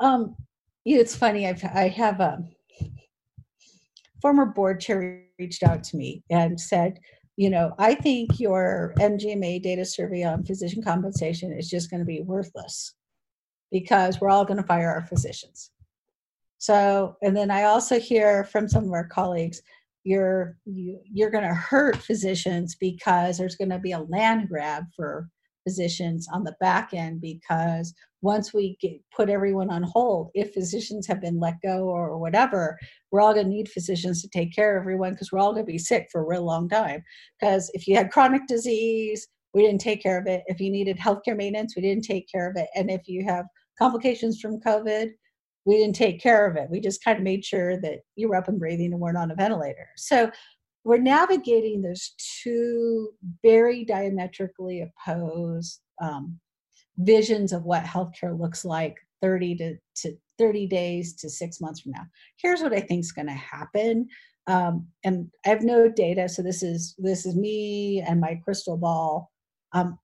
Um, 0.00 0.36
it's 0.84 1.16
funny, 1.16 1.46
I've 1.46 1.62
I 1.64 1.88
have 1.88 2.20
a 2.20 2.38
former 4.22 4.46
board 4.46 4.80
chair 4.80 5.24
reached 5.38 5.62
out 5.62 5.82
to 5.84 5.96
me 5.96 6.22
and 6.30 6.60
said, 6.60 6.98
you 7.36 7.48
know, 7.48 7.72
I 7.78 7.94
think 7.94 8.38
your 8.38 8.94
MGMA 8.98 9.62
data 9.62 9.84
survey 9.84 10.24
on 10.24 10.44
physician 10.44 10.82
compensation 10.82 11.52
is 11.52 11.68
just 11.68 11.90
going 11.90 12.00
to 12.00 12.06
be 12.06 12.20
worthless 12.20 12.94
because 13.70 14.20
we're 14.20 14.30
all 14.30 14.44
going 14.44 14.60
to 14.60 14.66
fire 14.66 14.90
our 14.90 15.06
physicians. 15.06 15.70
So, 16.58 17.16
and 17.22 17.36
then 17.36 17.50
I 17.50 17.64
also 17.64 17.98
hear 17.98 18.44
from 18.44 18.68
some 18.68 18.84
of 18.84 18.92
our 18.92 19.06
colleagues, 19.06 19.62
you're 20.04 20.56
you, 20.64 20.98
you're 21.04 21.30
going 21.30 21.46
to 21.46 21.54
hurt 21.54 21.96
physicians 21.96 22.74
because 22.74 23.38
there's 23.38 23.56
going 23.56 23.70
to 23.70 23.78
be 23.78 23.92
a 23.92 24.00
land 24.00 24.48
grab 24.48 24.84
for 24.96 25.28
physicians 25.64 26.26
on 26.32 26.44
the 26.44 26.56
back 26.60 26.90
end 26.94 27.20
because 27.20 27.94
once 28.22 28.52
we 28.52 28.76
get, 28.80 29.00
put 29.14 29.30
everyone 29.30 29.70
on 29.70 29.82
hold, 29.82 30.30
if 30.34 30.52
physicians 30.52 31.06
have 31.06 31.20
been 31.20 31.40
let 31.40 31.54
go 31.62 31.84
or 31.84 32.18
whatever, 32.18 32.78
we're 33.10 33.20
all 33.20 33.32
going 33.34 33.46
to 33.46 33.52
need 33.52 33.68
physicians 33.68 34.20
to 34.20 34.28
take 34.28 34.54
care 34.54 34.76
of 34.76 34.82
everyone 34.82 35.12
because 35.12 35.32
we're 35.32 35.38
all 35.38 35.52
going 35.52 35.64
to 35.64 35.72
be 35.72 35.78
sick 35.78 36.08
for 36.12 36.20
a 36.20 36.26
real 36.26 36.44
long 36.44 36.68
time. 36.68 37.02
Because 37.40 37.70
if 37.74 37.86
you 37.86 37.96
had 37.96 38.10
chronic 38.10 38.46
disease, 38.46 39.26
we 39.54 39.62
didn't 39.62 39.80
take 39.80 40.02
care 40.02 40.18
of 40.18 40.26
it. 40.26 40.42
If 40.46 40.60
you 40.60 40.70
needed 40.70 40.98
healthcare 40.98 41.36
maintenance, 41.36 41.74
we 41.74 41.82
didn't 41.82 42.04
take 42.04 42.30
care 42.30 42.48
of 42.48 42.56
it. 42.56 42.68
And 42.74 42.90
if 42.90 43.08
you 43.08 43.24
have 43.24 43.46
complications 43.80 44.40
from 44.40 44.60
COVID, 44.60 45.10
we 45.64 45.76
didn't 45.76 45.96
take 45.96 46.20
care 46.20 46.46
of 46.46 46.56
it. 46.56 46.68
We 46.70 46.80
just 46.80 47.04
kind 47.04 47.18
of 47.18 47.24
made 47.24 47.44
sure 47.44 47.80
that 47.80 48.00
you 48.16 48.28
were 48.28 48.36
up 48.36 48.48
and 48.48 48.58
breathing 48.58 48.92
and 48.92 49.00
weren't 49.00 49.16
on 49.16 49.30
a 49.30 49.34
ventilator. 49.34 49.88
So 49.96 50.30
we're 50.84 50.98
navigating 50.98 51.82
those 51.82 52.14
two 52.42 53.10
very 53.42 53.84
diametrically 53.84 54.82
opposed 54.82 55.80
um, 56.00 56.38
visions 56.98 57.52
of 57.52 57.64
what 57.64 57.84
healthcare 57.84 58.38
looks 58.38 58.64
like 58.64 58.96
30 59.22 59.56
to, 59.56 59.76
to 59.96 60.16
30 60.38 60.66
days 60.66 61.14
to 61.16 61.28
six 61.28 61.60
months 61.60 61.80
from 61.80 61.92
now. 61.92 62.04
Here's 62.36 62.62
what 62.62 62.72
I 62.72 62.80
think 62.80 63.00
is 63.00 63.12
going 63.12 63.28
to 63.28 63.34
happen. 63.34 64.08
Um, 64.46 64.86
and 65.04 65.28
I 65.44 65.50
have 65.50 65.62
no 65.62 65.88
data, 65.88 66.28
so 66.28 66.42
this 66.42 66.62
is 66.62 66.94
this 66.98 67.26
is 67.26 67.36
me 67.36 68.02
and 68.06 68.20
my 68.20 68.40
crystal 68.42 68.76
ball. 68.76 69.30
Um, 69.72 69.98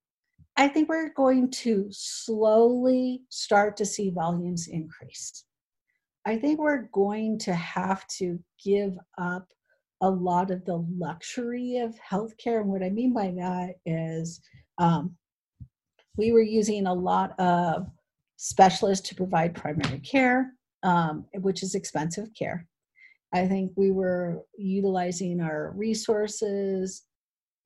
I 0.57 0.69
think 0.69 0.89
we're 0.89 1.13
going 1.13 1.51
to 1.51 1.87
slowly 1.91 3.23
start 3.29 3.77
to 3.77 3.87
see 3.87 4.11
volumes 4.11 4.69
increase. 4.69 5.45
I 6.25 6.39
think 6.39 6.59
we're 6.59 6.89
going 6.93 7.39
to 7.41 7.55
have 7.55 8.07
to 8.19 8.39
give 8.65 8.97
up 9.19 9.47
a 10.01 10.11
lot 10.11 10.51
of 10.51 10.65
the 10.65 10.85
luxury 10.99 11.79
of 11.79 11.95
healthcare. 12.01 12.61
And 12.61 12.69
what 12.69 12.83
I 12.83 12.91
mean 12.91 13.13
by 13.13 13.33
that 13.37 13.75
is 13.85 14.41
um, 14.79 15.15
we 16.17 16.33
were 16.33 16.43
using 16.43 16.87
a 16.87 16.95
lot 16.95 17.39
of 17.39 17.87
specialists 18.37 19.09
to 19.09 19.15
provide 19.15 19.55
primary 19.55 20.01
care, 20.01 20.53
um, 20.83 21.27
which 21.35 21.63
is 21.63 21.75
expensive 21.75 22.29
care. 22.39 22.67
I 23.33 23.47
think 23.47 23.73
we 23.77 23.91
were 23.91 24.43
utilizing 24.57 25.41
our 25.41 25.73
resources, 25.77 27.05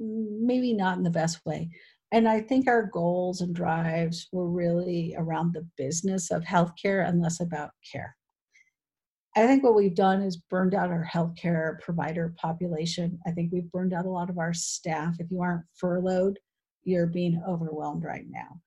maybe 0.01 0.72
not 0.72 0.99
in 0.99 1.05
the 1.05 1.11
best 1.11 1.45
way. 1.45 1.70
And 2.13 2.29
I 2.29 2.41
think 2.41 2.67
our 2.67 2.85
goals 2.87 3.41
and 3.41 3.55
drives 3.55 4.29
were 4.33 4.49
really 4.49 5.15
around 5.17 5.55
the 5.55 5.67
business 5.77 6.31
of 6.31 6.43
healthcare 6.43 7.09
and 7.09 7.21
less 7.21 7.41
about 7.41 7.71
care. 7.91 8.17
I 9.37 9.47
think 9.47 9.63
what 9.63 9.77
we've 9.77 9.95
done 9.95 10.23
is 10.23 10.37
burned 10.37 10.75
out 10.75 10.91
our 10.91 11.07
healthcare 11.07 11.79
provider 11.81 12.35
population. 12.37 13.19
I 13.27 13.31
think 13.31 13.53
we've 13.53 13.71
burned 13.71 13.95
out 13.95 14.07
a 14.07 14.11
lot 14.11 14.29
of 14.29 14.39
our 14.39 14.53
staff. 14.53 15.17
If 15.21 15.31
you 15.31 15.41
aren't 15.41 15.65
furloughed, 15.77 16.39
you're 16.83 17.07
being 17.07 17.41
overwhelmed 17.47 18.03
right 18.03 18.27
now. 18.29 18.61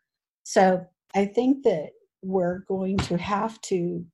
So 0.44 0.86
I 1.16 1.26
think 1.26 1.64
that 1.64 1.90
we're 2.22 2.60
going 2.60 2.98
to 2.98 3.18
have 3.18 3.60
to, 3.62 4.06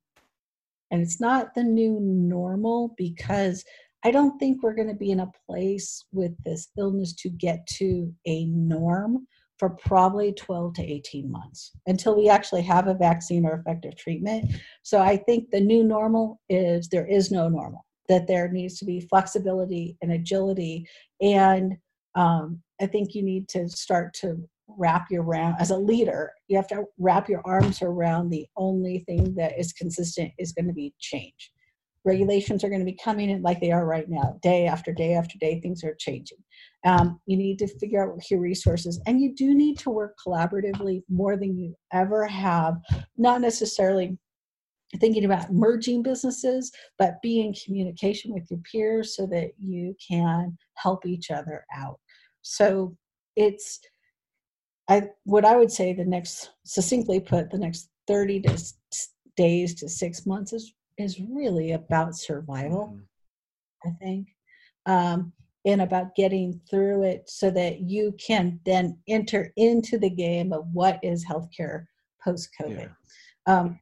and 0.90 1.00
it's 1.00 1.20
not 1.20 1.54
the 1.54 1.62
new 1.62 2.00
normal 2.00 2.94
because 2.96 3.64
I 4.04 4.10
don't 4.10 4.38
think 4.38 4.62
we're 4.62 4.74
going 4.74 4.88
to 4.88 4.94
be 4.94 5.10
in 5.10 5.20
a 5.20 5.32
place 5.46 6.04
with 6.12 6.32
this 6.44 6.68
illness 6.78 7.14
to 7.16 7.28
get 7.28 7.66
to 7.78 8.12
a 8.26 8.46
norm 8.46 9.26
for 9.58 9.70
probably 9.70 10.32
12 10.32 10.74
to 10.74 10.82
18 10.82 11.30
months 11.30 11.72
until 11.86 12.16
we 12.16 12.30
actually 12.30 12.62
have 12.62 12.86
a 12.86 12.94
vaccine 12.94 13.44
or 13.44 13.54
effective 13.54 13.94
treatment. 13.96 14.50
So 14.82 15.00
I 15.02 15.18
think 15.18 15.50
the 15.50 15.60
new 15.60 15.84
normal 15.84 16.40
is 16.48 16.88
there 16.88 17.06
is 17.06 17.30
no 17.30 17.48
normal, 17.48 17.84
that 18.08 18.26
there 18.26 18.48
needs 18.48 18.78
to 18.78 18.86
be 18.86 19.02
flexibility 19.02 19.98
and 20.00 20.12
agility. 20.12 20.88
And 21.20 21.76
um, 22.14 22.62
I 22.80 22.86
think 22.86 23.14
you 23.14 23.22
need 23.22 23.50
to 23.50 23.68
start 23.68 24.14
to 24.22 24.48
wrap 24.78 25.10
your 25.10 25.24
around 25.24 25.56
as 25.58 25.70
a 25.70 25.76
leader 25.76 26.32
you 26.48 26.56
have 26.56 26.68
to 26.68 26.84
wrap 26.98 27.28
your 27.28 27.42
arms 27.44 27.82
around 27.82 28.30
the 28.30 28.46
only 28.56 29.00
thing 29.00 29.34
that 29.34 29.58
is 29.58 29.72
consistent 29.72 30.30
is 30.38 30.52
going 30.52 30.66
to 30.66 30.72
be 30.72 30.94
change 31.00 31.50
regulations 32.04 32.64
are 32.64 32.68
going 32.68 32.80
to 32.80 32.84
be 32.84 32.98
coming 33.02 33.30
in 33.30 33.42
like 33.42 33.60
they 33.60 33.70
are 33.70 33.86
right 33.86 34.08
now. 34.08 34.38
Day 34.42 34.66
after 34.66 34.92
day 34.92 35.14
after 35.14 35.38
day 35.38 35.60
things 35.60 35.84
are 35.84 35.94
changing. 35.98 36.38
Um, 36.86 37.20
you 37.26 37.36
need 37.36 37.58
to 37.58 37.78
figure 37.78 38.02
out 38.02 38.30
your 38.30 38.40
resources 38.40 39.00
and 39.06 39.20
you 39.20 39.34
do 39.34 39.54
need 39.54 39.78
to 39.80 39.90
work 39.90 40.16
collaboratively 40.26 41.02
more 41.08 41.36
than 41.36 41.56
you 41.56 41.74
ever 41.92 42.26
have 42.26 42.76
not 43.18 43.40
necessarily 43.40 44.16
thinking 44.98 45.24
about 45.24 45.52
merging 45.52 46.02
businesses 46.02 46.72
but 46.98 47.22
be 47.22 47.40
in 47.40 47.52
communication 47.52 48.32
with 48.32 48.50
your 48.50 48.60
peers 48.70 49.14
so 49.14 49.26
that 49.26 49.50
you 49.58 49.94
can 50.06 50.56
help 50.74 51.04
each 51.06 51.30
other 51.30 51.64
out. 51.76 51.98
So 52.42 52.96
it's 53.36 53.80
i 54.88 55.02
what 55.24 55.44
i 55.44 55.56
would 55.56 55.70
say 55.70 55.92
the 55.92 56.04
next 56.04 56.50
succinctly 56.64 57.20
put 57.20 57.50
the 57.50 57.58
next 57.58 57.90
30 58.08 58.40
to 58.40 58.58
days 59.36 59.74
to 59.76 59.88
six 59.88 60.26
months 60.26 60.52
is 60.52 60.74
is 61.00 61.20
really 61.20 61.72
about 61.72 62.16
survival, 62.16 62.94
mm-hmm. 62.94 63.88
I 63.88 64.04
think, 64.04 64.28
um, 64.86 65.32
and 65.64 65.82
about 65.82 66.14
getting 66.14 66.60
through 66.70 67.04
it 67.04 67.28
so 67.28 67.50
that 67.50 67.80
you 67.80 68.14
can 68.18 68.60
then 68.64 68.98
enter 69.08 69.52
into 69.56 69.98
the 69.98 70.10
game 70.10 70.52
of 70.52 70.66
what 70.72 70.98
is 71.02 71.26
healthcare 71.26 71.86
post 72.22 72.50
COVID. 72.60 72.90
Yeah. 73.46 73.54
Um, 73.54 73.80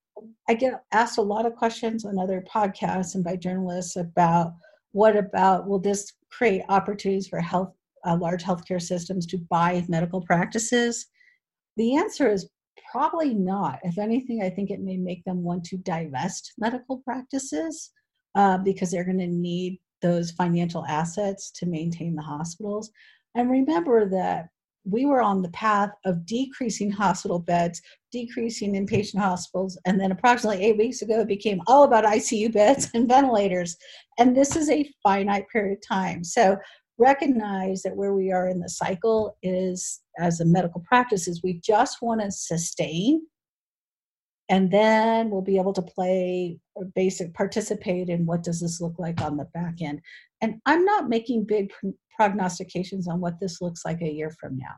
I 0.49 0.55
get 0.55 0.83
asked 0.93 1.19
a 1.19 1.23
lot 1.23 1.47
of 1.47 1.55
questions 1.55 2.05
on 2.05 2.19
other 2.19 2.45
podcasts 2.53 3.15
and 3.15 3.23
by 3.23 3.37
journalists 3.37 3.97
about 3.97 4.55
what 4.93 5.17
about 5.17 5.69
will 5.69 5.79
this 5.79 6.13
create 6.31 6.63
opportunities 6.69 7.29
for 7.29 7.41
health 7.41 7.73
uh, 8.07 8.17
large 8.17 8.43
healthcare 8.43 8.81
systems 8.81 9.27
to 9.27 9.39
buy 9.51 9.85
medical 9.89 10.21
practices? 10.21 11.07
The 11.77 11.97
answer 11.97 12.31
is 12.31 12.49
Probably 12.91 13.35
not. 13.35 13.81
If 13.83 13.99
anything, 13.99 14.43
I 14.43 14.51
think 14.51 14.71
it 14.71 14.81
may 14.81 14.97
make 14.97 15.25
them 15.25 15.43
want 15.43 15.65
to 15.65 15.77
divest 15.79 16.55
medical 16.59 16.99
practices 16.99 17.91
uh, 18.35 18.59
because 18.59 18.91
they're 18.91 19.05
going 19.05 19.19
to 19.19 19.27
need 19.27 19.81
those 20.01 20.31
financial 20.31 20.87
assets 20.87 21.51
to 21.51 21.67
maintain 21.67 22.15
the 22.15 22.23
hospitals. 22.23 22.91
And 23.35 23.51
remember 23.51 24.09
that 24.11 24.49
we 24.85 25.05
were 25.05 25.21
on 25.21 25.43
the 25.43 25.51
path 25.51 25.91
of 26.05 26.25
decreasing 26.25 26.91
hospital 27.05 27.39
beds, 27.39 27.83
decreasing 28.11 28.75
inpatient 28.75 29.19
hospitals, 29.19 29.79
and 29.85 30.01
then 30.01 30.13
approximately 30.13 30.65
eight 30.65 30.79
weeks 30.79 31.03
ago, 31.03 31.21
it 31.21 31.29
became 31.29 31.61
all 31.67 31.85
about 31.85 32.05
ICU 32.05 32.53
beds 32.53 32.89
and 32.95 33.09
ventilators. 33.09 33.77
And 34.19 34.37
this 34.37 34.57
is 34.57 34.71
a 34.71 34.91
finite 35.03 35.49
period 35.51 35.79
of 35.79 35.87
time. 35.87 36.25
So 36.25 36.57
recognize 36.99 37.83
that 37.83 37.97
where 37.97 38.13
we 38.13 38.33
are 38.33 38.49
in 38.49 38.61
the 38.61 38.69
cycle 38.69 39.37
is 39.43 40.01
as 40.19 40.41
a 40.41 40.45
medical 40.45 40.83
practice 40.87 41.29
is 41.29 41.43
we 41.43 41.61
just 41.65 42.03
want 42.03 42.21
to 42.21 42.31
sustain 42.31 43.23
and 44.49 44.71
then 44.71 45.31
we'll 45.31 45.43
be 45.43 45.59
able 45.59 45.75
to 45.75 45.83
play 45.83 46.59
or 46.75 46.87
basic 46.95 47.35
participate 47.35 48.09
in 48.09 48.25
what 48.25 48.43
does 48.43 48.61
this 48.61 48.81
look 48.81 48.99
like 48.99 49.21
on 49.21 49.37
the 49.37 49.45
back 49.55 49.77
end. 49.81 50.01
And 50.41 50.61
i'm 50.67 50.85
not 50.85 51.09
making 51.09 51.45
big 51.45 51.73
prognostications 52.17 53.07
on 53.07 53.21
what 53.21 53.39
this 53.41 53.61
looks 53.61 53.85
like 53.85 54.03
a 54.03 54.13
year 54.13 54.31
from 54.41 54.57
now. 54.57 54.75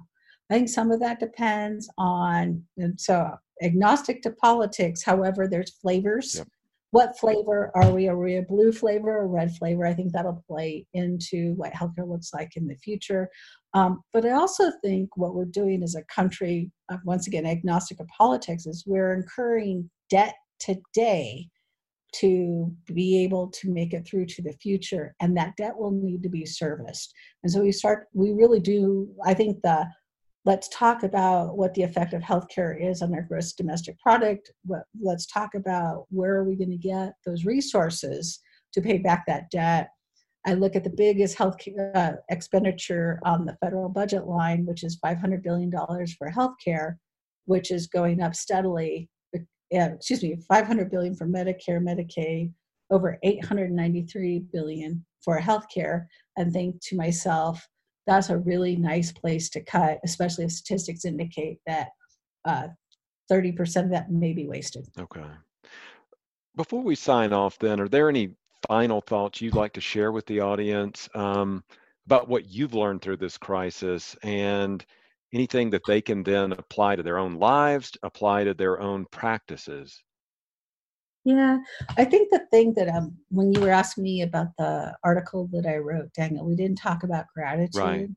I 0.51 0.55
think 0.55 0.69
some 0.69 0.91
of 0.91 1.01
that 1.01 1.21
depends 1.21 1.89
on 1.97 2.63
so 2.97 3.31
agnostic 3.63 4.23
to 4.23 4.33
politics 4.33 5.03
however 5.03 5.47
there's 5.49 5.71
flavors. 5.71 6.37
Yep 6.37 6.49
what 6.93 7.19
flavor 7.19 7.71
are 7.75 7.93
we? 7.93 8.09
Are 8.09 8.19
we 8.19 8.37
a 8.37 8.43
blue 8.43 8.73
flavor 8.73 9.19
or 9.19 9.29
red 9.29 9.55
flavor? 9.57 9.87
I 9.87 9.95
think 9.95 10.13
that'll 10.13 10.43
play 10.49 10.87
into 10.93 11.55
what 11.55 11.73
healthcare 11.73 12.09
looks 12.09 12.31
like 12.35 12.57
in 12.57 12.67
the 12.67 12.77
future. 12.77 13.29
Um, 13.75 14.03
but 14.13 14.27
I 14.27 14.33
also 14.33 14.73
think 14.83 15.17
what 15.17 15.35
we're 15.35 15.45
doing 15.45 15.83
as 15.83 15.95
a 15.95 16.03
country, 16.05 16.71
uh, 16.91 16.97
once 17.05 17.29
again, 17.29 17.47
agnostic 17.47 18.01
of 18.01 18.09
politics, 18.09 18.67
is 18.67 18.85
we're 18.87 19.15
incurring 19.15 19.89
debt 20.11 20.35
today 20.59 21.49
to 22.13 22.75
be 22.93 23.23
able 23.23 23.49
to 23.49 23.71
make 23.71 23.93
it 23.93 24.07
through 24.07 24.27
to 24.27 24.43
the 24.43 24.53
future 24.55 25.15
and 25.21 25.37
that 25.37 25.55
debt 25.57 25.77
will 25.77 25.93
need 25.93 26.23
to 26.25 26.29
be 26.29 26.45
serviced 26.45 27.15
and 27.45 27.53
so 27.53 27.63
we 27.63 27.71
start 27.71 28.09
we 28.15 28.33
really 28.33 28.59
do 28.59 29.09
i 29.25 29.33
think 29.33 29.57
the 29.63 29.87
let's 30.45 30.69
talk 30.69 31.03
about 31.03 31.57
what 31.57 31.75
the 31.75 31.83
effect 31.83 32.15
of 32.15 32.23
healthcare 32.23 32.75
is 32.81 33.03
on 33.03 33.15
our 33.15 33.23
gross 33.23 33.53
domestic 33.53 33.99
product. 33.99 34.51
Let's 35.01 35.27
talk 35.27 35.55
about 35.55 36.07
where 36.11 36.37
are 36.37 36.45
we 36.45 36.57
going 36.57 36.71
to 36.71 36.77
get 36.77 37.13
those 37.27 37.45
resources 37.45 38.41
to 38.73 38.81
pay 38.81 38.99
back 38.99 39.25
that 39.27 39.51
debt. 39.51 39.91
I 40.47 40.55
look 40.55 40.75
at 40.75 40.85
the 40.85 40.91
biggest 40.91 41.37
health 41.37 41.57
uh, 41.95 42.13
expenditure 42.31 43.21
on 43.25 43.45
the 43.45 43.57
federal 43.63 43.91
budget 43.91 44.27
line, 44.27 44.65
which 44.65 44.83
is 44.83 44.99
$500 45.05 45.43
billion 45.43 45.71
for 45.71 46.31
healthcare, 46.31 46.95
which 47.45 47.71
is 47.71 47.87
going 47.89 48.23
up 48.23 48.35
steadily. 48.35 49.11
Excuse 49.71 50.23
me, 50.23 50.37
500 50.49 50.91
billion 50.91 51.15
for 51.15 51.27
Medicare, 51.27 51.81
Medicaid, 51.81 52.53
over 52.91 53.19
893 53.23 54.45
billion 54.53 55.05
for 55.23 55.39
healthcare, 55.39 56.07
and 56.39 56.53
think 56.53 56.81
to 56.89 56.97
myself, 56.97 57.65
that's 58.11 58.29
a 58.29 58.39
really 58.39 58.75
nice 58.75 59.13
place 59.13 59.49
to 59.51 59.61
cut, 59.61 60.01
especially 60.05 60.45
if 60.45 60.51
statistics 60.51 61.05
indicate 61.05 61.61
that 61.65 61.91
uh, 62.45 62.67
30% 63.31 63.85
of 63.85 63.91
that 63.91 64.11
may 64.11 64.33
be 64.33 64.49
wasted. 64.49 64.89
Okay. 64.99 65.25
Before 66.57 66.83
we 66.83 66.97
sign 66.97 67.33
off, 67.33 67.57
then, 67.61 67.79
are 67.81 67.89
there 67.89 68.09
any 68.09 68.35
final 68.67 69.01
thoughts 69.01 69.41
you'd 69.41 69.55
like 69.55 69.75
to 69.75 69.81
share 69.81 70.11
with 70.11 70.27
the 70.27 70.41
audience 70.41 71.09
um, 71.15 71.63
about 72.07 72.29
what 72.29 72.47
you've 72.47 72.75
learned 72.75 73.01
through 73.01 73.19
this 73.19 73.39
crisis 73.39 74.17
and 74.25 74.85
anything 75.33 75.71
that 75.71 75.87
they 75.87 76.01
can 76.01 76.25
then 76.25 76.51
apply 76.51 76.97
to 76.97 77.05
their 77.05 77.17
own 77.19 77.35
lives, 77.35 77.93
apply 78.03 78.43
to 78.43 78.55
their 78.55 78.81
own 78.81 79.07
practices? 79.13 80.03
Yeah, 81.25 81.59
I 81.99 82.05
think 82.05 82.31
the 82.31 82.47
thing 82.51 82.73
that 82.75 82.89
um, 82.89 83.17
when 83.29 83.53
you 83.53 83.61
were 83.61 83.71
asking 83.71 84.05
me 84.05 84.23
about 84.23 84.49
the 84.57 84.97
article 85.05 85.49
that 85.53 85.67
I 85.67 85.77
wrote, 85.77 86.13
Daniel, 86.15 86.47
we 86.47 86.57
didn't 86.57 86.79
talk 86.79 87.03
about 87.03 87.27
gratitude. 87.35 87.77
Right. 87.77 88.09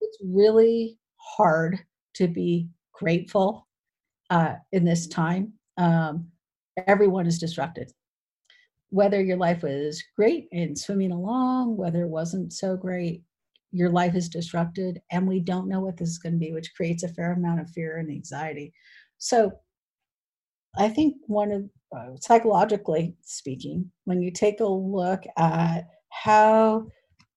It's 0.00 0.18
really 0.22 0.98
hard 1.16 1.78
to 2.14 2.28
be 2.28 2.68
grateful 2.92 3.66
uh, 4.28 4.56
in 4.72 4.84
this 4.84 5.06
time. 5.06 5.54
Um, 5.78 6.28
everyone 6.86 7.26
is 7.26 7.38
disrupted. 7.38 7.92
Whether 8.90 9.22
your 9.22 9.38
life 9.38 9.62
was 9.62 10.02
great 10.14 10.48
and 10.52 10.78
swimming 10.78 11.12
along, 11.12 11.78
whether 11.78 12.02
it 12.02 12.08
wasn't 12.08 12.52
so 12.52 12.76
great, 12.76 13.22
your 13.70 13.88
life 13.88 14.14
is 14.14 14.28
disrupted, 14.28 15.00
and 15.10 15.26
we 15.26 15.40
don't 15.40 15.66
know 15.66 15.80
what 15.80 15.96
this 15.96 16.10
is 16.10 16.18
going 16.18 16.34
to 16.34 16.38
be, 16.38 16.52
which 16.52 16.74
creates 16.74 17.04
a 17.04 17.08
fair 17.08 17.32
amount 17.32 17.60
of 17.60 17.70
fear 17.70 17.96
and 17.96 18.10
anxiety. 18.10 18.74
So, 19.16 19.52
I 20.76 20.88
think 20.88 21.16
one 21.26 21.52
of 21.52 21.70
uh, 21.96 22.16
psychologically 22.20 23.14
speaking, 23.22 23.90
when 24.04 24.22
you 24.22 24.30
take 24.30 24.60
a 24.60 24.66
look 24.66 25.22
at 25.36 25.82
how 26.10 26.86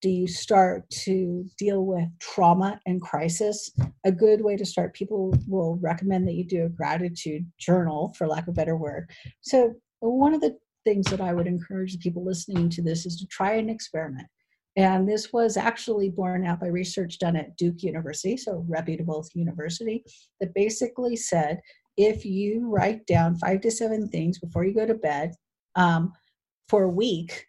do 0.02 0.10
you 0.10 0.28
start 0.28 0.88
to 0.92 1.46
deal 1.58 1.86
with 1.86 2.08
trauma 2.20 2.80
and 2.86 3.02
crisis? 3.02 3.72
A 4.06 4.12
good 4.12 4.42
way 4.42 4.56
to 4.56 4.66
start, 4.66 4.94
people 4.94 5.34
will 5.48 5.78
recommend 5.82 6.28
that 6.28 6.36
you 6.36 6.46
do 6.46 6.66
a 6.66 6.70
gratitude 6.70 7.46
journal, 7.60 8.14
for 8.18 8.28
lack 8.28 8.44
of 8.44 8.50
a 8.50 8.54
better 8.54 8.78
word. 8.78 9.10
So, 9.42 9.74
one 10.00 10.34
of 10.34 10.42
the 10.42 10.58
things 10.84 11.08
that 11.08 11.22
I 11.22 11.34
would 11.34 11.48
encourage 11.48 11.94
the 11.94 11.98
people 11.98 12.24
listening 12.24 12.70
to 12.70 12.82
this 12.82 13.06
is 13.06 13.18
to 13.18 13.26
try 13.28 13.54
an 13.54 13.70
experiment. 13.70 14.28
And 14.78 15.08
this 15.08 15.32
was 15.32 15.56
actually 15.56 16.10
borne 16.10 16.46
out 16.46 16.60
by 16.60 16.68
research 16.68 17.18
done 17.18 17.36
at 17.36 17.56
Duke 17.58 17.82
University, 17.82 18.36
so 18.36 18.66
reputable 18.68 19.26
university, 19.34 20.04
that 20.42 20.54
basically 20.54 21.16
said 21.16 21.60
if 21.98 22.26
you 22.26 22.70
write 22.70 23.06
down 23.08 23.36
five 23.36 23.62
to 23.62 23.72
seven 23.72 24.08
things 24.10 24.40
before 24.40 24.66
you 24.66 24.74
go 24.74 24.86
to 24.86 24.94
bed 24.94 25.34
um, 25.76 26.14
for 26.68 26.84
a 26.84 26.90
week, 26.90 27.48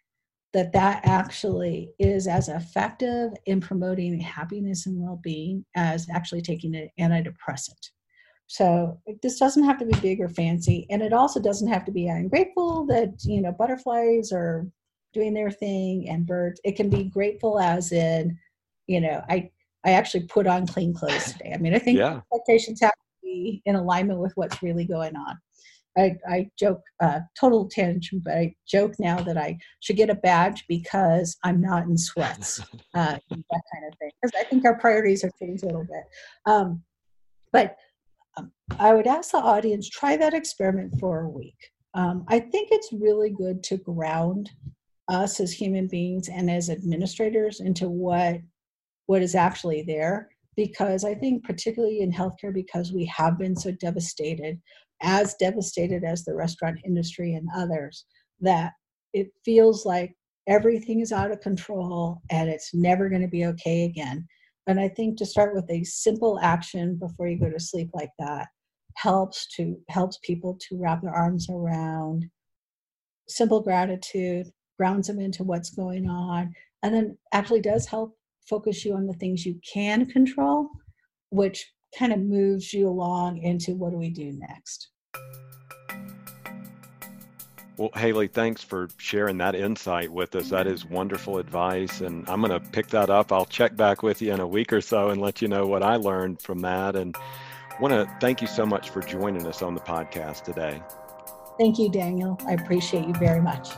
that 0.53 0.73
that 0.73 1.01
actually 1.05 1.91
is 1.99 2.27
as 2.27 2.49
effective 2.49 3.31
in 3.45 3.61
promoting 3.61 4.19
happiness 4.19 4.85
and 4.85 4.99
well-being 4.99 5.65
as 5.75 6.07
actually 6.13 6.41
taking 6.41 6.75
an 6.75 6.89
antidepressant. 6.99 7.91
So 8.47 8.99
this 9.21 9.37
doesn't 9.37 9.65
have 9.65 9.77
to 9.79 9.85
be 9.85 9.99
big 9.99 10.21
or 10.21 10.29
fancy 10.29 10.87
and 10.89 11.01
it 11.01 11.11
also 11.11 11.41
doesn't 11.41 11.67
have 11.67 11.83
to 11.83 11.91
be 11.91 12.09
i'm 12.09 12.29
grateful 12.29 12.85
that 12.85 13.13
you 13.25 13.41
know 13.41 13.51
butterflies 13.51 14.31
are 14.31 14.65
doing 15.13 15.33
their 15.33 15.51
thing 15.51 16.07
and 16.09 16.25
birds. 16.25 16.61
It 16.63 16.75
can 16.75 16.89
be 16.89 17.05
grateful 17.05 17.59
as 17.59 17.91
in 17.91 18.37
you 18.87 19.01
know 19.01 19.21
i 19.29 19.49
i 19.85 19.91
actually 19.91 20.23
put 20.27 20.47
on 20.47 20.65
clean 20.65 20.93
clothes 20.93 21.33
today. 21.33 21.51
I 21.53 21.57
mean 21.57 21.75
i 21.75 21.79
think 21.79 21.97
yeah. 21.97 22.21
expectations 22.31 22.79
have 22.81 22.93
be 23.27 23.61
in 23.65 23.75
alignment 23.75 24.19
with 24.19 24.33
what's 24.35 24.63
really 24.63 24.85
going 24.85 25.15
on 25.15 25.37
I, 25.97 26.15
I 26.27 26.49
joke, 26.57 26.81
uh, 27.01 27.21
total 27.39 27.67
tangent, 27.67 28.23
but 28.23 28.35
I 28.35 28.55
joke 28.67 28.93
now 28.99 29.19
that 29.21 29.37
I 29.37 29.57
should 29.79 29.97
get 29.97 30.09
a 30.09 30.15
badge 30.15 30.63
because 30.67 31.37
I'm 31.43 31.59
not 31.59 31.85
in 31.87 31.97
sweats, 31.97 32.59
uh, 32.93 33.17
that 33.19 33.21
kind 33.29 33.85
of 33.87 33.97
thing. 33.99 34.11
Because 34.21 34.39
I 34.39 34.43
think 34.43 34.63
our 34.65 34.77
priorities 34.77 35.23
have 35.23 35.31
changed 35.41 35.63
a 35.63 35.67
little 35.67 35.85
bit. 35.85 36.03
Um, 36.45 36.83
but 37.51 37.75
um, 38.37 38.51
I 38.77 38.93
would 38.93 39.07
ask 39.07 39.31
the 39.31 39.37
audience 39.37 39.89
try 39.89 40.17
that 40.17 40.33
experiment 40.33 40.99
for 40.99 41.21
a 41.21 41.29
week. 41.29 41.57
Um, 41.95 42.25
I 42.27 42.39
think 42.39 42.69
it's 42.71 42.93
really 42.93 43.31
good 43.31 43.63
to 43.63 43.77
ground 43.77 44.51
us 45.07 45.39
as 45.39 45.51
human 45.51 45.87
beings 45.87 46.29
and 46.29 46.51
as 46.51 46.69
administrators 46.69 47.59
into 47.59 47.89
what 47.89 48.39
what 49.05 49.21
is 49.21 49.35
actually 49.35 49.83
there 49.83 50.29
because 50.57 51.05
I 51.05 51.13
think 51.13 51.45
particularly 51.45 52.01
in 52.01 52.11
healthcare 52.11 52.53
because 52.53 52.91
we 52.91 53.05
have 53.05 53.37
been 53.37 53.55
so 53.55 53.71
devastated 53.71 54.59
as 55.01 55.35
devastated 55.35 56.03
as 56.03 56.25
the 56.25 56.33
restaurant 56.33 56.79
industry 56.83 57.35
and 57.35 57.47
others 57.55 58.05
that 58.41 58.73
it 59.13 59.27
feels 59.45 59.85
like 59.85 60.15
everything 60.47 60.99
is 60.99 61.11
out 61.11 61.31
of 61.31 61.39
control 61.39 62.21
and 62.31 62.49
it's 62.49 62.73
never 62.73 63.07
going 63.07 63.21
to 63.21 63.27
be 63.27 63.45
okay 63.45 63.85
again. 63.85 64.27
And 64.65 64.81
i 64.81 64.89
think 64.89 65.17
to 65.17 65.25
start 65.25 65.55
with 65.55 65.69
a 65.69 65.83
simple 65.85 66.39
action 66.41 66.97
before 66.99 67.27
you 67.27 67.39
go 67.39 67.49
to 67.49 67.59
sleep 67.59 67.89
like 67.93 68.11
that 68.19 68.47
helps 68.95 69.47
to 69.55 69.77
helps 69.87 70.19
people 70.23 70.57
to 70.67 70.77
wrap 70.77 71.01
their 71.03 71.15
arms 71.15 71.47
around 71.49 72.25
simple 73.29 73.61
gratitude 73.61 74.47
grounds 74.77 75.07
them 75.07 75.19
into 75.19 75.43
what's 75.43 75.69
going 75.69 76.09
on 76.09 76.53
and 76.83 76.93
then 76.93 77.17
actually 77.31 77.61
does 77.61 77.85
help 77.85 78.17
focus 78.49 78.85
you 78.85 78.93
on 78.95 79.05
the 79.05 79.13
things 79.13 79.45
you 79.45 79.59
can 79.73 80.05
control 80.05 80.69
which 81.29 81.73
kind 81.97 82.13
of 82.13 82.19
moves 82.19 82.73
you 82.73 82.87
along 82.87 83.37
into 83.39 83.75
what 83.75 83.91
do 83.91 83.97
we 83.97 84.09
do 84.09 84.31
next. 84.33 84.89
Well, 87.77 87.89
Halee, 87.91 88.31
thanks 88.31 88.63
for 88.63 88.89
sharing 88.97 89.37
that 89.37 89.53
insight 89.53 90.11
with 90.11 90.35
us. 90.35 90.49
That 90.49 90.65
is 90.65 90.83
mm-hmm. 90.83 90.95
wonderful 90.95 91.37
advice. 91.37 92.01
And 92.01 92.27
I'm 92.27 92.41
going 92.41 92.59
to 92.59 92.71
pick 92.71 92.87
that 92.87 93.11
up. 93.11 93.31
I'll 93.31 93.45
check 93.45 93.75
back 93.75 94.01
with 94.01 94.21
you 94.21 94.33
in 94.33 94.39
a 94.39 94.47
week 94.47 94.73
or 94.73 94.81
so 94.81 95.09
and 95.09 95.21
let 95.21 95.41
you 95.43 95.47
know 95.47 95.67
what 95.67 95.83
I 95.83 95.97
learned 95.97 96.41
from 96.41 96.59
that. 96.59 96.95
And 96.95 97.15
want 97.79 97.93
to 97.93 98.11
thank 98.19 98.41
you 98.41 98.47
so 98.47 98.65
much 98.65 98.89
for 98.89 99.01
joining 99.01 99.45
us 99.45 99.61
on 99.61 99.75
the 99.75 99.81
podcast 99.81 100.43
today. 100.43 100.81
Thank 101.59 101.77
you, 101.77 101.89
Daniel. 101.89 102.39
I 102.47 102.53
appreciate 102.53 103.07
you 103.07 103.13
very 103.13 103.41
much. 103.41 103.69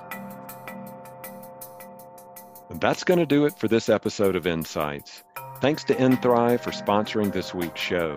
That's 2.70 3.04
going 3.04 3.20
to 3.20 3.26
do 3.26 3.46
it 3.46 3.58
for 3.58 3.68
this 3.68 3.90
episode 3.90 4.36
of 4.36 4.46
Insights. 4.46 5.24
Thanks 5.60 5.84
to 5.86 5.96
nThrive 5.96 6.62
for 6.62 6.72
sponsoring 6.72 7.34
this 7.34 7.54
week's 7.54 7.82
show. 7.82 8.16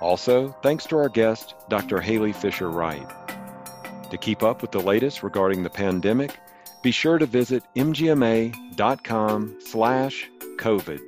Also, 0.00 0.48
thanks 0.62 0.86
to 0.86 0.96
our 0.98 1.08
guest, 1.08 1.54
Dr. 1.68 1.98
Halee 1.98 2.34
Fischer-Wright. 2.34 3.08
To 4.10 4.18
keep 4.18 4.42
up 4.42 4.60
with 4.60 4.72
the 4.72 4.80
latest 4.80 5.22
regarding 5.22 5.62
the 5.62 5.70
pandemic, 5.70 6.36
be 6.82 6.90
sure 6.90 7.18
to 7.18 7.26
visit 7.26 7.62
mgma.com 7.76 9.56
slash 9.60 10.28
COVID. 10.56 11.00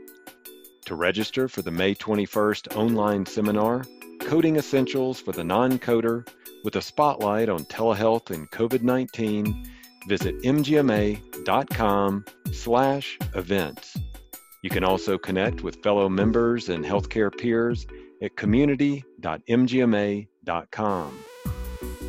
To 0.86 0.94
register 0.94 1.48
for 1.48 1.62
the 1.62 1.70
May 1.70 1.94
21st 1.94 2.76
online 2.76 3.26
seminar, 3.26 3.84
Coding 4.20 4.56
Essentials 4.56 5.20
for 5.20 5.32
the 5.32 5.44
Non-Coder, 5.44 6.26
with 6.64 6.76
a 6.76 6.82
spotlight 6.82 7.48
on 7.48 7.64
telehealth 7.64 8.30
and 8.30 8.50
COVID-19, 8.50 9.68
visit 10.06 10.40
mgma.com 10.42 12.24
slash 12.52 13.18
events. 13.34 13.96
You 14.62 14.70
can 14.70 14.84
also 14.84 15.18
connect 15.18 15.62
with 15.62 15.82
fellow 15.82 16.08
members 16.08 16.68
and 16.68 16.84
healthcare 16.84 17.36
peers 17.36 17.84
at 18.22 18.36
community.mgma.com. 18.36 21.18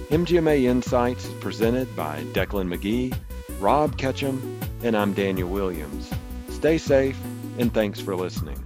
MGMA 0.10 0.64
Insights 0.64 1.26
is 1.26 1.34
presented 1.36 1.96
by 1.96 2.24
Declan 2.34 2.74
McGee, 2.74 3.16
Rob 3.60 3.96
Ketchum, 3.98 4.60
and 4.84 4.98
I'm 4.98 5.14
Daniel 5.14 5.50
Williams. 5.50 6.12
Stay 6.50 6.80
safe, 6.80 7.20
and 7.60 7.72
thanks 7.72 8.00
for 8.00 8.16
listening. 8.16 8.58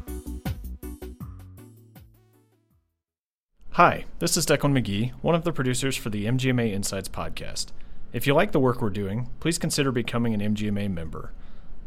Hi, 3.72 4.06
this 4.20 4.38
is 4.38 4.46
Declan 4.46 4.72
McGee, 4.72 5.12
one 5.22 5.36
of 5.36 5.44
the 5.44 5.52
producers 5.52 5.98
for 5.98 6.10
the 6.10 6.28
MGMA 6.28 6.72
Insights 6.72 7.10
podcast. 7.10 7.74
If 8.14 8.28
you 8.28 8.36
like 8.36 8.52
the 8.52 8.60
work 8.60 8.80
we're 8.82 8.92
doing, 8.92 9.30
please 9.40 9.58
consider 9.58 9.92
becoming 9.92 10.36
an 10.36 10.56
MGMA 10.56 10.90
member. 10.92 11.34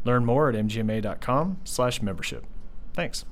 Learn 0.03 0.25
more 0.25 0.49
at 0.49 0.55
mgma.com/membership. 0.55 2.45
Thanks. 2.93 3.25